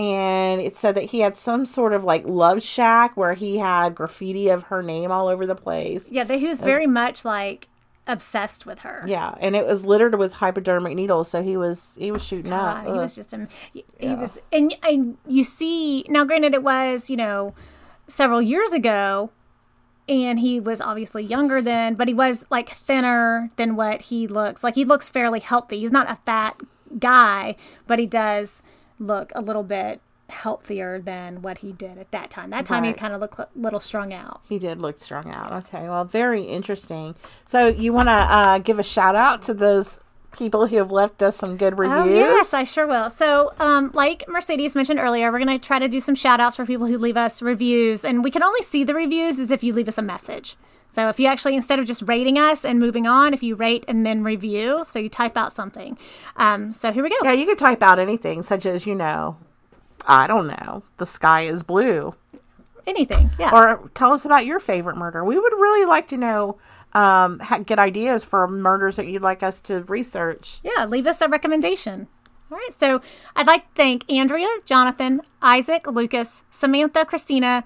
And 0.00 0.62
it 0.62 0.76
said 0.76 0.94
that 0.94 1.04
he 1.04 1.20
had 1.20 1.36
some 1.36 1.66
sort 1.66 1.92
of 1.92 2.04
like 2.04 2.24
love 2.24 2.62
shack 2.62 3.18
where 3.18 3.34
he 3.34 3.58
had 3.58 3.94
graffiti 3.94 4.48
of 4.48 4.64
her 4.64 4.82
name 4.82 5.12
all 5.12 5.28
over 5.28 5.46
the 5.46 5.54
place. 5.54 6.10
yeah, 6.10 6.24
that 6.24 6.38
he 6.38 6.46
was 6.46 6.62
very 6.62 6.86
much 6.86 7.22
like 7.22 7.68
obsessed 8.06 8.64
with 8.64 8.78
her. 8.78 9.04
Yeah, 9.06 9.34
and 9.40 9.54
it 9.54 9.66
was 9.66 9.84
littered 9.84 10.14
with 10.14 10.32
hypodermic 10.34 10.96
needles, 10.96 11.28
so 11.28 11.42
he 11.42 11.58
was 11.58 11.98
he 12.00 12.10
was 12.10 12.24
shooting 12.24 12.50
up. 12.50 12.84
God, 12.84 12.94
he 12.94 12.98
was 12.98 13.14
just 13.14 13.34
um, 13.34 13.46
he 13.72 13.84
was 14.00 14.38
and 14.50 14.74
and 14.82 15.18
you 15.26 15.44
see 15.44 16.06
now 16.08 16.24
granted 16.24 16.54
it 16.54 16.62
was 16.62 17.10
you 17.10 17.16
know 17.16 17.54
several 18.08 18.40
years 18.40 18.72
ago 18.72 19.30
and 20.08 20.40
he 20.40 20.58
was 20.58 20.80
obviously 20.80 21.22
younger 21.22 21.62
then 21.62 21.94
but 21.94 22.08
he 22.08 22.14
was 22.14 22.44
like 22.50 22.70
thinner 22.70 23.50
than 23.54 23.76
what 23.76 24.02
he 24.02 24.26
looks 24.26 24.64
like 24.64 24.74
he 24.74 24.84
looks 24.84 25.08
fairly 25.08 25.38
healthy 25.38 25.78
he's 25.78 25.92
not 25.92 26.10
a 26.10 26.16
fat 26.26 26.60
guy 26.98 27.54
but 27.86 28.00
he 28.00 28.06
does 28.06 28.64
look 29.00 29.32
a 29.34 29.40
little 29.40 29.64
bit 29.64 30.00
healthier 30.28 31.00
than 31.00 31.42
what 31.42 31.58
he 31.58 31.72
did 31.72 31.98
at 31.98 32.12
that 32.12 32.30
time 32.30 32.50
that 32.50 32.64
time 32.64 32.84
he 32.84 32.92
kind 32.92 33.12
of 33.12 33.20
looked 33.20 33.36
a 33.36 33.48
little 33.56 33.80
strung 33.80 34.12
out 34.12 34.40
He 34.48 34.60
did 34.60 34.80
look 34.80 35.02
strung 35.02 35.28
out. 35.28 35.52
Okay, 35.64 35.88
well, 35.88 36.04
very 36.04 36.44
interesting. 36.44 37.16
So, 37.44 37.66
you 37.66 37.92
want 37.92 38.06
to 38.06 38.12
uh, 38.12 38.58
give 38.58 38.78
a 38.78 38.84
shout 38.84 39.16
out 39.16 39.42
to 39.42 39.54
those 39.54 39.98
people 40.32 40.66
who 40.66 40.76
have 40.76 40.90
left 40.90 41.22
us 41.22 41.36
some 41.36 41.56
good 41.56 41.78
reviews? 41.78 42.06
Oh, 42.06 42.36
yes, 42.36 42.54
I 42.54 42.64
sure 42.64 42.86
will. 42.86 43.10
So, 43.10 43.52
um, 43.58 43.90
like 43.94 44.24
Mercedes 44.28 44.74
mentioned 44.74 45.00
earlier, 45.00 45.30
we're 45.32 45.44
going 45.44 45.58
to 45.58 45.66
try 45.66 45.78
to 45.78 45.88
do 45.88 46.00
some 46.00 46.14
shout 46.14 46.40
outs 46.40 46.56
for 46.56 46.64
people 46.66 46.86
who 46.86 46.98
leave 46.98 47.16
us 47.16 47.42
reviews. 47.42 48.04
And 48.04 48.22
we 48.22 48.30
can 48.30 48.42
only 48.42 48.62
see 48.62 48.84
the 48.84 48.94
reviews 48.94 49.38
as 49.38 49.50
if 49.50 49.62
you 49.62 49.72
leave 49.72 49.88
us 49.88 49.98
a 49.98 50.02
message. 50.02 50.56
So, 50.90 51.08
if 51.08 51.20
you 51.20 51.26
actually, 51.26 51.54
instead 51.54 51.78
of 51.78 51.86
just 51.86 52.02
rating 52.02 52.38
us 52.38 52.64
and 52.64 52.78
moving 52.78 53.06
on, 53.06 53.32
if 53.32 53.42
you 53.42 53.54
rate 53.54 53.84
and 53.86 54.04
then 54.04 54.22
review, 54.24 54.84
so 54.86 54.98
you 54.98 55.08
type 55.08 55.36
out 55.36 55.52
something. 55.52 55.96
Um, 56.36 56.72
so, 56.72 56.92
here 56.92 57.02
we 57.02 57.10
go. 57.10 57.16
Yeah, 57.22 57.32
you 57.32 57.46
could 57.46 57.58
type 57.58 57.82
out 57.82 57.98
anything, 57.98 58.42
such 58.42 58.66
as, 58.66 58.86
you 58.86 58.94
know, 58.94 59.36
I 60.06 60.26
don't 60.26 60.46
know, 60.46 60.82
the 60.96 61.06
sky 61.06 61.42
is 61.42 61.62
blue. 61.62 62.14
Anything, 62.86 63.30
yeah. 63.38 63.50
Or 63.52 63.88
tell 63.94 64.12
us 64.12 64.24
about 64.24 64.46
your 64.46 64.58
favorite 64.58 64.96
murder. 64.96 65.24
We 65.24 65.38
would 65.38 65.52
really 65.52 65.86
like 65.86 66.08
to 66.08 66.16
know, 66.16 66.58
um, 66.92 67.38
ha- 67.38 67.58
get 67.58 67.78
ideas 67.78 68.24
for 68.24 68.48
murders 68.48 68.96
that 68.96 69.06
you'd 69.06 69.22
like 69.22 69.42
us 69.42 69.60
to 69.62 69.82
research. 69.82 70.60
yeah, 70.64 70.84
leave 70.86 71.06
us 71.06 71.20
a 71.20 71.28
recommendation. 71.28 72.08
All 72.50 72.58
right, 72.58 72.72
so 72.72 73.00
I'd 73.36 73.46
like 73.46 73.62
to 73.62 73.74
thank 73.76 74.10
Andrea, 74.10 74.48
Jonathan, 74.64 75.20
Isaac, 75.40 75.86
Lucas, 75.86 76.42
Samantha, 76.50 77.04
Christina, 77.04 77.62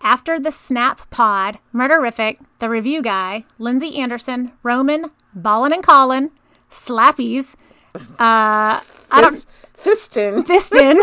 After 0.00 0.38
the 0.38 0.52
Snap 0.52 1.10
Pod, 1.10 1.58
Murderific, 1.74 2.38
The 2.60 2.68
Review 2.68 3.02
Guy, 3.02 3.44
Lindsay 3.58 3.96
Anderson, 3.98 4.52
Roman, 4.62 5.10
Ballin 5.34 5.72
and 5.72 5.82
Colin, 5.82 6.30
Slappies, 6.70 7.56
uh, 7.94 8.80
I 9.10 9.20
don't, 9.20 9.34
Fis- 9.74 10.08
Fistin. 10.08 10.44
Fiston. 10.44 11.00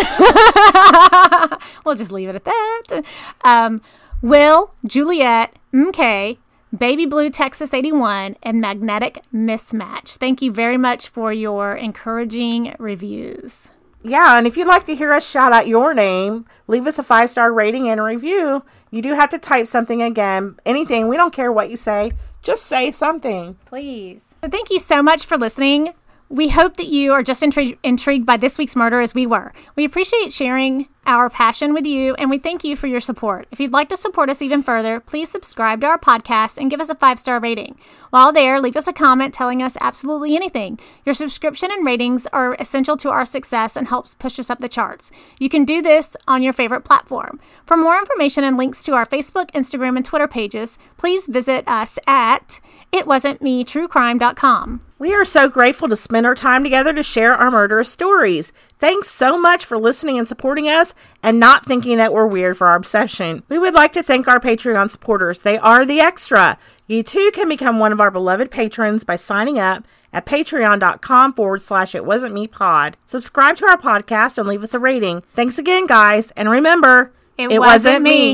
we'll 1.86 1.96
just 1.96 2.12
leave 2.12 2.30
it 2.30 2.36
at 2.36 2.46
that. 2.46 3.04
Um, 3.44 3.82
Will, 4.22 4.74
Juliet, 4.86 5.54
MK, 5.74 6.38
Baby 6.78 7.06
Blue 7.06 7.30
Texas 7.30 7.74
81, 7.74 8.36
and 8.44 8.60
Magnetic 8.60 9.24
Mismatch. 9.34 10.18
Thank 10.18 10.42
you 10.42 10.52
very 10.52 10.78
much 10.78 11.08
for 11.10 11.32
your 11.32 11.76
encouraging 11.76 12.76
reviews. 12.80 13.70
Yeah, 14.08 14.38
and 14.38 14.46
if 14.46 14.56
you'd 14.56 14.68
like 14.68 14.86
to 14.86 14.96
hear 14.96 15.14
us 15.14 15.28
shout 15.28 15.52
out 15.52 15.68
your 15.68 15.96
name, 15.96 16.46
leave 16.68 16.86
us 16.86 17.00
a 17.00 17.04
five 17.04 17.28
star 17.30 17.52
rating 17.52 17.90
and 17.90 18.02
review. 18.02 18.64
You 18.92 19.02
do 19.02 19.14
have 19.14 19.30
to 19.30 19.40
type 19.40 19.66
something 19.66 20.04
again. 20.04 20.58
Anything. 20.64 21.08
We 21.08 21.18
don't 21.18 21.34
care 21.34 21.52
what 21.52 21.72
you 21.72 21.76
say. 21.76 22.12
Just 22.44 22.68
say 22.68 22.92
something. 22.92 23.58
Please. 23.66 24.36
So 24.44 24.50
thank 24.50 24.70
you 24.70 24.78
so 24.78 25.02
much 25.02 25.26
for 25.26 25.38
listening. 25.38 25.96
We 26.28 26.50
hope 26.50 26.78
that 26.78 26.88
you 26.88 27.14
are 27.14 27.22
just 27.22 27.44
intri- 27.44 27.78
intrigued 27.84 28.26
by 28.26 28.38
this 28.38 28.58
week's 28.58 28.76
murder 28.76 29.00
as 29.00 29.14
we 29.14 29.28
were. 29.28 29.54
We 29.76 29.86
appreciate 29.86 30.34
sharing 30.34 30.88
our 31.06 31.30
passion 31.30 31.72
with 31.72 31.86
you 31.86 32.16
and 32.16 32.32
we 32.32 32.40
thank 32.40 32.64
you 32.64 32.76
for 32.76 32.88
your 32.88 33.00
support. 33.00 33.48
If 33.52 33.60
you'd 33.60 33.72
like 33.72 33.90
to 33.90 33.98
support 33.98 34.32
us 34.32 34.42
even 34.42 34.64
further, 34.64 35.00
please 35.00 35.30
subscribe 35.30 35.82
to 35.82 35.88
our 35.88 36.00
podcast 36.00 36.58
and 36.58 36.72
give 36.72 36.82
us 36.82 36.90
a 36.90 36.96
five 36.96 37.20
star 37.20 37.40
rating. 37.40 37.78
While 38.10 38.32
there, 38.32 38.60
leave 38.60 38.76
us 38.76 38.88
a 38.88 38.94
comment 38.94 39.36
telling 39.36 39.62
us 39.62 39.78
absolutely 39.80 40.36
anything. 40.36 40.80
Your 41.06 41.14
subscription 41.14 41.70
and 41.70 41.86
ratings 41.86 42.26
are 42.34 42.56
essential 42.56 42.98
to 42.98 43.12
our 43.12 43.26
success 43.26 43.76
and 43.78 43.88
helps 43.88 44.16
push 44.16 44.40
us 44.40 44.50
up 44.50 44.58
the 44.58 44.68
charts. 44.68 45.12
You 45.38 45.50
can 45.50 45.64
do 45.64 45.84
this 45.84 46.18
on 46.28 46.42
your 46.42 46.54
favorite 46.54 46.86
platform. 46.86 47.40
For 47.68 47.78
more 47.78 48.00
information 48.00 48.44
and 48.44 48.58
links 48.58 48.82
to 48.84 48.94
our 48.94 49.06
Facebook, 49.06 49.52
Instagram, 49.52 49.96
and 49.96 50.04
Twitter 50.04 50.28
pages, 50.28 50.80
please 50.98 51.28
visit 51.28 51.68
us 51.68 52.00
at 52.08 52.60
itwasn'tmetruecrime.com. 52.92 54.82
We 54.98 55.14
are 55.14 55.26
so 55.26 55.50
grateful 55.50 55.90
to 55.90 55.96
spend 55.98 56.26
our 56.26 56.36
time 56.36 56.64
together 56.64 56.94
to 56.94 57.04
share 57.04 57.34
our 57.36 57.52
murderous 57.52 57.92
stories. 57.92 58.54
Thanks 58.80 59.10
so 59.12 59.38
much 59.38 59.66
for 59.66 59.78
listening 59.78 60.18
and 60.18 60.26
supporting 60.28 60.70
us 60.70 60.96
and 61.22 61.38
not 61.38 61.66
thinking 61.66 61.98
that 61.98 62.14
we're 62.14 62.26
weird 62.28 62.58
for 62.58 62.68
our 62.68 62.78
obsession. 62.78 63.44
We 63.50 63.60
would 63.60 63.74
like 63.74 63.92
to 63.94 64.04
thank 64.04 64.28
our 64.30 64.40
Patreon 64.40 64.90
supporters. 64.90 65.42
They 65.42 65.58
are 65.58 65.86
the 65.86 66.00
extra. 66.00 66.58
You 66.88 67.04
too 67.04 67.32
can 67.34 67.50
become 67.50 67.78
one 67.78 67.92
of 67.92 68.00
our 68.00 68.10
beloved 68.10 68.52
patrons 68.52 69.04
by 69.04 69.18
signing 69.18 69.60
up 69.60 69.86
at 70.14 70.26
patreon.com 70.26 71.34
forward 71.34 71.62
slash 71.62 71.94
it 71.94 72.06
wasn't 72.06 72.34
me 72.34 72.48
pod. 72.48 72.96
Subscribe 73.04 73.58
to 73.58 73.66
our 73.66 73.78
podcast 73.78 74.38
and 74.38 74.48
leave 74.48 74.64
us 74.64 74.74
a 74.74 74.80
rating. 74.80 75.24
Thanks 75.34 75.58
again, 75.60 75.88
guys. 75.88 76.32
And 76.38 76.50
remember, 76.50 77.12
It 77.38 77.60
wasn't 77.60 78.02
me. 78.02 78.34